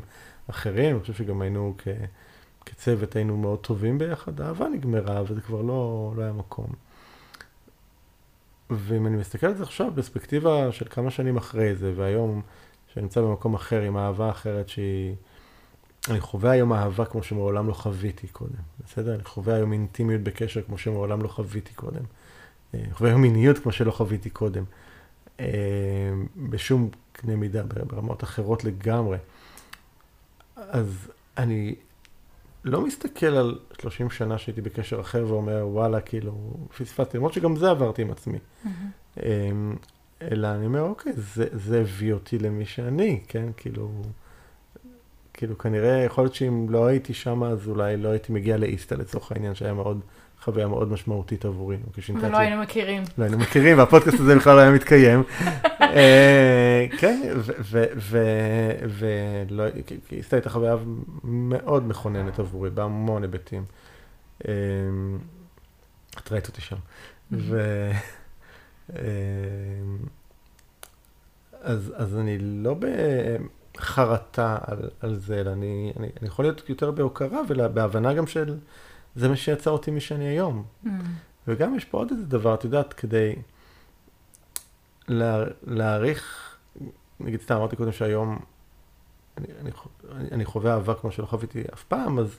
אחרים, 0.50 0.96
אני 0.96 1.02
חושב 1.02 1.14
שגם 1.14 1.42
היינו 1.42 1.74
כ... 1.78 1.88
כצוות, 2.72 3.16
היינו 3.16 3.38
מאוד 3.38 3.60
טובים 3.60 3.98
ביחד, 3.98 4.42
האהבה 4.42 4.68
נגמרה 4.68 5.24
וזה 5.28 5.42
כבר 5.42 5.62
לא, 5.62 6.14
לא 6.16 6.22
היה 6.22 6.34
מקום. 6.34 6.68
ואם 8.70 9.08
אני 9.08 9.18
מסתכל 9.18 9.48
על 9.48 9.56
זה 9.56 9.64
עכשיו, 9.64 9.92
פרספקטיבה 9.96 10.72
של 10.72 10.86
כמה 10.90 11.12
שנים 11.12 11.38
אחרי 11.38 11.76
זה, 11.76 11.94
והיום, 11.96 12.42
שאני 12.94 13.04
נמצא 13.04 13.22
במקום 13.22 13.54
אחר, 13.54 13.82
עם 13.82 13.98
אהבה 13.98 14.30
אחרת 14.30 14.70
שהיא 14.70 15.16
אני 16.10 16.20
חווה 16.20 16.52
היום 16.52 16.74
אהבה 16.74 17.06
כמו 17.06 17.24
שמעולם 17.24 17.68
לא 17.68 17.74
חוויתי 17.74 18.28
קודם, 18.28 18.62
בסדר? 18.86 19.16
אני 19.16 19.24
חווה 19.24 19.56
היום 19.56 19.74
אינטימיות 19.74 20.22
בקשר 20.22 20.62
כמו 20.62 20.78
שמעולם 20.78 21.22
לא 21.22 21.28
חוויתי 21.28 21.74
קודם. 21.74 22.04
אני 22.74 22.94
חווה 22.94 23.10
היום 23.10 23.22
מיניות 23.22 23.60
כמו 23.60 23.72
שלא 23.72 23.92
חוויתי 23.92 24.30
קודם. 24.30 24.64
בשום 26.50 26.90
קנה 27.12 27.36
מידה, 27.36 27.64
ברמות 27.64 28.24
אחרות 28.24 28.64
לגמרי. 28.64 29.18
אז 30.56 31.12
אני 31.38 31.76
לא 32.64 32.82
מסתכל 32.82 33.26
על 33.26 33.60
30 33.82 34.10
שנה 34.10 34.38
שהייתי 34.38 34.62
בקשר 34.62 35.01
אחר 35.01 35.26
ואומר, 35.28 35.68
וואלה, 35.68 36.01
כאילו, 36.01 36.53
פספסתי, 36.78 37.18
למרות 37.18 37.34
שגם 37.34 37.55
זה 37.55 37.70
עברתי 37.70 38.01
עם 38.01 38.12
עצמי. 38.12 38.38
Mm-hmm. 38.38 39.20
אלא 40.22 40.47
אני 40.47 40.66
אומר, 40.66 40.82
אוקיי, 40.82 41.14
זה, 41.16 41.47
זה 41.51 41.82
הביא 41.82 42.14
אותי 42.14 42.39
למי 42.39 42.66
שאני, 42.66 43.22
כן? 43.28 43.49
כאילו, 43.57 43.91
כאילו, 45.34 45.57
כנראה, 45.57 46.03
יכול 46.03 46.24
להיות 46.24 46.36
שאם 46.36 46.70
לא 46.70 46.86
הייתי 46.86 47.14
שם, 47.14 47.43
אז 47.43 47.68
אולי 47.68 47.97
לא 47.97 48.10
הייתי 48.10 48.32
מגיע 48.32 48.57
לאיסטה 48.57 48.95
לצורך 48.95 49.32
העניין, 49.32 49.55
שהיה 49.55 49.74
מאוד, 49.74 49.99
חוויה 50.42 50.68
מאוד 50.68 50.92
משמעותית 50.92 51.46
עבורי. 51.46 51.78
ולא 52.22 52.38
היינו 52.38 52.62
מכירים. 52.62 53.04
לא 53.18 53.24
היינו 53.24 53.38
מכירים, 53.38 53.78
והפודקאסט 53.78 54.20
הזה 54.20 54.36
בכלל 54.36 54.56
לא 54.56 54.62
היה 54.62 54.72
מתקיים. 54.72 55.24
אה, 55.82 56.86
כן, 56.98 57.32
ואיסטה 60.10 60.36
הייתה 60.36 60.50
חוויה 60.50 60.76
מאוד 61.24 61.88
מכוננת 61.88 62.40
עבורי, 62.40 62.70
בהמון 62.70 63.22
היבטים. 63.22 63.66
אה, 64.48 64.54
את 66.18 66.32
ראית 66.32 66.48
אותי 66.48 66.62
שם. 66.62 66.76
אה, 67.34 67.92
אז, 71.62 71.94
אז 71.96 72.18
אני 72.18 72.38
לא 72.40 72.76
בחרטה 73.76 74.58
על, 74.62 74.90
על 75.00 75.16
זה, 75.16 75.42
אלא 75.42 75.52
אני, 75.52 75.94
אני, 76.00 76.08
אני 76.22 76.28
יכול 76.28 76.46
להיות 76.46 76.70
יותר 76.70 76.92
בהוקרה 76.92 77.40
ובהבנה 77.50 78.14
גם 78.14 78.28
של 78.28 78.56
זה 79.16 79.30
מה 79.30 79.36
שיצא 79.36 79.70
אותי 79.70 79.91
מי 79.91 79.99
שאני 80.01 80.26
היום. 80.26 80.64
Mm. 80.86 80.88
וגם 81.47 81.76
יש 81.76 81.86
פה 81.86 81.97
עוד 81.97 82.12
איזה 82.12 82.26
דבר, 82.26 82.53
את 82.53 82.64
יודעת, 82.64 82.93
כדי 82.93 83.36
לה, 85.07 85.43
להעריך, 85.64 86.55
נגיד 87.20 87.41
סתם 87.41 87.55
אמרתי 87.55 87.76
קודם 87.76 87.91
שהיום 87.91 88.39
אני, 89.38 89.47
אני, 89.62 90.28
אני 90.32 90.45
חווה 90.45 90.74
אהבה 90.74 90.93
כמו 90.93 91.12
שלא 91.12 91.26
חוויתי 91.26 91.64
אף 91.74 91.84
פעם, 91.84 92.20
אז 92.20 92.38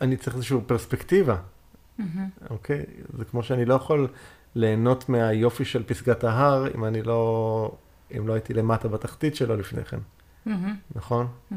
אני 0.00 0.16
צריך 0.16 0.36
איזושהי 0.36 0.58
פרספקטיבה, 0.66 1.36
mm-hmm. 1.36 2.02
אוקיי? 2.50 2.84
זה 3.18 3.24
כמו 3.24 3.42
שאני 3.42 3.64
לא 3.64 3.74
יכול 3.74 4.08
ליהנות 4.54 5.08
מהיופי 5.08 5.64
של 5.64 5.82
פסגת 5.82 6.24
ההר, 6.24 6.74
אם 6.74 6.84
אני 6.84 7.02
לא, 7.02 7.72
אם 8.16 8.28
לא 8.28 8.32
הייתי 8.32 8.54
למטה 8.54 8.88
בתחתית 8.88 9.36
שלו 9.36 9.56
לפני 9.56 9.84
כן, 9.84 9.98
mm-hmm. 10.46 10.50
נכון? 10.94 11.26
Mm-hmm. 11.26 11.54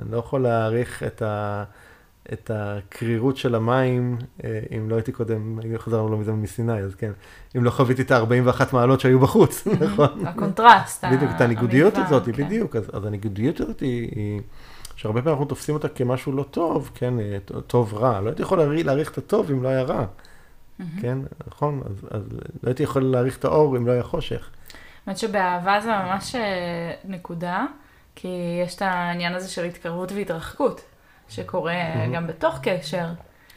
אני 0.00 0.10
לא 0.10 0.16
יכול 0.16 0.42
להעריך 0.42 1.02
את, 1.02 1.22
ה, 1.22 1.64
את 2.32 2.50
הקרירות 2.54 3.36
של 3.36 3.54
המים, 3.54 4.18
אה, 4.44 4.60
אם 4.76 4.90
לא 4.90 4.94
הייתי 4.94 5.12
קודם, 5.12 5.58
חזרנו 5.76 6.08
לא 6.08 6.18
מזמן 6.18 6.32
מסיני, 6.32 6.80
אז 6.80 6.94
כן, 6.94 7.10
אם 7.56 7.64
לא 7.64 7.70
חוויתי 7.70 8.02
את 8.02 8.10
ה-41 8.10 8.62
מעלות 8.72 9.00
שהיו 9.00 9.20
בחוץ, 9.20 9.66
mm-hmm. 9.66 9.84
נכון? 9.84 10.26
הקונטרסט, 10.26 11.04
בדיוק, 11.04 11.30
את 11.36 11.40
הניגודיות 11.40 11.98
הזאת, 11.98 12.24
כן. 12.24 12.32
בדיוק, 12.32 12.76
אז, 12.76 13.04
הניגודיות 13.06 13.60
הזאת 13.60 13.80
היא... 13.80 14.40
שהרבה 14.96 15.20
פעמים 15.20 15.32
אנחנו 15.32 15.44
תופסים 15.44 15.74
אותה 15.74 15.88
כמשהו 15.88 16.32
לא 16.32 16.42
טוב, 16.42 16.90
כן, 16.94 17.20
אה, 17.20 17.38
טוב 17.66 17.94
רע. 17.94 18.20
לא 18.20 18.28
הייתי 18.28 18.42
יכול 18.42 18.62
להעריך 18.62 19.12
את 19.12 19.18
הטוב 19.18 19.50
אם 19.50 19.62
לא 19.62 19.68
היה 19.68 19.82
רע. 19.82 20.06
כן, 21.00 21.18
נכון? 21.46 21.82
אז, 21.86 22.06
אז 22.10 22.22
לא 22.62 22.68
הייתי 22.68 22.82
יכול 22.82 23.02
להעריך 23.02 23.38
את 23.38 23.44
האור 23.44 23.76
אם 23.76 23.86
לא 23.86 23.92
היה 23.92 24.02
חושך. 24.02 24.50
האמת 25.06 25.18
שבאהבה 25.18 25.80
זה 25.80 25.88
ממש 25.88 26.34
אה, 26.34 26.92
נקודה, 27.04 27.66
כי 28.14 28.28
יש 28.64 28.76
את 28.76 28.82
העניין 28.82 29.34
הזה 29.34 29.48
של 29.48 29.64
התקרבות 29.64 30.12
והתרחקות, 30.12 30.80
שקורה 31.28 31.72
mm-hmm. 31.72 32.14
גם 32.14 32.26
בתוך 32.26 32.58
קשר. 32.62 33.06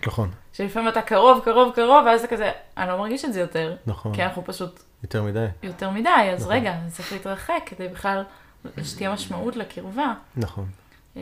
נכון. 0.08 0.32
שלפעמים 0.54 0.90
אתה 0.90 1.02
קרוב, 1.02 1.42
קרוב, 1.46 1.74
קרוב, 1.76 2.06
ואז 2.06 2.22
זה 2.22 2.28
כזה, 2.28 2.52
אני 2.78 2.90
לא 2.90 2.98
מרגיש 2.98 3.26
את 3.26 3.34
זה 3.34 3.40
יותר. 3.40 3.76
נכון. 3.86 4.16
כי 4.16 4.24
אנחנו 4.24 4.46
פשוט... 4.46 4.84
יותר 5.04 5.24
מדי. 5.24 5.46
יותר 5.64 5.90
מדי, 5.90 6.10
אז 6.34 6.42
נכון. 6.42 6.54
רגע, 6.54 6.76
צריך 6.88 7.12
להתרחק 7.12 7.62
כדי 7.66 7.88
בכלל 7.88 8.24
שתהיה 8.84 9.14
משמעות 9.14 9.56
לקרבה. 9.56 10.14
נכון. 10.38 10.66
אה, 11.18 11.22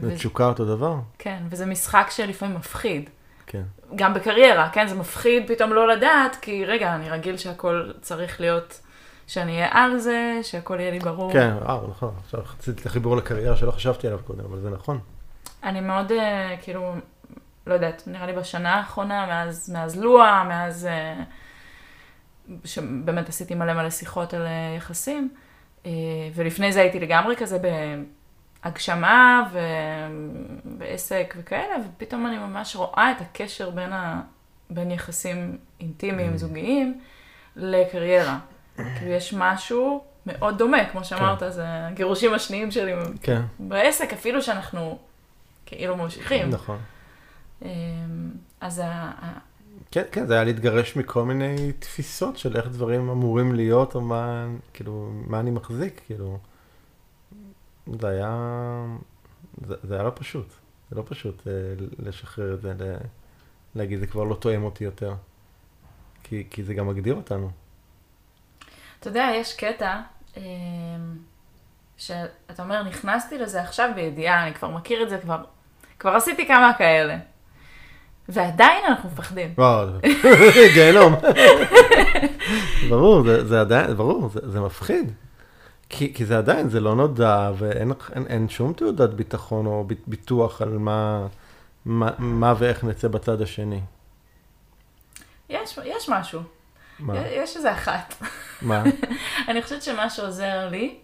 ותשוקה 0.00 0.46
אותו 0.46 0.64
דבר. 0.64 0.96
כן, 1.18 1.42
וזה 1.50 1.66
משחק 1.66 2.06
שלפעמים 2.10 2.56
מפחיד. 2.56 3.10
כן. 3.46 3.62
גם 3.94 4.14
בקריירה, 4.14 4.68
כן? 4.72 4.88
זה 4.88 4.94
מפחיד 4.94 5.42
פתאום 5.48 5.72
לא 5.72 5.88
לדעת, 5.88 6.36
כי 6.40 6.64
רגע, 6.64 6.94
אני 6.94 7.10
רגיל 7.10 7.36
שהכל 7.36 7.90
צריך 8.00 8.40
להיות, 8.40 8.80
שאני 9.26 9.52
אהיה 9.52 9.68
על 9.72 9.98
זה, 9.98 10.38
שהכל 10.42 10.80
יהיה 10.80 10.90
לי 10.90 10.98
ברור. 10.98 11.32
כן, 11.32 11.54
אה, 11.68 11.78
נכון. 11.90 12.14
עכשיו 12.24 12.44
חציתי 12.44 12.82
לחיבור 12.84 13.16
לקריירה 13.16 13.56
שלא 13.56 13.70
חשבתי 13.70 14.06
עליו 14.06 14.18
קודם, 14.26 14.44
אבל 14.44 14.60
זה 14.60 14.70
נכון. 14.70 14.98
אני 15.62 15.80
מאוד, 15.80 16.12
אה, 16.12 16.56
כאילו, 16.62 16.94
לא 17.66 17.74
יודעת, 17.74 18.02
נראה 18.06 18.26
לי 18.26 18.32
בשנה 18.32 18.74
האחרונה, 18.74 19.26
מאז, 19.26 19.70
מאז 19.70 20.00
לואה, 20.00 20.44
מאז... 20.44 20.86
אה, 20.86 21.22
שבאמת 22.64 23.28
עשיתי 23.28 23.54
מלא 23.54 23.72
מלא 23.72 23.90
שיחות 23.90 24.34
על 24.34 24.46
יחסים, 24.76 25.34
ולפני 26.34 26.72
זה 26.72 26.80
הייתי 26.80 27.00
לגמרי 27.00 27.36
כזה 27.36 27.58
הגשמה 28.64 29.48
ו... 29.52 29.58
ועסק 30.78 31.34
וכאלה, 31.38 31.74
ופתאום 31.86 32.26
אני 32.26 32.38
ממש 32.38 32.76
רואה 32.76 33.12
את 33.16 33.20
הקשר 33.20 33.70
בין, 33.70 33.92
ה... 33.92 34.20
בין 34.70 34.90
יחסים 34.90 35.58
אינטימיים, 35.80 36.34
mm. 36.34 36.36
זוגיים, 36.36 37.00
לקריירה. 37.56 38.38
כאילו 38.76 39.10
יש 39.10 39.34
משהו 39.34 40.04
מאוד 40.26 40.58
דומה, 40.58 40.84
כמו 40.84 41.04
שאמרת, 41.04 41.40
כן. 41.40 41.50
זה 41.50 41.64
הגירושים 41.66 42.34
השניים 42.34 42.70
שלי 42.70 42.92
כן. 43.22 43.42
בעסק, 43.58 44.12
אפילו 44.12 44.42
שאנחנו 44.42 44.98
כאילו 45.70 45.96
ממשיכים. 45.96 46.50
נכון. 46.50 46.78
אמ, 47.62 47.68
אז 48.60 48.82
ה... 48.84 49.12
כן, 49.90 50.02
כן, 50.12 50.26
זה 50.26 50.34
היה 50.34 50.44
להתגרש 50.44 50.96
מכל 50.96 51.24
מיני 51.24 51.72
תפיסות 51.78 52.36
של 52.36 52.56
איך 52.56 52.66
דברים 52.66 53.08
אמורים 53.08 53.54
להיות, 53.54 53.94
או 53.94 54.00
מה, 54.00 54.46
כאילו, 54.72 55.10
מה 55.26 55.40
אני 55.40 55.50
מחזיק, 55.50 56.00
כאילו. 56.06 56.38
זה 58.00 58.08
היה, 58.08 58.36
זה, 59.66 59.74
זה 59.82 59.94
היה 59.94 60.02
לא 60.02 60.12
פשוט. 60.14 60.52
זה 60.90 60.96
לא 60.96 61.02
פשוט 61.06 61.46
אה, 61.46 61.52
לשחרר 61.98 62.54
את 62.54 62.60
זה, 62.62 62.72
ל, 62.78 62.96
להגיד, 63.74 64.00
זה 64.00 64.06
כבר 64.06 64.24
לא 64.24 64.34
תואם 64.34 64.64
אותי 64.64 64.84
יותר. 64.84 65.14
כי, 66.22 66.46
כי 66.50 66.64
זה 66.64 66.74
גם 66.74 66.88
מגדיר 66.88 67.14
אותנו. 67.14 67.50
אתה 69.00 69.08
יודע, 69.08 69.30
יש 69.34 69.56
קטע 69.56 70.00
אה, 70.36 70.42
שאתה 71.96 72.62
אומר, 72.62 72.82
נכנסתי 72.82 73.38
לזה 73.38 73.62
עכשיו 73.62 73.90
בידיעה, 73.94 74.46
אני 74.46 74.54
כבר 74.54 74.68
מכיר 74.68 75.02
את 75.02 75.08
זה, 75.10 75.18
כבר, 75.18 75.44
כבר 76.00 76.10
עשיתי 76.10 76.46
כמה 76.46 76.72
כאלה. 76.78 77.16
ועדיין 78.28 78.84
אנחנו 78.88 79.10
מפחדים. 79.10 79.54
וואו, 79.58 79.88
גיהנום. 80.74 81.14
ברור, 82.88 83.22
זה, 83.22 83.46
זה 83.46 83.60
עדיין, 83.60 83.94
ברור, 83.94 84.28
זה, 84.28 84.40
זה 84.50 84.60
מפחיד. 84.60 85.12
כי, 85.88 86.14
כי 86.14 86.24
זה 86.24 86.38
עדיין, 86.38 86.68
זה 86.68 86.80
לא 86.80 86.94
נודע, 86.94 87.50
ואין 87.58 87.92
אין, 88.14 88.26
אין 88.26 88.48
שום 88.48 88.72
תעודת 88.72 89.10
ביטחון 89.10 89.66
או 89.66 89.86
ביטוח 90.06 90.62
על 90.62 90.78
מה, 90.78 91.26
מה, 91.84 92.10
מה 92.18 92.54
ואיך 92.58 92.84
נצא 92.84 93.08
בצד 93.08 93.42
השני. 93.42 93.80
יש, 95.48 95.78
יש 95.84 96.08
משהו. 96.08 96.40
מה? 96.98 97.18
יש 97.18 97.56
איזה 97.56 97.72
אחת. 97.72 98.14
מה? 98.62 98.82
אני 99.48 99.62
חושבת 99.62 99.82
שמה 99.82 100.10
שעוזר 100.10 100.68
לי, 100.68 100.96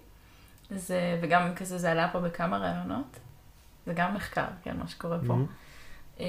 זה, 0.70 1.18
וגם 1.22 1.55
כזה 1.55 1.78
זה 1.78 1.92
עלה 1.92 2.09
פה 2.12 2.20
בכמה 2.20 2.59
ראיונות, 2.59 3.18
זה 3.87 3.93
גם 3.95 4.14
מחקר, 4.14 4.47
כן, 4.62 4.76
מה 4.76 4.89
שקורה 4.89 5.18
פה, 5.26 5.37
mm-hmm. 6.18 6.22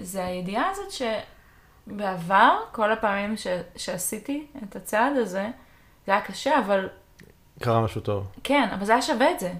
זה 0.00 0.24
הידיעה 0.24 0.70
הזאת 0.70 1.14
שבעבר, 1.86 2.58
כל 2.72 2.92
הפעמים 2.92 3.36
ש, 3.36 3.46
שעשיתי 3.76 4.46
את 4.62 4.76
הצעד 4.76 5.16
הזה, 5.16 5.50
זה 6.06 6.12
היה 6.12 6.20
קשה, 6.20 6.58
אבל 6.58 6.88
קרה 7.60 7.80
משהו 7.80 8.00
טוב. 8.00 8.30
כן, 8.44 8.68
אבל 8.74 8.84
זה 8.84 8.92
היה 8.92 9.02
שווה 9.02 9.30
את 9.30 9.40
זה. 9.40 9.52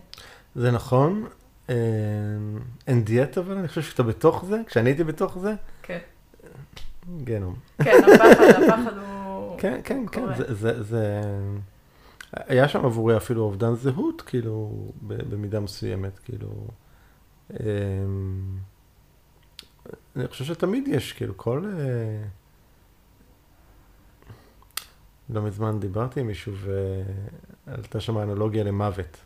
זה 0.54 0.70
נכון. 0.70 1.26
אה, 1.70 1.74
אין 2.86 3.04
דיאטה, 3.04 3.40
אבל 3.40 3.58
אני 3.58 3.68
חושב 3.68 3.82
שאתה 3.82 4.02
בתוך 4.02 4.44
זה, 4.44 4.60
כשאני 4.66 4.90
הייתי 4.90 5.04
בתוך 5.04 5.38
זה. 5.38 5.54
כן. 5.82 5.98
גנום. 7.24 7.54
כן, 7.82 7.92
הפחד, 8.02 8.42
הפחד 8.42 8.98
הוא... 8.98 9.58
כן, 9.60 9.80
כן, 9.84 10.06
כן, 10.12 10.34
זה, 10.36 10.54
זה, 10.54 10.82
זה... 10.82 11.20
היה 12.32 12.68
שם 12.68 12.84
עבורי 12.84 13.16
אפילו 13.16 13.42
אובדן 13.42 13.74
זהות, 13.74 14.22
כאילו, 14.22 14.72
במידה 15.02 15.60
מסוימת, 15.60 16.18
כאילו... 16.18 16.48
אה, 17.52 17.58
אני 20.16 20.28
חושב 20.28 20.44
שתמיד 20.44 20.88
יש, 20.88 21.12
כאילו, 21.12 21.36
כל... 21.36 21.64
אה, 21.78 22.24
לא 25.30 25.42
מזמן 25.42 25.80
דיברתי 25.80 26.20
עם 26.20 26.26
מישהו 26.26 26.52
ועלתה 27.66 28.00
שם 28.00 28.18
אנלוגיה 28.18 28.64
למוות. 28.64 29.16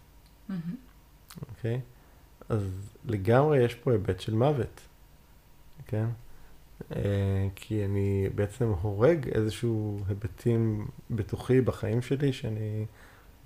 אוקיי? 0.48 1.74
Mm-hmm. 1.74 1.78
Okay? 1.78 1.98
אז 2.48 2.92
לגמרי 3.04 3.64
יש 3.64 3.74
פה 3.74 3.92
היבט 3.92 4.20
של 4.20 4.34
מוות, 4.34 4.80
כן? 5.86 6.06
Uh, 6.90 6.94
כי 7.54 7.84
אני 7.84 8.28
בעצם 8.34 8.72
הורג 8.80 9.28
איזשהו 9.28 10.00
היבטים 10.08 10.86
בתוכי 11.10 11.60
בחיים 11.60 12.02
שלי, 12.02 12.32
שאני 12.32 12.86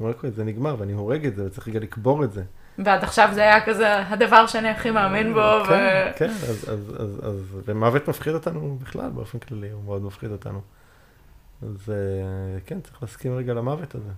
אומר 0.00 0.10
לך, 0.10 0.26
זה 0.28 0.44
נגמר, 0.44 0.76
ואני 0.78 0.92
הורג 0.92 1.26
את 1.26 1.36
זה, 1.36 1.46
וצריך 1.46 1.68
רגע 1.68 1.80
לקבור 1.80 2.24
את 2.24 2.32
זה. 2.32 2.44
ועד 2.78 3.02
עכשיו 3.04 3.28
זה 3.32 3.40
היה 3.40 3.66
כזה 3.66 3.98
הדבר 3.98 4.46
שאני 4.46 4.68
הכי 4.68 4.90
מאמין 4.90 5.34
בו. 5.34 5.64
כן, 5.66 6.08
ו... 6.14 6.18
כן, 6.18 6.30
אז, 6.30 6.68
אז, 6.68 6.96
אז, 6.98 7.20
אז, 7.22 7.58
ומוות 7.64 8.08
מפחיד 8.08 8.34
אותנו 8.34 8.78
בכלל, 8.82 9.10
באופן 9.10 9.38
כללי, 9.38 9.70
הוא 9.70 9.84
מאוד 9.84 10.02
מפחיד 10.02 10.30
אותנו. 10.30 10.60
אז 11.62 11.90
אה, 11.90 12.60
כן, 12.66 12.80
צריך 12.80 13.02
להסכים 13.02 13.36
רגע 13.36 13.54
למוות 13.54 13.94
הזה. 13.94 14.10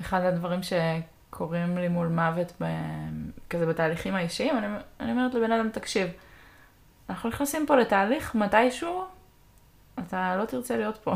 אחד 0.00 0.20
הדברים 0.20 0.60
שקורים 0.62 1.78
לי 1.78 1.88
מול 1.88 2.06
מוות, 2.06 2.52
ב... 2.62 2.64
כזה 3.50 3.66
בתהליכים 3.66 4.14
האישיים, 4.14 4.58
אני, 4.58 4.66
אני 5.00 5.12
אומרת 5.12 5.34
לבן 5.34 5.52
אדם, 5.52 5.68
תקשיב, 5.70 6.08
אנחנו 7.10 7.28
נכנסים 7.28 7.66
פה 7.66 7.76
לתהליך 7.76 8.34
מתישהו, 8.34 9.04
אתה 9.98 10.36
לא 10.36 10.44
תרצה 10.44 10.76
להיות 10.76 10.96
פה, 10.96 11.14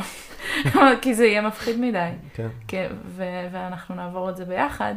כי 1.02 1.14
זה 1.14 1.26
יהיה 1.26 1.40
מפחיד 1.40 1.80
מדי. 1.80 2.10
כן. 2.68 2.86
ו- 3.04 3.48
ואנחנו 3.50 3.94
נעבור 3.94 4.30
את 4.30 4.36
זה 4.36 4.44
ביחד, 4.44 4.94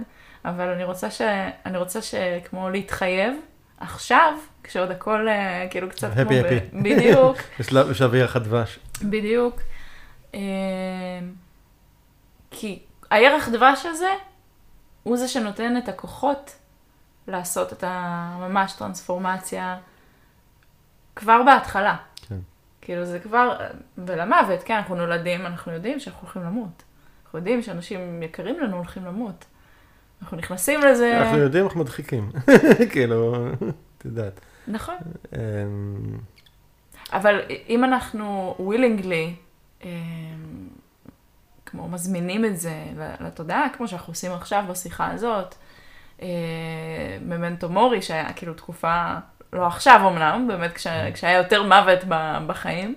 אבל 0.48 0.70
אני 0.70 0.84
רוצה, 0.84 1.12
ש- 1.12 1.22
אני 1.66 1.78
רוצה 1.78 2.02
שכמו 2.02 2.70
להתחייב 2.70 3.34
עכשיו, 3.80 4.34
כשעוד 4.64 4.92
הכל 4.92 5.28
uh, 5.28 5.72
כאילו 5.72 5.90
קצת 5.90 6.14
כמו... 6.14 6.22
הפי 6.22 6.40
הפי. 6.40 6.60
בדיוק. 6.74 7.38
בשלב 7.90 8.14
ירח 8.16 8.36
הדבש. 8.36 8.80
בדיוק. 9.02 9.62
Uh, 10.32 10.38
כי 12.52 12.80
הירח 13.10 13.50
דבש 13.50 13.86
הזה, 13.86 14.14
הוא 15.04 15.18
זה 15.18 15.28
שנותן 15.28 15.78
את 15.78 15.90
הכוחות 15.90 16.56
לעשות 17.28 17.74
את 17.74 17.84
הממש 17.88 18.74
טרנספורמציה 18.74 19.78
כבר 21.16 21.44
בהתחלה. 21.44 21.96
כן. 22.30 22.40
כאילו 22.82 23.06
זה 23.06 23.20
כבר, 23.20 23.58
ולמוות, 23.98 24.64
כן, 24.66 24.76
אנחנו 24.76 24.96
נולדים, 24.96 25.46
אנחנו 25.46 25.72
יודעים 25.72 26.00
שאנחנו 26.00 26.22
הולכים 26.22 26.44
למות. 26.44 26.84
אנחנו 27.26 27.40
יודעים 27.40 27.62
שאנשים 27.62 28.24
יקרים 28.24 28.60
לנו 28.60 28.78
הולכים 28.78 29.06
למות. 29.06 29.46
אנחנו 30.22 30.38
נכנסים 30.38 30.80
לזה... 30.82 31.22
אנחנו 31.22 31.38
יודעים, 31.38 31.66
אנחנו 31.66 31.80
מדחיקים. 31.80 32.32
כאילו, 32.92 33.48
את 33.98 34.06
יודעת. 34.06 34.40
נכון. 34.68 34.96
אמ, 35.36 35.40
אבל 37.14 37.42
אם 37.70 37.84
אנחנו 37.84 38.56
willingly, 38.60 39.36
אמ, 39.84 39.90
כמו 41.66 41.88
מזמינים 41.88 42.46
את 42.46 42.60
זה 42.60 42.84
לתודעה, 43.20 43.68
כמו 43.74 43.88
שאנחנו 43.88 44.12
עושים 44.12 44.32
עכשיו 44.32 44.64
בשיחה 44.70 45.12
הזאת, 45.12 45.56
ממנטו 47.22 47.70
מורי, 47.70 48.02
שהיה 48.02 48.34
כאילו 48.34 48.54
תקופה 48.54 49.14
לא 49.54 49.68
עכשיו 49.68 50.08
אמנם, 50.08 50.46
באמת 50.48 50.76
mm. 50.76 51.14
כשהיה 51.14 51.38
יותר 51.38 51.64
מוות 51.64 52.00
בחיים, 52.48 52.96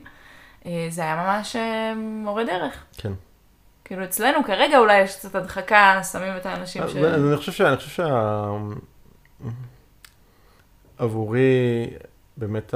אה, 0.67 0.87
זה 0.91 1.03
היה 1.03 1.17
ממש 1.17 1.57
מורה 1.97 2.45
דרך. 2.45 2.85
כן. 2.97 3.13
כאילו 3.91 4.05
אצלנו 4.05 4.45
כרגע 4.45 4.79
אולי 4.79 5.01
יש 5.01 5.17
קצת 5.17 5.35
הדחקה, 5.35 6.01
שמים 6.13 6.37
את 6.37 6.47
האנשים 6.47 6.83
ש... 6.89 6.97
אני 6.97 7.37
חושב 7.37 7.53
ש... 7.53 7.61
אני 7.61 7.77
חושב 7.77 7.91
שה... 7.91 8.47
עבורי, 10.99 11.91
באמת 12.37 12.75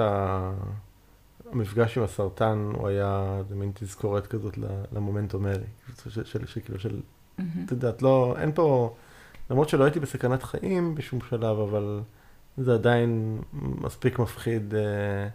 המפגש 1.53 1.99
עם 1.99 2.05
הסרטן, 2.05 2.71
הוא 2.75 2.89
היה 2.89 3.43
מין 3.51 3.73
תזכורת 3.75 4.27
כזאת 4.27 4.59
למומנטומרי. 4.93 5.65
שכאילו 6.47 6.79
של... 6.79 7.01
את 7.37 7.71
יודעת, 7.71 8.03
לא, 8.03 8.35
אין 8.39 8.53
פה... 8.53 8.95
למרות 9.51 9.69
שלא 9.69 9.85
הייתי 9.85 10.01
בסכנת 10.01 10.43
חיים 10.43 10.95
בשום 10.95 11.21
שלב, 11.31 11.59
אבל... 11.59 12.01
זה 12.57 12.75
עדיין 12.75 13.41
מספיק 13.53 14.19
מפחיד, 14.19 14.75
אה, 14.75 15.29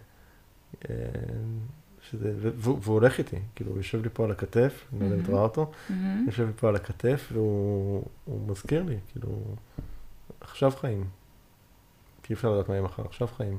אה, 0.90 0.96
שזה, 2.10 2.50
והוא 2.56 2.94
הולך 2.94 3.18
איתי, 3.18 3.36
כאילו, 3.54 3.70
הוא 3.70 3.78
יושב 3.78 4.02
לי 4.02 4.08
פה 4.12 4.24
על 4.24 4.30
הכתף, 4.30 4.86
אני 4.92 5.00
לא 5.00 5.04
יודע 5.04 5.16
אם 5.16 5.22
את 5.22 5.28
רואה 5.28 5.42
אותו, 5.42 5.70
יושב 6.26 6.46
לי 6.46 6.52
פה 6.56 6.68
על 6.68 6.76
הכתף, 6.76 7.28
והוא 7.32 8.04
מזכיר 8.46 8.82
לי, 8.82 8.96
כאילו, 9.08 9.42
עכשיו 10.40 10.70
חיים. 10.70 11.04
כי 12.22 12.32
אי 12.32 12.36
אפשר 12.36 12.52
לדעת 12.52 12.68
מה 12.68 12.74
יהיה 12.74 12.84
מחר, 12.84 13.04
עכשיו 13.04 13.28
חיים. 13.28 13.58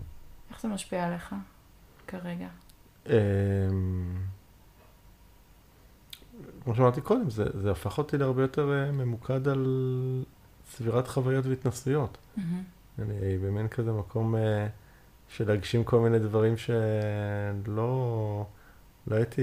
איך 0.50 0.62
זה 0.62 0.68
משפיע 0.68 1.08
עליך 1.08 1.36
כרגע? 2.08 2.48
אמ, 3.06 3.14
כמו 6.64 6.76
שאמרתי 6.76 7.02
קודם, 7.02 7.30
זה, 7.30 7.46
זה 7.54 7.72
הפך 7.72 7.98
אותי 7.98 8.18
להרבה 8.18 8.42
יותר 8.42 8.72
אה, 8.72 8.92
ממוקד 8.92 9.48
על 9.48 10.24
צבירת 10.64 11.08
חוויות 11.08 11.46
והתנסויות. 11.46 12.18
Mm-hmm. 12.18 12.42
אני 13.00 13.38
במין 13.38 13.68
כזה 13.68 13.92
מקום 13.92 14.36
אה, 14.36 14.68
של 15.36 15.48
להגשים 15.48 15.84
כל 15.84 16.00
מיני 16.00 16.20
דברים 16.20 16.58
שלא, 16.58 18.46
לא 19.08 19.16
הייתי, 19.16 19.42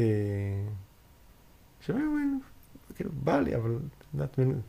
שמין, 1.81 2.41
כאילו, 2.97 3.11
בא 3.13 3.41
לי, 3.41 3.57
אבל, 3.57 3.71
את 3.71 4.05
יודעת, 4.15 4.39
מין, 4.39 4.61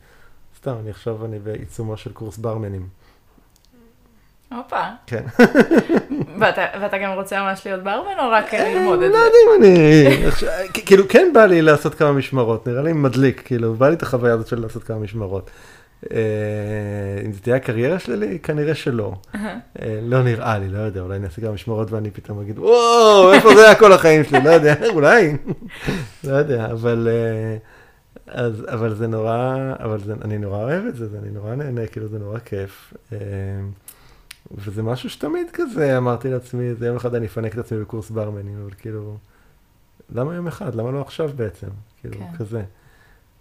סתם, 0.58 0.76
אני 0.80 0.90
עכשיו, 0.90 1.26
אני 1.26 1.40
בעיצומו 1.40 1.98
של 1.98 2.14
קורס 2.14 2.38
ברמנים. 2.38 2.88
הופה. 4.52 4.84
כן. 5.08 5.24
ואתה, 6.40 6.66
ואתה 6.82 6.98
גם 6.98 7.12
רוצה 7.12 7.44
ממש 7.44 7.68
להיות 7.68 7.84
ברמן 7.84 8.20
או 8.20 8.30
רק 8.32 8.54
אה, 8.54 8.74
ללמוד 8.74 9.02
את 9.02 9.12
לא 9.12 9.18
זה? 9.18 9.24
לא 9.24 9.26
יודע 9.26 9.38
אם 9.48 9.64
אני, 9.64 10.86
כאילו 10.86 11.08
כן 11.10 11.32
בא 11.34 11.46
לי 11.46 11.62
לעשות 11.62 11.96
כמה 11.96 12.12
משמרות, 12.12 12.68
נראה 12.68 12.82
לי 12.82 12.94
מדליק, 12.94 13.42
כאילו 13.46 13.74
בא 13.74 13.90
לי 13.90 13.96
את 13.96 14.04
החוויה 14.04 14.34
הזאת 14.34 14.48
של 14.48 14.62
לעשות 14.62 14.84
כמה 14.84 15.00
משמרות. 15.00 15.50
אה, 16.12 17.22
אם 17.26 17.34
זה 17.34 17.40
תהיה 17.40 17.56
הקריירה 17.56 18.00
שלי, 18.00 18.40
כנראה 18.40 18.76
שלא. 18.76 19.14
אה, 19.36 20.00
לא 20.02 20.24
נראה 20.24 20.60
לי, 20.60 20.70
לא 20.70 20.78
יודע, 20.78 21.02
אולי 21.02 21.16
אני 21.18 21.26
אעשה 21.26 21.42
גם 21.42 21.54
משמרות 21.54 21.92
ואני 21.92 22.12
פתאום 22.12 22.42
אגיד, 22.42 22.60
וואו, 22.60 23.34
איפה 23.34 23.56
זה 23.56 23.66
היה 23.66 23.76
כל 23.76 23.94
החיים 23.94 24.24
שלי, 24.24 24.44
לא 24.44 24.50
יודע, 24.50 24.76
אולי, 24.96 25.38
לא 26.24 26.36
יודע, 26.36 26.66
אבל... 26.72 27.08
אה, 27.12 27.58
אז, 28.32 28.66
אבל 28.70 28.96
זה 28.96 29.08
נורא, 29.08 29.56
אבל 29.80 30.00
זה, 30.00 30.14
אני 30.22 30.38
נורא 30.38 30.58
אוהב 30.58 30.86
את 30.86 30.96
זה, 30.96 31.08
אני 31.24 31.32
נורא 31.32 31.56
נהנה, 31.56 31.88
כאילו 31.88 32.08
זה 32.08 32.20
נורא 32.20 32.40
כיף. 32.40 32.94
וזה 34.52 34.84
משהו 34.84 35.10
שתמיד 35.10 35.48
כזה, 35.54 35.98
אמרתי 35.98 36.30
לעצמי, 36.30 36.76
זה 36.76 36.88
יום 36.88 36.96
אחד 36.96 37.16
אני 37.16 37.26
אפנק 37.26 37.54
את 37.54 37.58
עצמי 37.58 37.80
בקורס 37.80 38.10
ברמנים, 38.10 38.58
אבל 38.62 38.72
כאילו, 38.78 39.18
למה 40.16 40.36
יום 40.36 40.48
אחד? 40.48 40.76
למה 40.76 40.92
לא 40.92 41.02
עכשיו 41.02 41.30
בעצם? 41.36 41.68
כאילו, 42.02 42.16
כן. 42.18 42.38
כזה. 42.38 42.64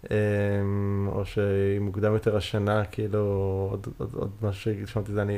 אמ, 0.03 1.07
או 1.11 1.25
שהיא 1.25 1.79
מוקדם 1.79 2.13
יותר 2.13 2.37
השנה, 2.37 2.85
כאילו, 2.85 3.19
עוד, 3.71 3.87
עוד, 3.97 4.09
עוד 4.13 4.31
משהו 4.41 4.71
ששמעתי 4.85 5.11
זה, 5.11 5.21
אני 5.21 5.37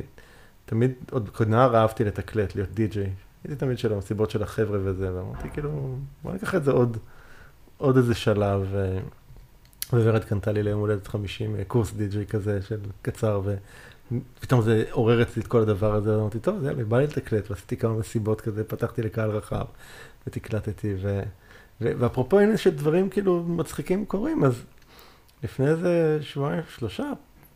תמיד, 0.65 0.91
עוד 1.11 1.29
כנער 1.29 1.75
אהבתי 1.75 2.03
לתקלט, 2.03 2.55
להיות 2.55 2.69
די-ג'יי. 2.71 3.09
הייתי 3.43 3.55
תמיד 3.55 3.77
של 3.77 3.93
המסיבות 3.93 4.31
של 4.31 4.43
החבר'ה 4.43 4.79
וזה, 4.83 5.15
ואמרתי, 5.15 5.49
כאילו, 5.49 5.95
בוא 6.23 6.33
ניקח 6.33 6.55
את 6.55 6.63
זה 6.63 6.71
עוד, 6.71 6.97
עוד 7.77 7.97
איזה 7.97 8.15
שלב. 8.15 8.75
וורד 9.93 10.23
קנתה 10.23 10.51
לי 10.51 10.63
ליום 10.63 10.79
הולדת 10.79 11.07
50 11.07 11.55
אה, 11.55 11.63
קורס 11.63 11.93
די-ג'יי 11.93 12.25
כזה 12.25 12.61
של 12.61 12.79
קצר, 13.01 13.41
ופתאום 14.37 14.61
זה 14.61 14.83
עורר 14.91 15.21
אצלי 15.21 15.41
את 15.41 15.47
כל 15.47 15.61
הדבר 15.61 15.95
הזה, 15.95 16.17
ואמרתי, 16.17 16.39
טוב, 16.39 16.63
יאללה, 16.63 16.83
בא 16.83 16.97
לי 16.97 17.03
לתקלט, 17.03 17.51
ועשיתי 17.51 17.77
כמה 17.77 17.93
מסיבות 17.93 18.41
כזה, 18.41 18.63
פתחתי 18.63 19.01
לקהל 19.01 19.29
רחב, 19.29 19.65
ותקלטתי, 20.27 20.93
ו... 21.01 21.21
ואפרופו 21.81 22.39
הנה 22.39 22.57
שדברים 22.57 23.09
כאילו 23.09 23.43
מצחיקים 23.43 24.05
קורים, 24.05 24.43
אז 24.43 24.63
לפני 25.43 25.67
איזה 25.67 26.17
שבועיים, 26.21 26.61
שלושה, 26.77 27.11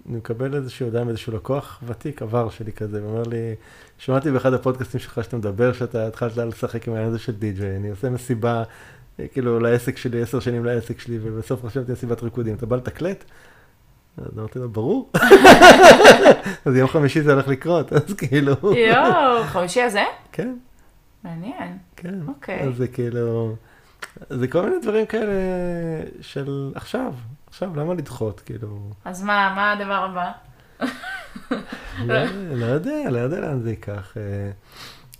אני 0.10 0.18
מקבל 0.18 0.56
איזושהי 0.56 0.86
הודעה 0.86 1.04
מאיזשהו 1.04 1.34
לקוח 1.34 1.80
ותיק, 1.88 2.22
עבר 2.22 2.50
שלי 2.50 2.72
כזה, 2.72 3.04
ואומר 3.04 3.24
לי, 3.24 3.56
שמעתי 3.98 4.32
באחד 4.32 4.54
הפודקאסטים 4.54 5.00
שלך 5.00 5.24
שאתה 5.24 5.38
מדבר, 5.38 5.74
שאתה 5.74 6.08
התחלת 6.08 6.38
לשחק 6.38 6.88
עם 6.88 6.94
העניין 6.94 7.10
הזה 7.10 7.20
של 7.20 7.32
די-ג'יי, 7.32 7.76
אני 7.76 7.90
עושה 7.90 8.10
מסיבה, 8.10 8.64
כאילו, 9.32 9.60
לעסק 9.60 9.98
שלי, 9.98 10.22
עשר 10.22 10.40
שנים 10.40 10.66
לעסק 10.66 11.00
שלי, 11.00 11.20
ובסוף 11.22 11.66
חשבתי 11.66 11.92
על 11.92 11.98
סיבת 11.98 12.24
ריקודים, 12.24 12.56
אתה 12.56 12.66
בא 12.66 12.76
לתקלט? 12.76 13.24
אז 14.18 14.38
אמרתי 14.38 14.60
לו, 14.60 14.70
ברור. 14.70 15.12
אז 16.66 16.76
יום 16.76 16.88
חמישי 16.88 17.22
זה 17.22 17.34
הולך 17.34 17.48
לקרות, 17.48 17.94
אז 17.94 18.14
כאילו... 18.14 18.56
יואו, 18.64 19.44
חמישי 19.44 19.82
הזה? 19.82 20.04
כן. 20.32 20.56
מעניין. 21.24 21.78
כן. 21.96 22.16
אוקיי. 22.28 22.62
אז 22.62 22.76
זה 22.78 22.88
כאילו... 22.88 23.56
זה 24.30 24.48
כל 24.48 24.62
מיני 24.62 24.76
דברים 24.82 25.06
כאלה 25.06 25.34
של 26.22 26.72
עכשיו, 26.76 27.14
עכשיו, 27.48 27.76
למה 27.76 27.94
לדחות, 27.94 28.40
כאילו... 28.40 28.90
אז 29.06 29.24
מה, 29.24 29.54
מה 29.56 29.72
הדבר 29.72 30.10
הבא? 30.12 30.32
לא, 32.06 32.16
לא 32.52 32.66
יודע, 32.66 33.10
לא 33.10 33.20
יודע 33.20 33.40
לאן 33.40 33.62
זה 33.62 33.70
ייקח. 33.70 34.18
אה, 34.18 34.52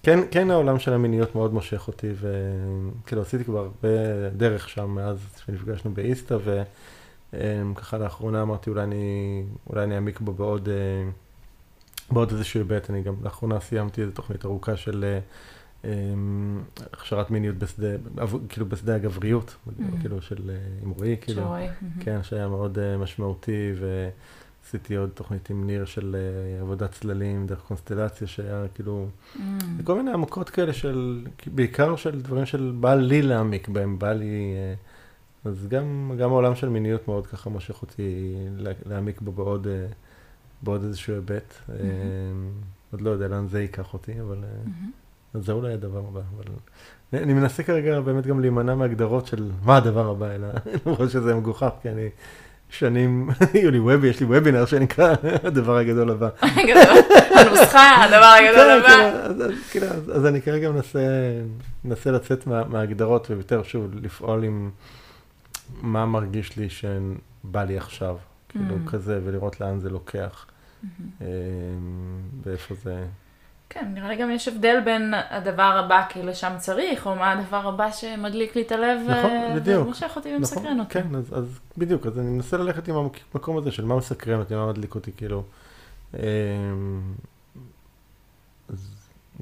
כן, 0.04 0.20
כן 0.32 0.52
העולם 0.52 0.80
של 0.80 0.94
המיניות 0.94 1.36
מאוד 1.36 1.54
מושך 1.54 1.88
אותי, 1.88 2.12
וכאילו 2.16 3.22
עשיתי 3.22 3.44
כבר 3.44 3.60
הרבה 3.60 4.30
דרך 4.38 4.70
שם 4.70 4.90
מאז 4.90 5.18
שנפגשנו 5.46 5.94
באיסטה, 5.94 6.38
וככה 7.34 7.98
לאחרונה 7.98 8.42
אמרתי 8.42 8.70
אולי 8.70 8.84
אני, 8.84 9.44
אולי 9.70 9.84
אני 9.84 9.96
אעמיק 9.96 10.20
בו 10.20 10.34
בעוד, 10.34 10.70
אה, 10.70 11.10
בעוד 12.12 12.32
איזשהו 12.32 12.60
היבט, 12.60 12.90
אני 12.90 13.02
גם 13.02 13.14
לאחרונה 13.24 13.60
סיימתי 13.60 14.02
איזו 14.02 14.12
תוכנית 14.12 14.46
ארוכה 14.46 14.78
של 14.78 15.06
אה, 15.08 15.20
אמ, 15.20 15.24
הכשרת 16.94 17.32
מיניות 17.32 17.58
בשדה, 17.58 17.88
כאילו 18.50 18.66
בשדה 18.66 18.96
הגבריות, 18.96 19.56
mm-hmm. 19.68 20.00
כאילו 20.02 20.22
של 20.22 20.50
אה, 20.50 20.56
הימורי, 20.80 21.18
כאילו, 21.22 21.56
mm-hmm. 21.56 22.04
כן, 22.04 22.24
שהיה 22.24 22.48
מאוד 22.48 22.78
uh, 22.78 23.02
משמעותי, 23.02 23.72
ועשיתי 23.80 24.96
עוד 24.96 25.10
תוכנית 25.10 25.50
עם 25.50 25.68
ניר 25.68 25.86
של 25.86 26.16
uh, 26.16 26.62
עבודת 26.62 26.92
צללים 26.92 27.48
דרך 27.48 27.60
קונסטלציה, 27.60 28.28
שהיה 28.28 28.66
כאילו, 28.74 29.08
mm. 29.36 29.40
כל 29.84 29.98
מיני 29.98 30.12
עמוקות 30.12 30.50
כאלה 30.50 30.74
של, 30.74 31.26
בעיקר 31.48 31.96
של 31.96 32.22
דברים 32.22 32.46
של 32.46 32.74
בא 32.80 32.96
לי 32.96 33.22
להעמיק 33.22 33.68
בהם, 33.68 34.00
בא 34.00 34.14
לי, 34.14 34.54
אז 35.46 35.68
גם, 35.68 36.12
גם 36.20 36.30
העולם 36.30 36.56
של 36.56 36.70
מיניות 36.70 37.08
מאוד 37.08 37.28
ככה 37.28 37.50
מושך 37.50 37.82
אותי 37.82 38.36
להעמיק 38.86 39.22
בו 39.22 39.32
בעוד, 39.32 39.68
בעוד 40.62 40.84
איזשהו 40.84 41.14
היבט. 41.14 41.54
Mm-hmm. 41.54 41.72
עוד 42.92 43.02
לא 43.02 43.10
יודע 43.10 43.28
לאן 43.28 43.48
זה 43.48 43.62
ייקח 43.62 43.94
אותי, 43.94 44.22
אבל. 44.22 44.38
זה 45.42 45.52
אולי 45.52 45.74
הדבר 45.74 46.00
הבא. 46.00 46.22
אבל... 46.36 46.44
אני 47.14 47.34
מנסה 47.34 47.64
כרגע 47.64 48.00
באמת 48.00 48.28
גם 48.28 48.40
להימנע 48.40 48.76
מהגדרות 48.76 49.28
של 49.28 49.52
מה 49.64 49.78
הדבר 49.78 50.10
הבא, 50.10 50.32
אלא 50.36 50.48
למרות 50.86 51.10
שזה 51.10 51.36
מגוחך, 51.36 51.70
כי 51.82 51.90
אני 51.90 52.10
שנים, 52.70 53.30
היו 53.54 53.72
לי 53.72 53.80
ובי, 53.80 54.08
יש 54.08 54.20
לי 54.20 54.26
וובינר 54.26 54.66
שנקרא 54.66 55.16
הדבר 55.48 55.78
הגדול 55.78 56.12
הבא. 56.12 56.30
הנוסחה, 56.42 58.04
הדבר 58.04 58.34
הגדול 58.40 58.84
כן, 58.88 59.14
הבא. 59.36 59.56
כאילו, 59.72 59.88
אז 59.88 60.26
אני 60.26 60.42
כרגע 60.42 60.72
מנסה 61.84 62.12
לצאת 62.12 62.48
מההגדרות 62.48 63.30
ויותר 63.30 63.64
שוב 63.64 63.96
לפעול 64.04 64.44
עם 64.44 64.70
מה 65.82 66.06
מרגיש 66.06 66.58
לי 66.58 66.70
שבא 66.70 67.64
לי 67.64 67.78
עכשיו, 67.78 68.18
כאילו 68.50 68.76
mm. 68.76 68.90
כזה, 68.90 69.20
ולראות 69.24 69.62
לאן 69.62 69.80
זה 69.80 69.90
לוקח, 69.90 70.46
mm-hmm. 70.46 70.88
אמ, 71.22 71.26
ואיפה 72.44 72.76
זה... 72.84 73.06
כן, 73.70 73.92
נראה 73.94 74.08
לי 74.08 74.16
גם 74.16 74.32
יש 74.32 74.48
הבדל 74.48 74.80
בין 74.86 75.14
הדבר 75.30 75.84
הבא, 75.86 76.06
כאילו 76.10 76.28
לשם 76.28 76.56
צריך, 76.58 77.06
או 77.06 77.16
מה 77.16 77.32
הדבר 77.32 77.68
הבא 77.68 77.92
שמדליק 77.92 78.56
לי 78.56 78.62
את 78.62 78.72
הלב, 78.72 79.00
נכון, 79.10 79.56
בדיוק. 79.56 79.84
ומושך 79.86 80.12
אותי 80.16 80.36
ומסקרן 80.36 80.64
נכון, 80.64 80.80
אותי. 80.80 80.94
כן, 80.94 81.16
אז, 81.16 81.34
אז 81.38 81.60
בדיוק, 81.78 82.06
אז 82.06 82.20
אני 82.20 82.30
מנסה 82.30 82.58
ללכת 82.58 82.88
עם 82.88 82.96
המקום 82.96 83.58
הזה 83.58 83.72
של 83.72 83.86
מה 83.86 83.98
מסקרן 83.98 84.40
אותי, 84.40 84.56
מה 84.56 84.68
מדליק 84.68 84.96
אותי, 84.96 85.12
כאילו. 85.18 85.44
אמ, 86.14 86.20
אז 88.70 88.96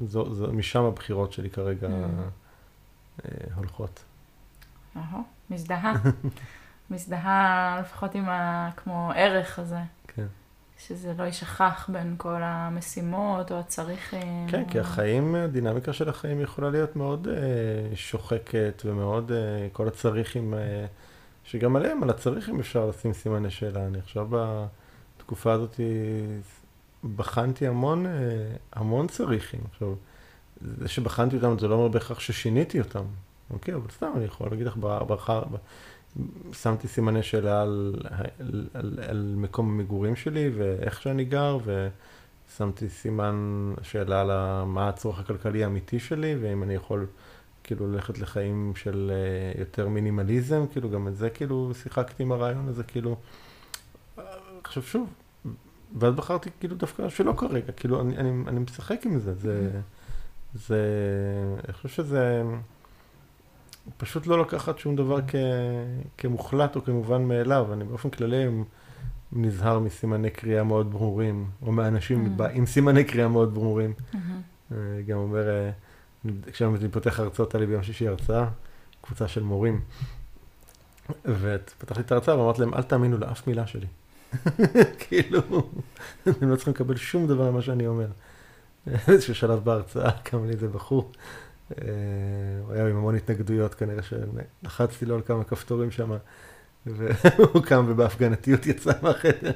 זו, 0.06 0.34
זו, 0.34 0.52
משם 0.52 0.84
הבחירות 0.84 1.32
שלי 1.32 1.50
כרגע 1.50 1.88
mm. 1.88 3.22
הולכות. 3.54 4.04
אהו, 4.96 5.22
מזדהה. 5.50 5.92
מזדהה 6.90 7.78
לפחות 7.80 8.14
עם 8.14 8.28
ה... 8.28 8.70
כמו 8.76 9.12
ערך 9.14 9.58
הזה. 9.58 9.78
שזה 10.78 11.12
לא 11.18 11.22
יישכח 11.22 11.90
בין 11.92 12.14
כל 12.18 12.42
המשימות 12.42 13.52
או 13.52 13.58
הצריכים. 13.58 14.46
כן, 14.48 14.62
או... 14.62 14.68
כי 14.70 14.80
החיים, 14.80 15.34
הדינמיקה 15.34 15.92
של 15.92 16.08
החיים 16.08 16.40
יכולה 16.40 16.70
להיות 16.70 16.96
מאוד 16.96 17.28
uh, 17.28 17.96
שוחקת 17.96 18.82
ומאוד, 18.84 19.30
uh, 19.30 19.34
כל 19.72 19.88
הצריכים, 19.88 20.54
uh, 20.54 20.56
שגם 21.44 21.76
עליהם, 21.76 22.02
על 22.02 22.10
הצריכים 22.10 22.60
אפשר 22.60 22.86
לשים 22.86 23.12
סימני 23.12 23.50
שאלה. 23.50 23.86
אני 23.86 23.98
עכשיו 23.98 24.28
בתקופה 25.16 25.52
הזאת 25.52 25.80
בחנתי 27.16 27.66
המון, 27.66 28.06
uh, 28.06 28.08
המון 28.72 29.06
צריכים. 29.06 29.60
עכשיו, 29.70 29.94
זה 30.60 30.88
שבחנתי 30.88 31.36
אותם 31.36 31.58
זה 31.58 31.68
לא 31.68 31.74
אומר 31.74 31.88
בהכרח 31.88 32.20
ששיניתי 32.20 32.80
אותם, 32.80 33.04
אוקיי? 33.50 33.74
אבל 33.74 33.90
סתם, 33.90 34.12
אני 34.16 34.24
יכול 34.24 34.48
להגיד 34.50 34.66
לך, 34.66 34.76
בחר... 34.76 35.42
שמתי 36.52 36.88
סימני 36.88 37.22
שאלה 37.22 37.62
על, 37.62 37.94
על, 38.40 38.66
על, 38.74 38.98
על 39.08 39.34
מקום 39.36 39.68
המגורים 39.68 40.16
שלי 40.16 40.50
ואיך 40.54 41.02
שאני 41.02 41.24
גר, 41.24 41.58
ושמתי 41.64 42.88
סימן 42.88 43.34
שאלה 43.82 44.20
על 44.20 44.64
מה 44.64 44.88
הצורך 44.88 45.18
הכלכלי 45.20 45.64
האמיתי 45.64 45.98
שלי, 45.98 46.36
ואם 46.40 46.62
אני 46.62 46.74
יכול 46.74 47.06
כאילו 47.64 47.92
ללכת 47.92 48.18
לחיים 48.18 48.72
של 48.76 49.12
אה, 49.14 49.60
יותר 49.60 49.88
מינימליזם, 49.88 50.66
כאילו 50.72 50.90
גם 50.90 51.08
את 51.08 51.16
זה 51.16 51.30
כאילו 51.30 51.72
שיחקתי 51.82 52.22
עם 52.22 52.32
הרעיון 52.32 52.68
הזה, 52.68 52.82
כאילו, 52.82 53.16
עכשיו 54.64 54.82
שוב, 54.82 55.12
ואז 55.98 56.14
בחרתי 56.14 56.50
כאילו 56.60 56.76
דווקא 56.76 57.08
שלא 57.08 57.34
כרגע, 57.36 57.72
כאילו 57.72 58.00
אני, 58.00 58.16
אני, 58.16 58.30
אני 58.48 58.60
משחק 58.60 59.00
עם 59.06 59.18
זה, 59.18 59.34
זה, 59.34 59.70
זה, 60.54 60.80
אני 61.64 61.72
חושב 61.72 61.88
שזה... 61.88 62.42
פשוט 63.96 64.26
לא 64.26 64.40
לקחת 64.40 64.78
שום 64.78 64.96
דבר 64.96 65.18
כ, 65.28 65.34
כמוחלט 66.18 66.76
או 66.76 66.84
כמובן 66.84 67.22
מאליו. 67.22 67.72
אני 67.72 67.84
באופן 67.84 68.10
כללי 68.10 68.44
נזהר 69.32 69.78
מסימני 69.78 70.30
קריאה 70.30 70.62
מאוד 70.62 70.90
ברורים, 70.90 71.46
או 71.62 71.72
מאנשים 71.72 72.36
mm. 72.38 72.42
עם 72.52 72.66
סימני 72.66 73.04
קריאה 73.04 73.28
מאוד 73.28 73.54
ברורים. 73.54 73.92
Mm-hmm. 73.98 74.74
גם 75.06 75.18
אומר, 75.18 75.48
אה, 75.48 75.70
כשאני 76.52 76.88
פותח 76.90 77.20
הרצאות, 77.20 77.54
היה 77.54 77.60
לי 77.60 77.66
ביום 77.66 77.82
שישי 77.82 78.08
הרצאה, 78.08 78.48
קבוצה 79.00 79.28
של 79.28 79.42
מורים. 79.42 79.80
ופתחתי 81.24 82.00
את 82.00 82.12
ההרצאה 82.12 82.38
ואמרתי 82.38 82.60
להם, 82.60 82.74
אל 82.74 82.82
תאמינו 82.82 83.18
לאף 83.18 83.46
מילה 83.46 83.66
שלי. 83.66 83.86
כאילו, 85.08 85.40
אתם 86.28 86.50
לא 86.50 86.56
צריכים 86.56 86.74
לקבל 86.74 86.96
שום 86.96 87.26
דבר 87.26 87.50
ממה 87.50 87.62
שאני 87.62 87.86
אומר. 87.86 88.06
באיזשהו 88.86 89.34
שלב 89.34 89.64
בהרצאה 89.64 90.10
קם 90.10 90.44
לי 90.44 90.52
איזה 90.52 90.68
בחור. 90.68 91.12
אה, 91.72 91.86
הוא 92.66 92.74
היה 92.74 92.86
עם 92.86 92.96
המון 92.96 93.14
התנגדויות 93.14 93.74
כנראה, 93.74 94.02
שלחצתי 94.02 95.06
לו 95.06 95.14
על 95.14 95.22
כמה 95.26 95.44
כפתורים 95.44 95.90
שם, 95.90 96.10
והוא 96.86 97.62
קם 97.62 97.84
ובהפגנתיות 97.88 98.66
יצא 98.66 98.92
מהחדר. 99.02 99.52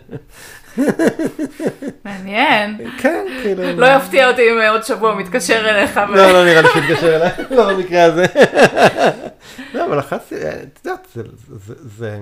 מעניין. 2.05 2.91
כן, 2.99 3.27
כאילו. 3.43 3.63
לא 3.73 3.87
יפתיע 3.87 4.31
אותי 4.31 4.43
אם 4.43 4.71
עוד 4.71 4.83
שבוע 4.83 5.15
מתקשר 5.15 5.71
אליך. 5.71 5.97
לא, 5.97 6.33
לא 6.33 6.45
נראה 6.45 6.63
לי 6.63 6.69
שיתקשר 6.73 7.17
אליי, 7.17 7.31
לא 7.51 7.75
במקרה 7.75 8.05
הזה. 8.05 8.27
לא, 9.75 9.87
אבל 9.87 9.99
לחצתי, 9.99 10.35
את 10.37 10.81
יודעת, 10.85 11.17
זה... 11.97 12.19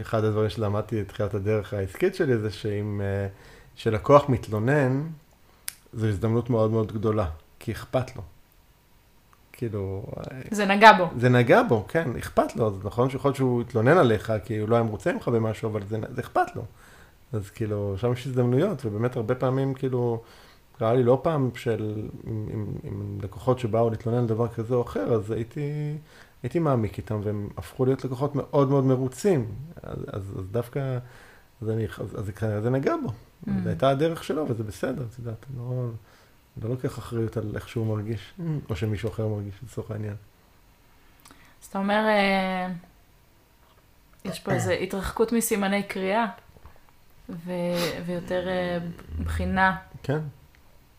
אחד 0.00 0.24
הדברים 0.24 0.50
שלמדתי 0.50 1.02
בתחילת 1.02 1.34
הדרך 1.34 1.74
העסקית 1.74 2.14
שלי 2.14 2.38
זה 2.38 2.50
שאם, 2.50 3.00
אה, 3.04 3.26
שלקוח 3.74 4.28
מתלונן, 4.28 5.02
זו 5.96 6.06
הזדמנות 6.06 6.50
מאוד 6.50 6.70
מאוד 6.70 6.92
גדולה, 6.92 7.26
כי 7.58 7.72
אכפת 7.72 8.16
לו. 8.16 8.22
כאילו... 9.52 10.06
זה 10.50 10.66
נגע 10.66 10.92
בו. 10.92 11.08
זה 11.16 11.28
נגע 11.28 11.62
בו, 11.62 11.84
כן, 11.88 12.16
אכפת 12.16 12.56
לו. 12.56 12.66
אז 12.66 12.74
נכון 12.84 13.10
שיכול 13.10 13.28
להיות 13.28 13.36
שהוא 13.36 13.62
יתלונן 13.62 13.98
עליך, 13.98 14.32
כי 14.44 14.58
הוא 14.58 14.68
לא 14.68 14.74
היה 14.74 14.84
מרוצה 14.84 15.12
ממך 15.12 15.28
במשהו, 15.28 15.70
אבל 15.70 15.80
זה, 15.86 15.98
זה 16.14 16.20
אכפת 16.20 16.56
לו. 16.56 16.62
אז 17.32 17.50
כאילו, 17.50 17.94
שם 17.98 18.12
יש 18.12 18.26
הזדמנויות, 18.26 18.86
ובאמת 18.86 19.16
הרבה 19.16 19.34
פעמים, 19.34 19.74
כאילו, 19.74 20.22
קרה 20.78 20.94
לי 20.94 21.02
לא 21.02 21.20
פעם 21.22 21.50
של, 21.54 22.08
עם, 22.26 22.48
עם, 22.52 22.66
עם 22.82 23.18
לקוחות 23.22 23.58
שבאו 23.58 23.90
להתלונן 23.90 24.18
על 24.18 24.26
דבר 24.26 24.48
כזה 24.48 24.74
או 24.74 24.82
אחר, 24.82 25.14
אז 25.14 25.30
הייתי, 25.30 25.96
הייתי 26.42 26.58
מעמיק 26.58 26.98
איתם, 26.98 27.20
והם 27.24 27.48
הפכו 27.56 27.84
להיות 27.84 28.04
לקוחות 28.04 28.34
מאוד 28.34 28.70
מאוד 28.70 28.84
מרוצים. 28.84 29.46
אז, 29.82 29.98
אז, 30.12 30.22
אז 30.38 30.44
דווקא, 30.50 30.98
אז, 31.62 31.70
אני, 31.70 31.84
אז, 31.84 32.18
אז 32.18 32.24
זה, 32.40 32.60
זה 32.60 32.70
נגע 32.70 32.94
בו. 33.04 33.10
Mm. 33.44 33.50
זו 33.62 33.68
הייתה 33.68 33.88
הדרך 33.88 34.24
שלו, 34.24 34.48
וזה 34.48 34.62
בסדר, 34.62 35.04
את 35.12 35.18
יודעת, 35.18 35.46
לא, 35.56 35.88
לא 36.62 36.70
לוקח 36.70 36.98
אחריות 36.98 37.36
על 37.36 37.52
איך 37.54 37.68
שהוא 37.68 37.86
מרגיש, 37.86 38.32
mm. 38.38 38.42
או 38.70 38.76
שמישהו 38.76 39.08
אחר 39.08 39.26
מרגיש, 39.26 39.54
לצורך 39.62 39.90
העניין. 39.90 40.14
אז 41.62 41.66
אתה 41.66 41.78
אומר, 41.78 42.04
אה, 42.08 42.68
יש 44.24 44.40
פה 44.40 44.52
איזו 44.52 44.72
התרחקות 44.72 45.32
מסימני 45.32 45.82
קריאה, 45.82 46.26
ויותר 48.06 48.48
אה, 48.48 48.78
בחינה. 49.24 49.76
כן. 50.02 50.18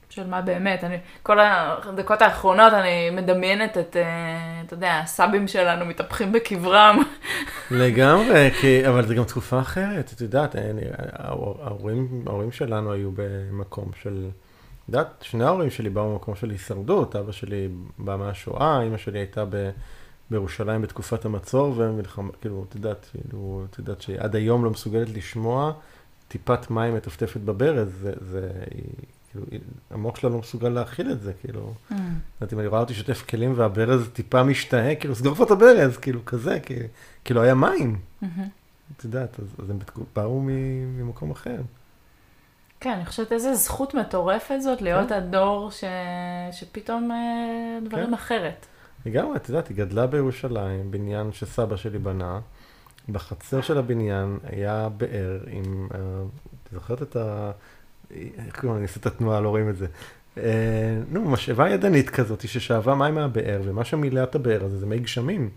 של 0.09 0.27
מה 0.27 0.41
באמת. 0.41 0.83
אני, 0.83 0.97
כל 1.23 1.37
הדקות 1.39 2.21
האחרונות 2.21 2.73
אני 2.73 3.09
מדמיינת 3.09 3.77
את, 3.77 3.95
אה, 3.95 4.61
אתה 4.65 4.73
יודע, 4.73 4.99
הסאבים 5.03 5.47
שלנו 5.47 5.85
מתהפכים 5.85 6.31
בקברם. 6.31 6.99
לגמרי, 7.71 8.51
כי, 8.61 8.87
אבל 8.87 9.07
זו 9.07 9.15
גם 9.15 9.23
תקופה 9.23 9.59
אחרת, 9.59 10.11
את 10.15 10.21
יודעת, 10.21 10.55
אני, 10.55 10.81
ההורים, 11.13 12.23
ההורים 12.27 12.51
שלנו 12.51 12.91
היו 12.91 13.11
במקום 13.15 13.91
של, 14.01 14.29
את 14.83 14.89
יודעת, 14.89 15.07
שני 15.21 15.43
ההורים 15.43 15.69
שלי 15.69 15.89
באו 15.89 16.11
במקום 16.11 16.35
של 16.35 16.49
הישרדות, 16.49 17.15
אבא 17.15 17.31
שלי 17.31 17.67
בא 17.97 18.15
מהשואה, 18.15 18.81
אמא 18.81 18.97
שלי 18.97 19.19
הייתה 19.19 19.45
ב... 19.49 19.69
בירושלים 20.31 20.81
בתקופת 20.81 21.25
המצור, 21.25 21.73
ומלחמה, 21.77 22.31
כאילו, 22.41 22.65
את 22.69 22.75
יודעת, 22.75 23.09
כאילו, 23.11 23.65
את 23.69 23.77
יודעת 23.77 24.01
שעד 24.01 24.35
היום 24.35 24.65
לא 24.65 24.69
מסוגלת 24.69 25.09
לשמוע 25.09 25.73
טיפת 26.27 26.69
מים 26.71 26.95
מטפטפת 26.95 27.41
בברז, 27.41 27.89
זה, 28.01 28.13
זה, 28.21 28.49
כאילו, 29.49 29.63
המוח 29.91 30.15
שלה 30.15 30.29
לא 30.29 30.37
מסוגל 30.37 30.69
להכיל 30.69 31.11
את 31.11 31.21
זה, 31.21 31.33
כאילו. 31.41 31.73
Mm. 31.91 31.93
זאת 32.41 32.53
אם 32.53 32.59
אני 32.59 32.67
רואה 32.67 32.81
אותי 32.81 32.93
שוטף 32.93 33.25
כלים 33.29 33.53
והברז 33.55 34.09
טיפה 34.13 34.43
משתהה, 34.43 34.95
כאילו, 34.95 35.15
סגור 35.15 35.35
פה 35.35 35.43
את 35.43 35.51
הברז, 35.51 35.97
כאילו, 35.97 36.25
כזה, 36.25 36.59
כאילו, 37.25 37.41
היה 37.41 37.53
מים. 37.53 37.99
Mm-hmm. 38.23 38.25
את 38.97 39.03
יודעת, 39.03 39.39
אז, 39.39 39.55
אז 39.63 39.69
הם 39.69 39.79
באו 40.15 40.41
ממקום 40.41 41.31
אחר. 41.31 41.61
כן, 42.79 42.91
אני 42.91 43.05
חושבת 43.05 43.31
איזה 43.31 43.55
זכות 43.55 43.93
מטורפת 43.93 44.55
זאת 44.59 44.81
להיות 44.81 45.09
כן. 45.09 45.15
הדור 45.15 45.71
ש... 45.71 45.83
שפתאום 46.51 47.11
אה, 47.11 47.79
דברים 47.85 48.07
כן. 48.07 48.13
אחרת. 48.13 48.65
לגמרי, 49.05 49.35
את 49.35 49.49
יודעת, 49.49 49.67
היא 49.67 49.77
גדלה 49.77 50.07
בירושלים, 50.07 50.91
בניין 50.91 51.31
שסבא 51.31 51.75
שלי 51.75 51.99
בנה. 51.99 52.39
בחצר 53.09 53.61
של 53.61 53.77
הבניין 53.77 54.39
היה 54.43 54.89
באר 54.97 55.39
עם, 55.47 55.87
אה, 55.93 55.99
את 56.63 56.73
זוכרת 56.73 57.01
את 57.01 57.15
ה... 57.15 57.51
איך 58.11 58.59
קוראים, 58.59 58.77
אני 58.77 58.83
אעשה 58.83 58.99
את 58.99 59.05
התנועה, 59.05 59.41
לא 59.41 59.49
רואים 59.49 59.69
את 59.69 59.77
זה. 59.77 59.87
אה, 60.37 60.43
נו, 61.11 61.29
משאבה 61.29 61.69
ידנית 61.69 62.09
כזאת 62.09 62.47
ששאבה 62.47 62.95
מים 62.95 63.15
מהבאר, 63.15 63.61
ומה 63.63 63.85
שמילא 63.85 64.23
את 64.23 64.35
הבאר 64.35 64.63
הזה 64.63 64.77
זה 64.77 64.85
מי 64.85 64.99
גשמים. 64.99 65.49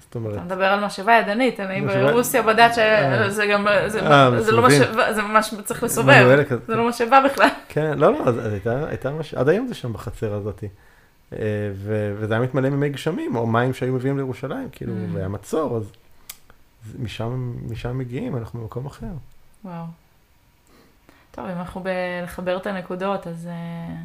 זאת 0.00 0.14
אומרת... 0.14 0.34
אתה 0.34 0.42
מדבר 0.42 0.64
על 0.64 0.84
משאבה 0.84 1.12
ידנית, 1.12 1.60
אני 1.60 1.86
ברוסיה 1.86 2.42
בדעת 2.42 2.74
שזה 2.74 3.42
אה. 3.42 3.52
גם, 3.52 3.66
זה 3.86 4.00
אה, 4.00 4.30
לא 4.52 4.62
משאבה, 4.62 5.12
זה 5.12 5.22
ממש 5.22 5.54
צריך 5.64 5.82
לסובב, 5.82 6.44
זה 6.66 6.76
לא 6.76 6.88
משאבה 6.88 7.20
בכלל. 7.24 7.48
כן, 7.68 7.98
לא, 7.98 8.12
לא, 8.12 8.24
הייתה, 8.90 9.14
עד 9.36 9.48
היום 9.48 9.66
זה 9.66 9.74
שם 9.74 9.92
בחצר 9.92 10.34
הזאת. 10.34 10.64
וזה 11.74 12.34
היה 12.34 12.40
מתמלא 12.40 12.70
ממי 12.70 12.88
גשמים, 12.88 13.36
או 13.36 13.46
מים 13.46 13.74
שהיו 13.74 13.92
מביאים 13.92 14.16
לירושלים, 14.16 14.68
כאילו, 14.72 14.92
והיה 15.12 15.28
מצור, 15.28 15.76
אז 15.76 15.92
משם 17.70 17.98
מגיעים, 17.98 18.36
אנחנו 18.36 18.60
במקום 18.60 18.86
אחר. 18.86 19.06
וואו. 19.64 19.84
טוב, 21.34 21.46
אם 21.46 21.58
אנחנו 21.58 21.82
בלחבר 21.82 22.56
את 22.56 22.66
הנקודות, 22.66 23.26
אז 23.26 23.46
אה, 23.46 23.96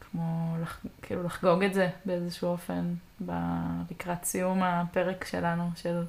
כמו 0.00 0.56
לח... 0.62 0.84
כאילו 1.02 1.22
לחגוג 1.22 1.64
את 1.64 1.74
זה 1.74 1.88
באיזשהו 2.04 2.48
אופן 2.48 2.94
ב... 3.26 3.32
לקראת 3.90 4.24
סיום 4.24 4.62
הפרק 4.62 5.24
שלנו, 5.24 5.70
של 5.76 6.02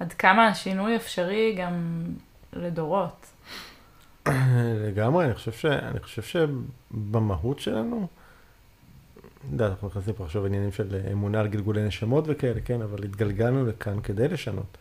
עד 0.00 0.12
כמה 0.12 0.46
השינוי 0.46 0.96
אפשרי 0.96 1.54
גם 1.58 2.04
לדורות. 2.52 3.26
לגמרי, 4.86 5.24
אני 5.24 5.34
חושב, 5.34 5.52
ש... 5.52 5.64
אני 5.64 6.00
חושב 6.00 6.22
שבמהות 6.22 7.58
שלנו, 7.58 8.08
יודע, 9.52 9.66
אנחנו 9.66 9.88
נכנסים 9.88 10.14
פה 10.14 10.24
עכשיו 10.24 10.46
עניינים 10.46 10.72
של 10.72 11.00
אמונה 11.12 11.40
על 11.40 11.48
גלגולי 11.48 11.82
נשמות 11.82 12.24
וכאלה, 12.28 12.60
כן, 12.60 12.82
אבל 12.82 13.04
התגלגלנו 13.04 13.66
לכאן 13.66 14.00
כדי 14.00 14.28
לשנות. 14.28 14.78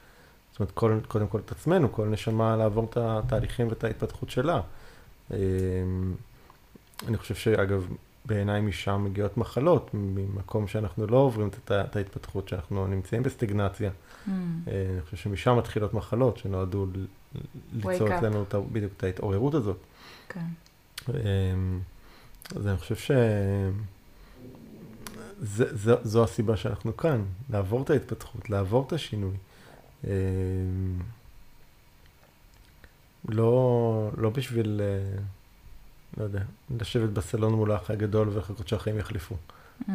זאת 0.56 0.60
אומרת, 0.60 0.72
כל, 0.72 0.99
קודם 1.08 1.28
כל 1.28 1.39
את 1.45 1.51
עצמנו, 1.51 1.91
כל 1.91 2.08
נשמה 2.08 2.56
לעבור 2.56 2.86
את 2.89 2.97
התהליכים 2.97 3.68
ואת 3.68 3.84
ההתפתחות 3.84 4.30
שלה. 4.30 4.62
אמ, 5.32 5.38
אני 7.08 7.18
חושב 7.18 7.36
שאגב, 7.36 7.88
בעיניי 8.26 8.62
משם 8.62 9.03
מגיעות 9.03 9.38
מחלות, 9.38 9.89
ממקום 9.93 10.68
שאנחנו 10.68 11.08
לא 11.08 11.18
עוברים 11.18 11.47
את, 11.47 11.72
את 11.72 11.95
ההתפתחות, 11.95 12.49
שאנחנו 12.49 12.88
נמצאים 12.88 13.24
בסטגנציה. 13.24 13.89
Mm. 13.89 14.30
אה, 14.68 14.86
אני 14.93 15.01
חושב 15.01 15.18
שמשם 15.18 15.58
מתחילות 15.58 15.93
מחלות 15.93 16.38
שנועדו 16.38 16.88
ליצור 17.74 18.18
אצלנו 18.18 18.43
את, 18.43 18.56
בדיוק 18.72 18.93
את 18.97 19.03
ההתעוררות 19.03 19.53
הזאת. 19.53 19.78
כן. 20.30 20.45
אמ, 21.10 21.80
אז 22.56 22.68
אני 22.68 22.78
חושב 22.78 23.16
שזו 25.43 26.24
הסיבה 26.24 26.58
שאנחנו 26.58 26.97
כאן, 26.97 27.24
לעבור 27.49 27.82
את 27.82 27.89
ההתפתחות, 27.89 28.49
לעבור 28.49 28.84
את 28.88 28.93
השינוי. 28.93 29.36
אמ, 30.04 30.10
לא, 33.30 34.10
לא 34.18 34.30
בשביל, 34.30 34.82
אה, 34.84 35.20
לא 36.18 36.24
יודע, 36.24 36.41
לשבת 36.80 37.10
בסלון 37.10 37.54
מול 37.54 37.72
האח 37.72 37.91
הגדול 37.91 38.30
ולחכות 38.30 38.68
שהחיים 38.68 38.98
יחליפו. 38.98 39.36
Mm. 39.82 39.91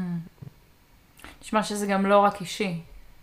נשמע 1.43 1.63
שזה 1.63 1.87
גם 1.87 2.07
לא 2.07 2.19
רק 2.19 2.41
אישי, 2.41 2.81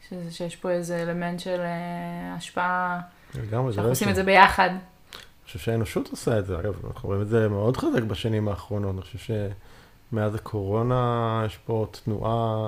שזה, 0.09 0.31
שיש 0.31 0.55
פה 0.55 0.71
איזה 0.71 1.01
אלמנט 1.01 1.39
של 1.39 1.59
uh, 1.59 2.37
השפעה, 2.37 3.01
לגמרי, 3.35 3.73
שאנחנו 3.73 3.89
עושים 3.89 4.09
את 4.09 4.15
זה 4.15 4.23
ביחד. 4.23 4.69
אני 4.69 4.79
חושב 5.45 5.59
שהאנושות 5.59 6.07
עושה 6.07 6.39
את 6.39 6.45
זה, 6.45 6.59
אגב, 6.59 6.85
אנחנו 6.87 7.09
רואים 7.09 7.21
את 7.21 7.27
זה 7.27 7.49
מאוד 7.49 7.77
חזק 7.77 8.01
בשנים 8.01 8.47
האחרונות, 8.47 8.95
אני 8.95 9.01
חושב 9.01 9.35
שמאז 10.11 10.35
הקורונה 10.35 11.43
יש 11.45 11.57
פה 11.57 11.87
תנועה 12.03 12.67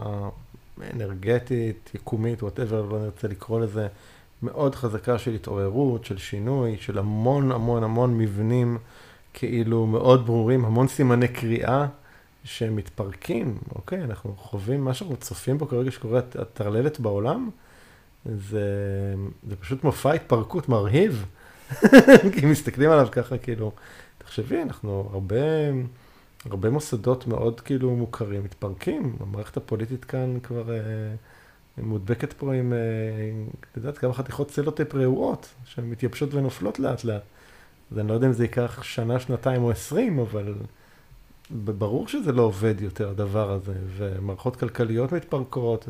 אנרגטית, 0.94 1.92
יקומית, 1.96 2.44
whatever, 2.44 2.86
לא 2.86 3.00
נרצה 3.00 3.28
לקרוא 3.28 3.60
לזה, 3.60 3.88
מאוד 4.44 4.76
חזקה 4.76 5.18
של 5.18 5.34
התעוררות, 5.34 6.06
של 6.06 6.18
שינוי, 6.18 6.78
של 6.80 6.98
המון 6.98 7.52
המון 7.52 7.84
המון 7.84 8.18
מבנים 8.18 8.78
כאילו 9.34 9.86
מאוד 9.86 10.26
ברורים, 10.26 10.66
המון 10.66 10.88
סימני 10.88 11.28
קריאה 11.28 11.88
שמתפרקים, 12.44 13.58
אוקיי? 13.76 14.04
אנחנו 14.04 14.36
חווים 14.38 14.86
מה 14.86 14.94
שאנחנו 14.94 15.18
צופים 15.18 15.58
בו 15.58 15.68
כרגע 15.68 15.92
שקורה 15.92 16.20
הטרללת 16.20 17.00
בעולם, 17.00 17.50
זה, 18.26 18.66
זה 19.50 19.56
פשוט 19.56 19.84
מופע 19.84 20.14
התפרקות 20.14 20.70
מרהיב, 20.70 21.26
כי 22.34 22.46
מסתכלים 22.46 22.92
עליו 22.92 23.08
ככה 23.12 23.38
כאילו, 23.38 23.72
תחשבי, 24.18 24.62
אנחנו 24.62 25.10
הרבה... 25.14 25.36
הרבה 26.46 26.70
מוסדות 26.70 27.28
מאוד 27.28 27.62
כאילו 27.62 27.96
מוכרים 27.96 28.44
מתפרקים, 28.44 29.16
המערכת 29.20 29.58
הפוליטית 29.58 30.06
כאן 30.06 30.40
כבר 30.44 30.72
אה, 30.72 30.78
מודבקת 31.78 32.34
פה 32.34 32.54
עם, 32.54 32.74
אה, 32.74 32.78
את 33.72 33.78
יודעת, 33.78 33.98
כמה 33.98 34.14
חתיכות 34.14 34.52
סלוטייפ 34.52 34.96
רעועות, 34.96 35.50
שמתייבשות 35.66 36.34
ונופלות 36.34 36.80
לאט 36.80 37.04
לאט. 37.04 37.22
אז 37.92 38.00
אני 38.00 38.08
לא 38.08 38.14
יודע 38.14 38.28
אם 38.28 38.34
זה 38.34 38.44
ייקח 38.44 38.84
שנה, 38.84 39.20
שנתיים 39.20 39.64
או 39.64 39.72
עשרים, 39.72 40.20
אבל 40.20 40.54
ברור 41.52 42.08
שזה 42.08 42.32
לא 42.32 42.42
עובד 42.42 42.82
יותר, 42.82 43.10
הדבר 43.10 43.52
הזה. 43.52 43.74
ומערכות 43.98 44.56
כלכליות 44.56 45.12
מתפרקות, 45.12 45.90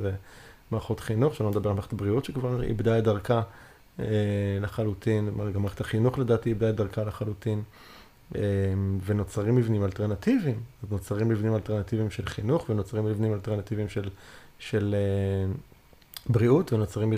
ומערכות 0.71 0.99
חינוך, 0.99 1.35
שלא 1.35 1.49
נדבר 1.49 1.69
על 1.69 1.75
מערכת 1.75 1.93
הבריאות 1.93 2.25
שכבר 2.25 2.63
איבדה 2.63 2.97
את 2.97 3.03
דרכה 3.03 3.41
אה, 3.99 4.05
לחלוטין, 4.61 5.29
גם 5.53 5.61
מערכת 5.61 5.81
החינוך 5.81 6.19
לדעתי 6.19 6.49
איבדה 6.49 6.69
את 6.69 6.75
דרכה 6.75 7.03
לחלוטין. 7.03 7.63
אה, 8.35 8.41
ונוצרים 9.05 9.55
מבנים 9.55 9.83
אלטרנטיביים, 9.83 10.59
נוצרים 10.91 11.29
מבנים 11.29 11.55
אלטרנטיביים 11.55 12.09
של 12.09 12.25
חינוך, 12.25 12.69
ונוצרים 12.69 13.05
מבנים 13.05 13.33
אלטרנטיביים 13.33 13.89
של, 13.89 14.09
של 14.59 14.95
אה, 14.97 15.53
בריאות, 16.29 16.73
ונוצרים 16.73 17.13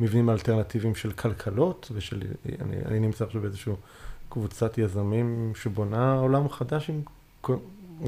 מבנים 0.00 0.30
אלטרנטיביים 0.30 0.94
של 0.94 1.12
כלכלות, 1.12 1.90
ושל, 1.94 2.22
אני, 2.60 2.76
אני 2.84 3.00
נמצא 3.00 3.24
עכשיו 3.24 3.40
באיזושהי 3.40 3.72
קבוצת 4.28 4.78
יזמים 4.78 5.52
שבונה 5.54 6.14
עולם 6.14 6.48
חדש 6.48 6.90
עם 6.90 7.02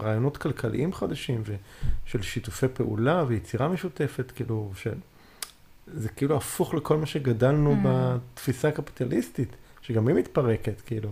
רעיונות 0.00 0.36
כלכליים 0.36 0.92
חדשים, 0.92 1.42
ושל 1.44 2.22
שיתופי 2.22 2.68
פעולה 2.68 3.24
ויצירה 3.28 3.68
משותפת, 3.68 4.30
כאילו, 4.30 4.72
שזה 4.74 6.08
כאילו 6.08 6.36
הפוך 6.36 6.74
לכל 6.74 6.96
מה 6.96 7.06
שגדלנו 7.06 7.72
mm. 7.72 7.76
בתפיסה 7.82 8.68
הקפיטליסטית, 8.68 9.56
שגם 9.82 10.08
היא 10.08 10.16
מתפרקת, 10.16 10.80
כאילו. 10.80 11.10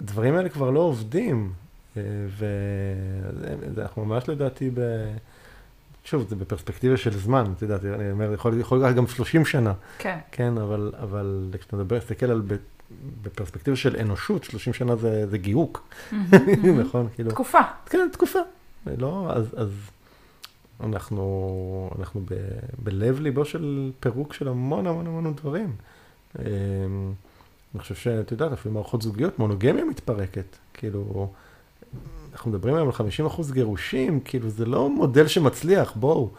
הדברים 0.00 0.34
האלה 0.34 0.48
כבר 0.48 0.70
לא 0.70 0.80
עובדים, 0.80 1.52
אה, 1.96 2.02
ואנחנו 3.76 4.04
ממש 4.04 4.28
לדעתי 4.28 4.70
ב... 4.74 4.80
שוב, 6.04 6.26
זה 6.28 6.36
בפרספקטיבה 6.36 6.96
של 6.96 7.18
זמן, 7.18 7.52
את 7.56 7.62
יודעת, 7.62 7.84
אני 7.84 8.10
אומר, 8.10 8.32
יכול, 8.32 8.60
יכול 8.60 8.78
לקחת 8.78 8.94
גם 8.94 9.06
30 9.06 9.44
שנה. 9.44 9.72
כן. 9.98 10.18
כן, 10.32 10.58
אבל, 10.58 10.92
אבל 11.02 11.48
כשאתה 11.58 11.76
מדבר, 11.76 11.98
תסתכל 11.98 12.26
על, 12.26 12.42
בפרספקטיבה 13.22 13.76
של 13.76 13.96
אנושות, 13.96 14.44
30 14.44 14.72
שנה 14.72 14.96
זה, 14.96 15.26
זה 15.26 15.38
גיהוק, 15.38 15.88
נכון? 16.80 17.08
כאילו... 17.14 17.30
תקופה. 17.30 17.60
כן, 17.86 18.08
תקופה. 18.12 18.38
לא, 18.98 19.32
אז, 19.32 19.54
אז 19.56 19.70
אנחנו, 20.80 21.90
אנחנו 21.98 22.20
ב, 22.20 22.34
בלב 22.78 23.20
ליבו 23.20 23.44
של 23.44 23.90
פירוק 24.00 24.34
של 24.34 24.48
המון 24.48 24.86
המון 24.86 25.06
המון 25.06 25.34
דברים. 25.34 25.72
אני 27.74 27.82
חושב 27.82 27.94
שאת 27.94 28.30
יודעת, 28.30 28.52
אפילו 28.52 28.74
מערכות 28.74 29.02
זוגיות, 29.02 29.38
מונוגמיה 29.38 29.84
מתפרקת. 29.84 30.56
כאילו, 30.74 31.28
אנחנו 32.32 32.50
מדברים 32.50 32.74
היום 32.74 32.86
על 32.86 32.92
50 32.92 33.26
אחוז 33.26 33.52
גירושים, 33.52 34.20
כאילו 34.20 34.50
זה 34.50 34.66
לא 34.66 34.90
מודל 34.90 35.26
שמצליח, 35.26 35.92
בואו. 35.96 36.30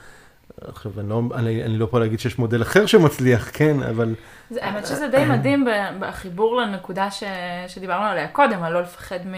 עכשיו, 0.61 0.91
אני 0.99 1.09
לא, 1.09 1.21
אני, 1.35 1.63
אני 1.63 1.77
לא 1.77 1.85
פה 1.85 1.99
להגיד 1.99 2.19
שיש 2.19 2.39
מודל 2.39 2.61
אחר 2.61 2.85
שמצליח, 2.85 3.49
כן, 3.53 3.83
אבל... 3.83 4.15
זה, 4.49 4.65
האמת 4.65 4.85
שזה 4.85 5.07
די 5.07 5.25
מדהים 5.29 5.67
בחיבור 5.99 6.61
לנקודה 6.61 7.11
ש, 7.11 7.23
שדיברנו 7.67 8.05
עליה 8.05 8.27
קודם, 8.27 8.63
על 8.63 8.73
לא 8.73 8.81
לפחד 8.81 9.19
מ, 9.25 9.35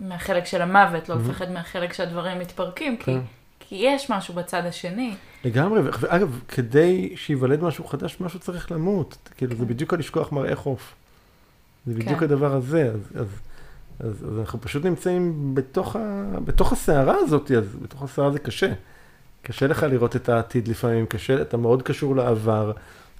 מהחלק 0.00 0.46
של 0.46 0.62
המוות, 0.62 1.08
לא 1.08 1.16
לפחד 1.16 1.50
מהחלק 1.50 1.92
שהדברים 1.92 2.38
מתפרקים, 2.38 2.96
כי, 2.96 3.04
כן. 3.04 3.20
כי 3.60 3.74
יש 3.74 4.10
משהו 4.10 4.34
בצד 4.34 4.66
השני. 4.66 5.14
לגמרי, 5.44 5.80
ואגב, 6.00 6.40
כדי 6.48 7.12
שייוולד 7.16 7.62
משהו 7.62 7.84
חדש, 7.84 8.20
משהו 8.20 8.38
צריך 8.38 8.72
למות. 8.72 9.28
כאילו, 9.36 9.56
זה. 9.56 9.64
בדיוק 9.64 9.92
על 9.92 9.98
לשכוח 9.98 10.32
מראה 10.32 10.56
חוף. 10.56 10.94
זה 11.86 11.94
בדיוק 11.94 12.18
כן. 12.18 12.24
הדבר 12.24 12.54
הזה. 12.54 12.92
אז, 12.94 13.00
אז, 13.14 13.26
אז, 14.00 14.24
אז 14.28 14.38
אנחנו 14.38 14.60
פשוט 14.60 14.84
נמצאים 14.84 15.54
בתוך, 15.54 15.96
ה, 15.96 16.24
בתוך 16.44 16.72
הסערה 16.72 17.16
הזאת, 17.16 17.50
אז 17.50 17.76
בתוך 17.82 18.02
הסערה 18.02 18.30
זה 18.30 18.38
קשה. 18.38 18.72
קשה 19.42 19.66
לך 19.66 19.82
לראות 19.82 20.16
את 20.16 20.28
העתיד 20.28 20.68
לפעמים, 20.68 21.06
קשה, 21.06 21.42
אתה 21.42 21.56
מאוד 21.56 21.82
קשור 21.82 22.16
לעבר, 22.16 22.72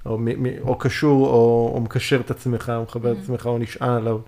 או, 0.06 0.18
מ, 0.18 0.42
מ, 0.42 0.46
או 0.60 0.78
קשור, 0.78 1.26
או, 1.26 1.72
או 1.74 1.80
מקשר 1.80 2.20
את 2.20 2.30
עצמך, 2.30 2.72
או 2.76 2.82
מחבר 2.82 3.12
את 3.12 3.16
mm. 3.16 3.20
עצמך, 3.20 3.46
או 3.46 3.58
נשען 3.58 3.90
עליו. 3.90 4.18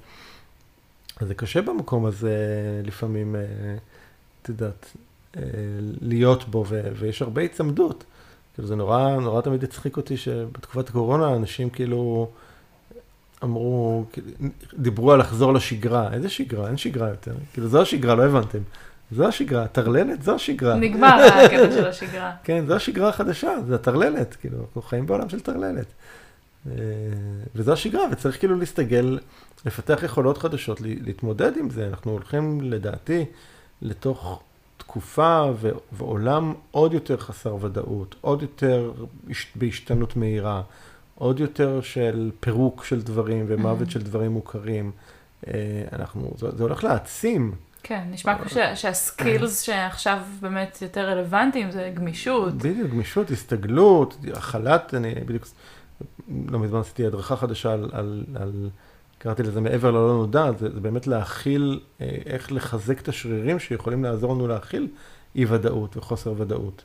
אז 1.21 1.29
זה 1.29 1.35
קשה 1.35 1.63
במקום 1.63 2.07
הזה 2.07 2.37
לפעמים, 2.85 3.37
אה, 3.37 3.41
את 4.43 4.49
יודעת, 4.49 4.97
אה, 5.37 5.43
להיות 6.01 6.49
בו, 6.49 6.65
ו, 6.69 6.83
ויש 6.99 7.23
הרבה 7.23 7.43
הצמדות. 7.43 8.05
כאילו 8.55 8.69
זה 8.69 8.77
נורא, 8.77 9.17
נורא 9.17 9.41
תמיד 9.41 9.65
הצחיק 9.65 9.97
אותי 9.97 10.17
שבתקופת 10.17 10.89
הקורונה 10.89 11.37
אנשים 11.37 11.71
כאילו... 11.71 12.31
אמרו, 13.45 14.05
דיברו 14.79 15.13
על 15.13 15.21
לחזור 15.21 15.55
לשגרה. 15.55 16.13
איזה 16.13 16.29
שגרה? 16.29 16.69
אין 16.69 16.77
שגרה 16.77 17.09
יותר. 17.09 17.35
כאילו, 17.53 17.69
זו 17.69 17.83
השגרה, 17.83 18.15
לא 18.15 18.25
הבנתם. 18.25 18.59
זו 19.13 19.29
השגרה, 19.29 19.63
הטרללת, 19.63 20.23
זו 20.23 20.35
השגרה. 20.35 20.75
נגמר 20.75 21.27
הקטע 21.45 21.71
של 21.73 21.87
השגרה. 21.87 22.33
כן, 22.45 22.65
זו 22.67 22.75
השגרה 22.75 23.09
החדשה, 23.09 23.51
זה 23.67 23.75
הטרללת, 23.75 24.37
כאילו, 24.41 24.59
אנחנו 24.59 24.83
חיים 24.83 25.07
בעולם 25.07 25.29
של 25.29 25.41
טרללת. 25.41 25.87
אה, 26.67 26.73
וזו 27.55 27.73
השגרה, 27.73 28.03
וצריך 28.13 28.39
כאילו 28.39 28.59
להסתגל, 28.59 29.19
לפתח 29.67 30.01
יכולות 30.05 30.39
חדשות, 30.39 30.81
להתמודד 30.81 31.57
עם 31.57 31.71
זה. 31.71 31.87
אנחנו 31.87 32.13
הולכים, 32.13 32.61
לדעתי, 32.61 33.25
לתוך 33.83 34.43
תקופה 34.77 35.45
ו- 35.61 35.71
ועולם 35.93 36.55
עוד 36.71 36.95
יותר 36.95 37.17
חסר 37.17 37.57
ודאות, 37.61 38.15
עוד 38.21 38.43
יותר 38.43 38.93
בהשתנות 39.55 40.17
מהירה. 40.17 40.63
עוד 41.19 41.41
יותר 41.41 41.81
של 41.81 42.31
פירוק 42.41 42.85
של 42.85 43.03
דברים 43.03 43.45
ומוות 43.49 43.89
mm-hmm. 43.89 43.91
של 43.91 44.03
דברים 44.03 44.33
מוכרים. 44.33 44.93
אה, 45.47 45.53
אנחנו, 45.93 46.33
זה, 46.37 46.51
זה 46.57 46.63
הולך 46.63 46.85
להעצים. 46.85 47.55
כן, 47.83 48.05
נשמע 48.11 48.39
כמו 48.39 48.49
שה- 48.49 48.77
שהסקילס 48.77 49.61
שעכשיו 49.67 50.19
באמת 50.41 50.79
יותר 50.83 51.11
רלוונטיים 51.11 51.71
זה 51.71 51.93
גמישות. 51.95 52.55
בדיוק, 52.55 52.91
גמישות, 52.91 53.31
הסתגלות, 53.31 54.17
החלת, 54.35 54.95
אני 54.95 55.15
בדיוק, 55.15 55.45
לא 56.49 56.59
מזמן 56.59 56.81
עשיתי 56.81 57.07
הדרכה 57.07 57.37
חדשה 57.37 57.73
על, 57.73 57.91
על, 57.93 58.25
על 58.35 58.71
קראתי 59.19 59.43
לזה 59.43 59.61
מעבר 59.61 59.91
ללא 59.91 60.13
נודע, 60.13 60.51
זה, 60.59 60.75
זה 60.75 60.81
באמת 60.81 61.07
להכיל, 61.07 61.81
אה, 62.01 62.17
איך 62.27 62.53
לחזק 62.53 63.01
את 63.01 63.09
השרירים 63.09 63.59
שיכולים 63.59 64.05
לעזור 64.05 64.35
לנו 64.35 64.47
להכיל 64.49 64.89
אי 65.37 65.45
ודאות 65.49 65.97
וחוסר 65.97 66.35
ודאות. 66.37 66.85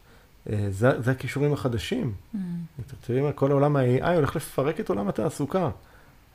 אה, 0.49 0.67
זה, 0.69 1.01
זה 1.01 1.11
הכישורים 1.11 1.53
החדשים. 1.53 2.13
Mm. 2.35 2.37
אתם 2.79 3.13
יודעים, 3.13 3.31
כל 3.33 3.51
עולם 3.51 3.75
ה-AI 3.75 4.09
הולך 4.09 4.35
לפרק 4.35 4.79
את 4.79 4.89
עולם 4.89 5.07
התעסוקה. 5.07 5.69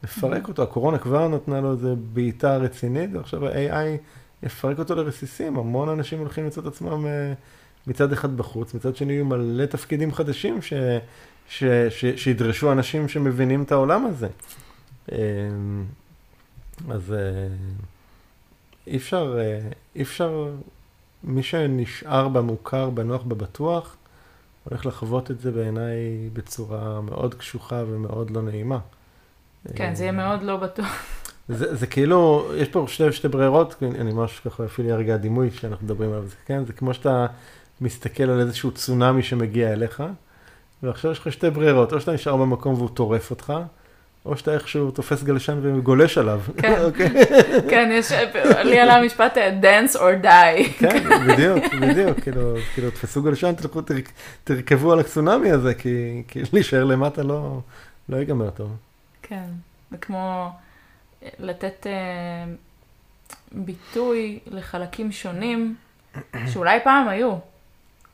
לפרק 0.05 0.49
אותו, 0.49 0.63
הקורונה 0.63 0.99
כבר 0.99 1.29
נתנה 1.29 1.61
לו 1.61 1.73
איזה 1.73 1.95
בעיטה 2.13 2.57
רצינית, 2.57 3.11
ועכשיו 3.13 3.47
ה-AI 3.47 3.99
יפרק 4.43 4.79
אותו 4.79 4.95
לרסיסים. 4.95 5.59
המון 5.59 5.89
אנשים 5.89 6.19
הולכים 6.19 6.45
למצוא 6.45 6.63
את 6.63 6.67
עצמם 6.67 7.07
אה, 7.07 7.33
מצד 7.87 8.13
אחד 8.13 8.37
בחוץ, 8.37 8.75
מצד 8.75 8.97
שני 8.97 9.13
יהיו 9.13 9.25
מלא 9.25 9.67
תפקידים 9.67 10.13
חדשים 10.13 10.63
ש, 10.63 10.73
ש, 11.49 11.65
ש, 11.91 12.05
שידרשו 12.05 12.73
אנשים 12.73 13.09
שמבינים 13.09 13.63
את 13.63 13.73
העולם 13.73 14.07
הזה. 14.07 14.29
אה, 15.13 15.19
אז 16.91 17.13
אה, 17.13 17.49
אי 18.87 18.97
אפשר, 18.97 19.39
אי 19.97 20.03
אפשר, 20.03 20.49
מי 21.27 21.43
שנשאר 21.43 22.29
במוכר, 22.29 22.91
בנוח, 22.91 23.23
בבטוח, 23.23 23.97
הולך 24.65 24.87
לחוות 24.87 25.31
את 25.31 25.41
זה 25.41 25.51
בעיניי 25.51 26.31
בצורה 26.33 27.01
מאוד 27.01 27.35
קשוחה 27.35 27.83
ומאוד 27.87 28.31
לא 28.31 28.43
נעימה. 28.43 28.79
כן, 29.75 29.95
זה 29.95 30.03
יהיה 30.03 30.13
מאוד 30.13 30.43
לא 30.43 30.57
בטוח. 30.57 30.87
זה, 31.49 31.75
זה 31.75 31.87
כאילו, 31.87 32.51
יש 32.57 32.69
פה 32.69 32.85
שתי, 32.89 33.13
שתי 33.13 33.29
ברירות, 33.29 33.83
אני 33.83 34.13
ממש 34.13 34.41
ככה 34.45 34.65
אפילו 34.65 34.99
רגע 34.99 35.15
הדימוי 35.15 35.51
שאנחנו 35.51 35.85
מדברים 35.85 36.11
עליו, 36.11 36.27
זה, 36.27 36.35
כן? 36.47 36.65
זה 36.65 36.73
כמו 36.73 36.95
שאתה 36.95 37.27
מסתכל 37.81 38.23
על 38.23 38.41
איזשהו 38.41 38.71
צונאמי 38.71 39.23
שמגיע 39.23 39.73
אליך, 39.73 40.03
ועכשיו 40.83 41.13
יש 41.13 41.19
לך 41.19 41.33
שתי 41.33 41.51
ברירות, 41.51 41.93
או 41.93 42.01
שאתה 42.01 42.13
נשאר 42.13 42.37
במקום 42.37 42.75
והוא 42.75 42.89
טורף 42.95 43.31
אותך, 43.31 43.53
או 44.27 44.37
שאתה 44.37 44.55
איכשהו 44.55 44.91
תופס 44.91 45.23
גלשן 45.23 45.59
וגולש 45.63 46.19
עליו. 46.19 46.41
כן, 46.57 46.75
אוקיי? 46.85 47.09
כן, 47.69 47.91
יש, 47.93 48.13
לי 48.65 48.81
עלה 48.81 48.95
המשפט 48.95 49.39
אה, 49.39 49.51
dance 49.63 49.95
or 49.95 50.25
die. 50.25 50.73
כן, 50.79 51.05
בדיוק, 51.29 51.75
בדיוק, 51.75 52.21
כאילו, 52.21 52.57
כאילו 52.75 52.91
תפסו 52.91 53.23
גלשן, 53.23 53.55
תלכו, 53.55 53.83
תר, 53.83 53.95
תרכבו 54.45 54.93
על 54.93 55.01
הצונאמי 55.01 55.51
הזה, 55.51 55.75
כי, 55.75 56.23
כי 56.29 56.43
להישאר 56.53 56.85
למטה 56.85 57.23
לא, 57.23 57.61
לא 58.09 58.17
ייגמר 58.17 58.51
טוב. 58.51 58.77
כן, 59.23 59.45
זה 59.91 59.97
כמו 59.97 60.51
לתת 61.39 61.87
אה, 61.87 62.53
ביטוי 63.53 64.39
לחלקים 64.47 65.13
שונים, 65.13 65.75
שאולי 66.47 66.79
פעם 66.85 67.09
היו, 67.09 67.35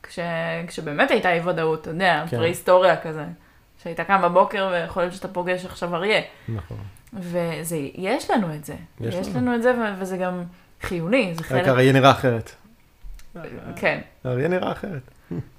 כש, 0.02 0.18
כשבאמת 0.66 1.10
הייתה 1.10 1.32
אי 1.32 1.40
ודאות, 1.40 1.80
אתה 1.80 1.90
יודע, 1.90 2.24
כן. 2.28 2.36
פרה-היסטוריה 2.36 2.96
כזה, 2.96 3.24
שהיית 3.82 4.00
קם 4.00 4.22
בבוקר 4.22 4.68
ויכול 4.72 5.02
להיות 5.02 5.14
שאתה 5.14 5.28
פוגש 5.28 5.64
עכשיו 5.64 5.94
אריה. 5.94 6.20
נכון. 6.48 6.78
ויש 7.12 8.30
לנו 8.30 8.54
את 8.54 8.64
זה, 8.64 8.74
יש 9.00 9.14
יש 9.14 9.28
לנו. 9.28 9.40
לנו 9.40 9.54
את 9.54 9.62
זה, 9.62 9.72
וזה 9.98 10.16
גם 10.16 10.42
חיוני, 10.82 11.34
זה 11.34 11.40
רק 11.40 11.46
חלק, 11.46 11.68
אריה 11.68 11.92
נראה 11.92 12.10
אחרת. 12.10 12.52
כן, 13.76 14.00
אריה 14.26 14.48
נראה 14.48 14.72
אחרת. 14.72 15.02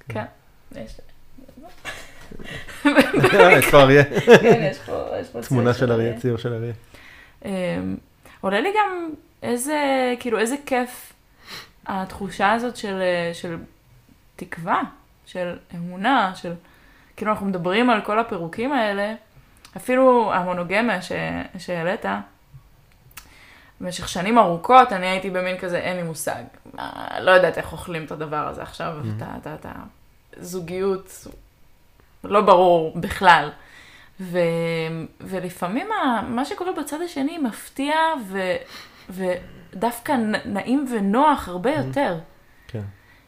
כן, 0.09 0.25
יש 0.75 0.99
יש 3.57 3.65
פה 3.71 3.81
אריה. 3.81 4.03
כן, 4.41 4.67
יש 4.71 4.79
פה, 4.79 5.05
יש 5.19 5.47
תמונה 5.47 5.73
של 5.73 5.91
אריה, 5.91 6.19
ציור 6.19 6.37
של 6.37 6.53
אריה. 6.53 6.73
אמ, 7.45 7.95
עולה 8.41 8.61
לי 8.61 8.69
גם 8.79 9.09
איזה, 9.43 10.13
כאילו, 10.19 10.39
איזה 10.39 10.55
כיף 10.65 11.13
התחושה 11.87 12.51
הזאת 12.51 12.77
של, 12.77 13.01
של 13.33 13.57
תקווה, 14.35 14.81
של 15.25 15.57
אמונה, 15.75 16.31
של, 16.35 16.53
כאילו, 17.17 17.31
אנחנו 17.31 17.45
מדברים 17.45 17.89
על 17.89 18.01
כל 18.01 18.19
הפירוקים 18.19 18.73
האלה, 18.73 19.13
אפילו 19.77 20.33
המונוגמיה 20.33 21.01
ש, 21.01 21.11
שהעלית, 21.57 22.05
במשך 23.81 24.07
שנים 24.07 24.37
ארוכות 24.37 24.93
אני 24.93 25.07
הייתי 25.07 25.29
במין 25.29 25.57
כזה, 25.57 25.77
אין 25.77 25.97
לי 25.97 26.03
מושג, 26.03 26.43
לא 27.19 27.31
יודעת 27.31 27.57
איך 27.57 27.71
אוכלים 27.71 28.05
את 28.05 28.11
הדבר 28.11 28.47
הזה 28.47 28.61
עכשיו, 28.61 28.93
Mhm. 29.19 29.23
את 29.55 29.65
הזוגיות, 30.37 31.27
לא 32.23 32.41
ברור 32.41 32.99
בכלל. 32.99 33.49
ו, 34.19 34.37
ולפעמים 35.21 35.87
ה, 35.91 36.21
מה 36.21 36.45
שקורה 36.45 36.71
בצד 36.71 37.01
השני 37.01 37.37
מפתיע 37.37 37.95
ו, 38.27 38.55
ודווקא 39.09 40.11
נעים 40.45 40.85
ונוח 40.91 41.47
הרבה 41.47 41.71
יותר. 41.75 42.19
כן. 42.67 42.81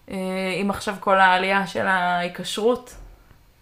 אה, 0.09 0.15
אם 0.61 0.69
עכשיו 0.69 0.95
כל 0.99 1.19
העלייה 1.19 1.67
של 1.67 1.87
ההיקשרות, 1.87 2.95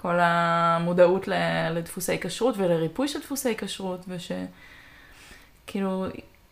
כל 0.04 0.18
המודעות 0.22 1.28
לדפוסי 1.72 2.18
כשרות 2.22 2.56
ולריפוי 2.58 3.08
של 3.08 3.20
דפוסי 3.20 3.56
כשרות, 3.58 4.06
ושכאילו, 4.08 6.06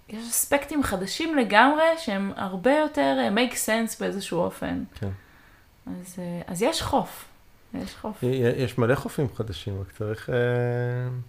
יש 0.09 0.27
אספקטים 0.29 0.83
חדשים 0.83 1.37
לגמרי 1.37 1.83
שהם 1.97 2.31
הרבה 2.35 2.71
יותר 2.77 3.17
אה, 3.19 3.29
make 3.29 3.53
sense 3.53 3.99
באיזשהו 3.99 4.39
אופן. 4.39 4.83
כן. 4.95 5.09
אז, 5.87 6.15
אה, 6.19 6.41
אז 6.47 6.61
יש 6.61 6.81
חוף, 6.81 7.25
יש 7.73 7.95
חוף. 7.95 8.23
יש 8.57 8.77
מלא 8.77 8.95
חופים 8.95 9.27
חדשים, 9.35 9.81
רק 9.81 9.91
צריך, 9.91 10.29
אה, 10.29 10.35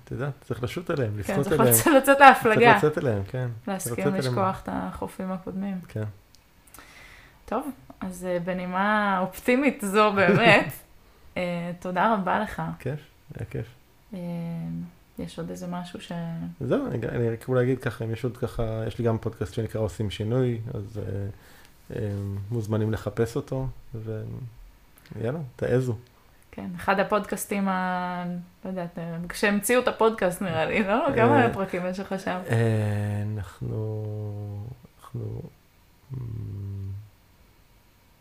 אתה 0.04 0.12
יודע, 0.14 0.28
צריך 0.40 0.62
לשוט 0.62 0.90
עליהם, 0.90 1.10
כן, 1.12 1.18
לסחוט 1.18 1.44
צריך 1.48 1.60
עליהם. 1.60 1.76
לצאת- 1.96 2.20
להפלגה, 2.20 2.72
צריך 2.80 2.84
לצאת 2.84 2.98
אליהם, 3.04 3.22
כן. 3.28 3.48
להסכים 3.68 4.04
אליהם. 4.08 4.14
לשכוח 4.16 4.60
את 4.62 4.68
החופים 4.72 5.32
הקודמים. 5.32 5.80
כן. 5.88 6.04
טוב, 7.44 7.70
אז 8.00 8.26
בנימה 8.44 9.18
אופטימית 9.20 9.80
זו 9.86 10.12
באמת, 10.12 10.72
אה, 11.36 11.70
תודה 11.80 12.14
רבה 12.14 12.40
לך. 12.40 12.62
כיף, 12.78 13.00
היה 13.34 13.46
כיף. 13.46 13.66
אה, 14.14 14.18
יש 15.18 15.38
עוד 15.38 15.50
איזה 15.50 15.66
משהו 15.66 16.00
ש... 16.00 16.12
זהו, 16.60 16.86
אני, 16.86 17.08
אני 17.08 17.30
רק 17.30 17.48
אולי 17.48 17.64
אגיד 17.64 17.78
ככה, 17.78 18.04
אם 18.04 18.12
יש 18.12 18.24
עוד 18.24 18.36
ככה, 18.36 18.84
יש 18.86 18.98
לי 18.98 19.04
גם 19.04 19.18
פודקאסט 19.18 19.54
שנקרא 19.54 19.80
עושים 19.80 20.10
שינוי, 20.10 20.60
אז 20.74 20.98
אה, 20.98 21.02
אה, 21.96 22.12
מוזמנים 22.50 22.92
לחפש 22.92 23.36
אותו, 23.36 23.66
ויאללה, 25.14 25.38
תעזו. 25.56 25.96
כן, 26.50 26.70
אחד 26.76 27.00
הפודקאסטים 27.00 27.68
ה... 27.68 28.24
לא 28.64 28.70
יודעת, 28.70 28.98
כשהמציאו 29.28 29.80
את 29.80 29.88
הפודקאסט 29.88 30.42
נראה 30.42 30.64
לי, 30.64 30.82
לא? 30.84 31.06
אה, 31.08 31.14
כמה 31.14 31.48
פרקים 31.52 31.86
יש 31.86 32.00
לך 32.00 32.14
שם? 32.24 32.40
אה, 32.50 33.22
אנחנו, 33.36 34.04
אנחנו, 35.00 35.42
אמ, 36.12 36.18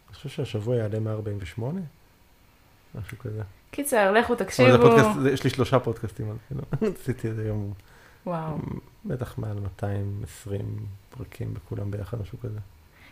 אני 0.08 0.16
חושב 0.16 0.30
שהשבוע 0.30 0.76
יעלה 0.76 1.00
148, 1.00 1.82
משהו 2.96 3.18
כזה. 3.20 3.42
קיצר, 3.72 4.12
לכו 4.12 4.34
אבל 4.34 4.38
זה 4.40 4.46
תקשיבו. 4.46 4.78
פודקאסט, 4.82 5.20
זה- 5.22 5.32
יש 5.32 5.44
לי 5.44 5.50
שלושה 5.50 5.80
פודקאסטים, 5.80 6.30
אז 6.32 6.38
כאילו, 6.48 6.62
עשיתי 7.02 7.28
איזה 7.28 7.48
יום, 7.48 7.74
וואו. 8.26 8.58
בטח 9.06 9.38
מעל 9.38 9.60
220 9.60 10.66
פרקים 11.10 11.54
בכולם 11.54 11.92
ביחד, 11.92 12.22
משהו 12.22 12.40
כזה. 12.40 12.60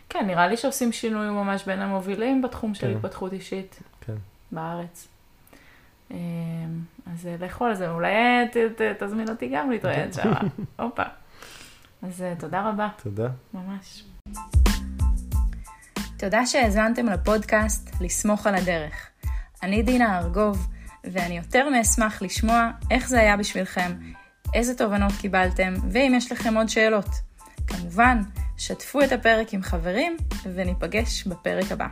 כן, 0.08 0.26
נראה 0.26 0.48
לי 0.48 0.56
שעושים 0.56 0.92
שינוי 0.92 1.30
ממש 1.30 1.64
בין 1.64 1.80
המובילים 1.82 2.42
בתחום 2.42 2.74
של 2.74 2.86
כן. 2.86 2.96
התפתחות 2.96 3.32
אישית 3.32 3.78
כן. 4.00 4.14
בארץ. 4.52 5.08
אה, 6.10 6.16
אז 7.14 7.26
אה, 7.26 7.36
לכו 7.40 7.64
על 7.64 7.74
זה, 7.74 7.90
אולי 7.90 8.12
אה, 8.12 8.44
ת- 8.52 8.80
ת- 8.82 9.02
תזמין 9.02 9.28
אותי 9.28 9.50
גם 9.54 9.70
להתראיין 9.70 10.12
שם. 10.16 10.32
הופה. 10.78 11.02
אז 12.02 12.22
אה, 12.22 12.34
תודה 12.38 12.68
רבה, 12.68 12.88
תודה. 13.02 13.28
ממש. 13.54 14.04
תודה 16.18 16.46
שהאזנתם 16.46 17.06
לפודקאסט 17.06 17.90
לסמוך 18.00 18.46
על 18.46 18.54
הדרך. 18.54 19.06
אני 19.62 19.82
דינה 19.82 20.18
ארגוב, 20.18 20.66
ואני 21.04 21.36
יותר 21.36 21.68
מאשמח 21.70 22.22
לשמוע 22.22 22.70
איך 22.90 23.08
זה 23.08 23.20
היה 23.20 23.36
בשבילכם, 23.36 23.92
איזה 24.54 24.74
תובנות 24.74 25.12
קיבלתם, 25.20 25.74
ואם 25.90 26.12
יש 26.16 26.32
לכם 26.32 26.56
עוד 26.56 26.68
שאלות. 26.68 27.08
כמובן, 27.66 28.22
שתפו 28.58 29.02
את 29.02 29.12
הפרק 29.12 29.54
עם 29.54 29.62
חברים, 29.62 30.16
וניפגש 30.54 31.26
בפרק 31.26 31.72
הבא. 31.72 31.86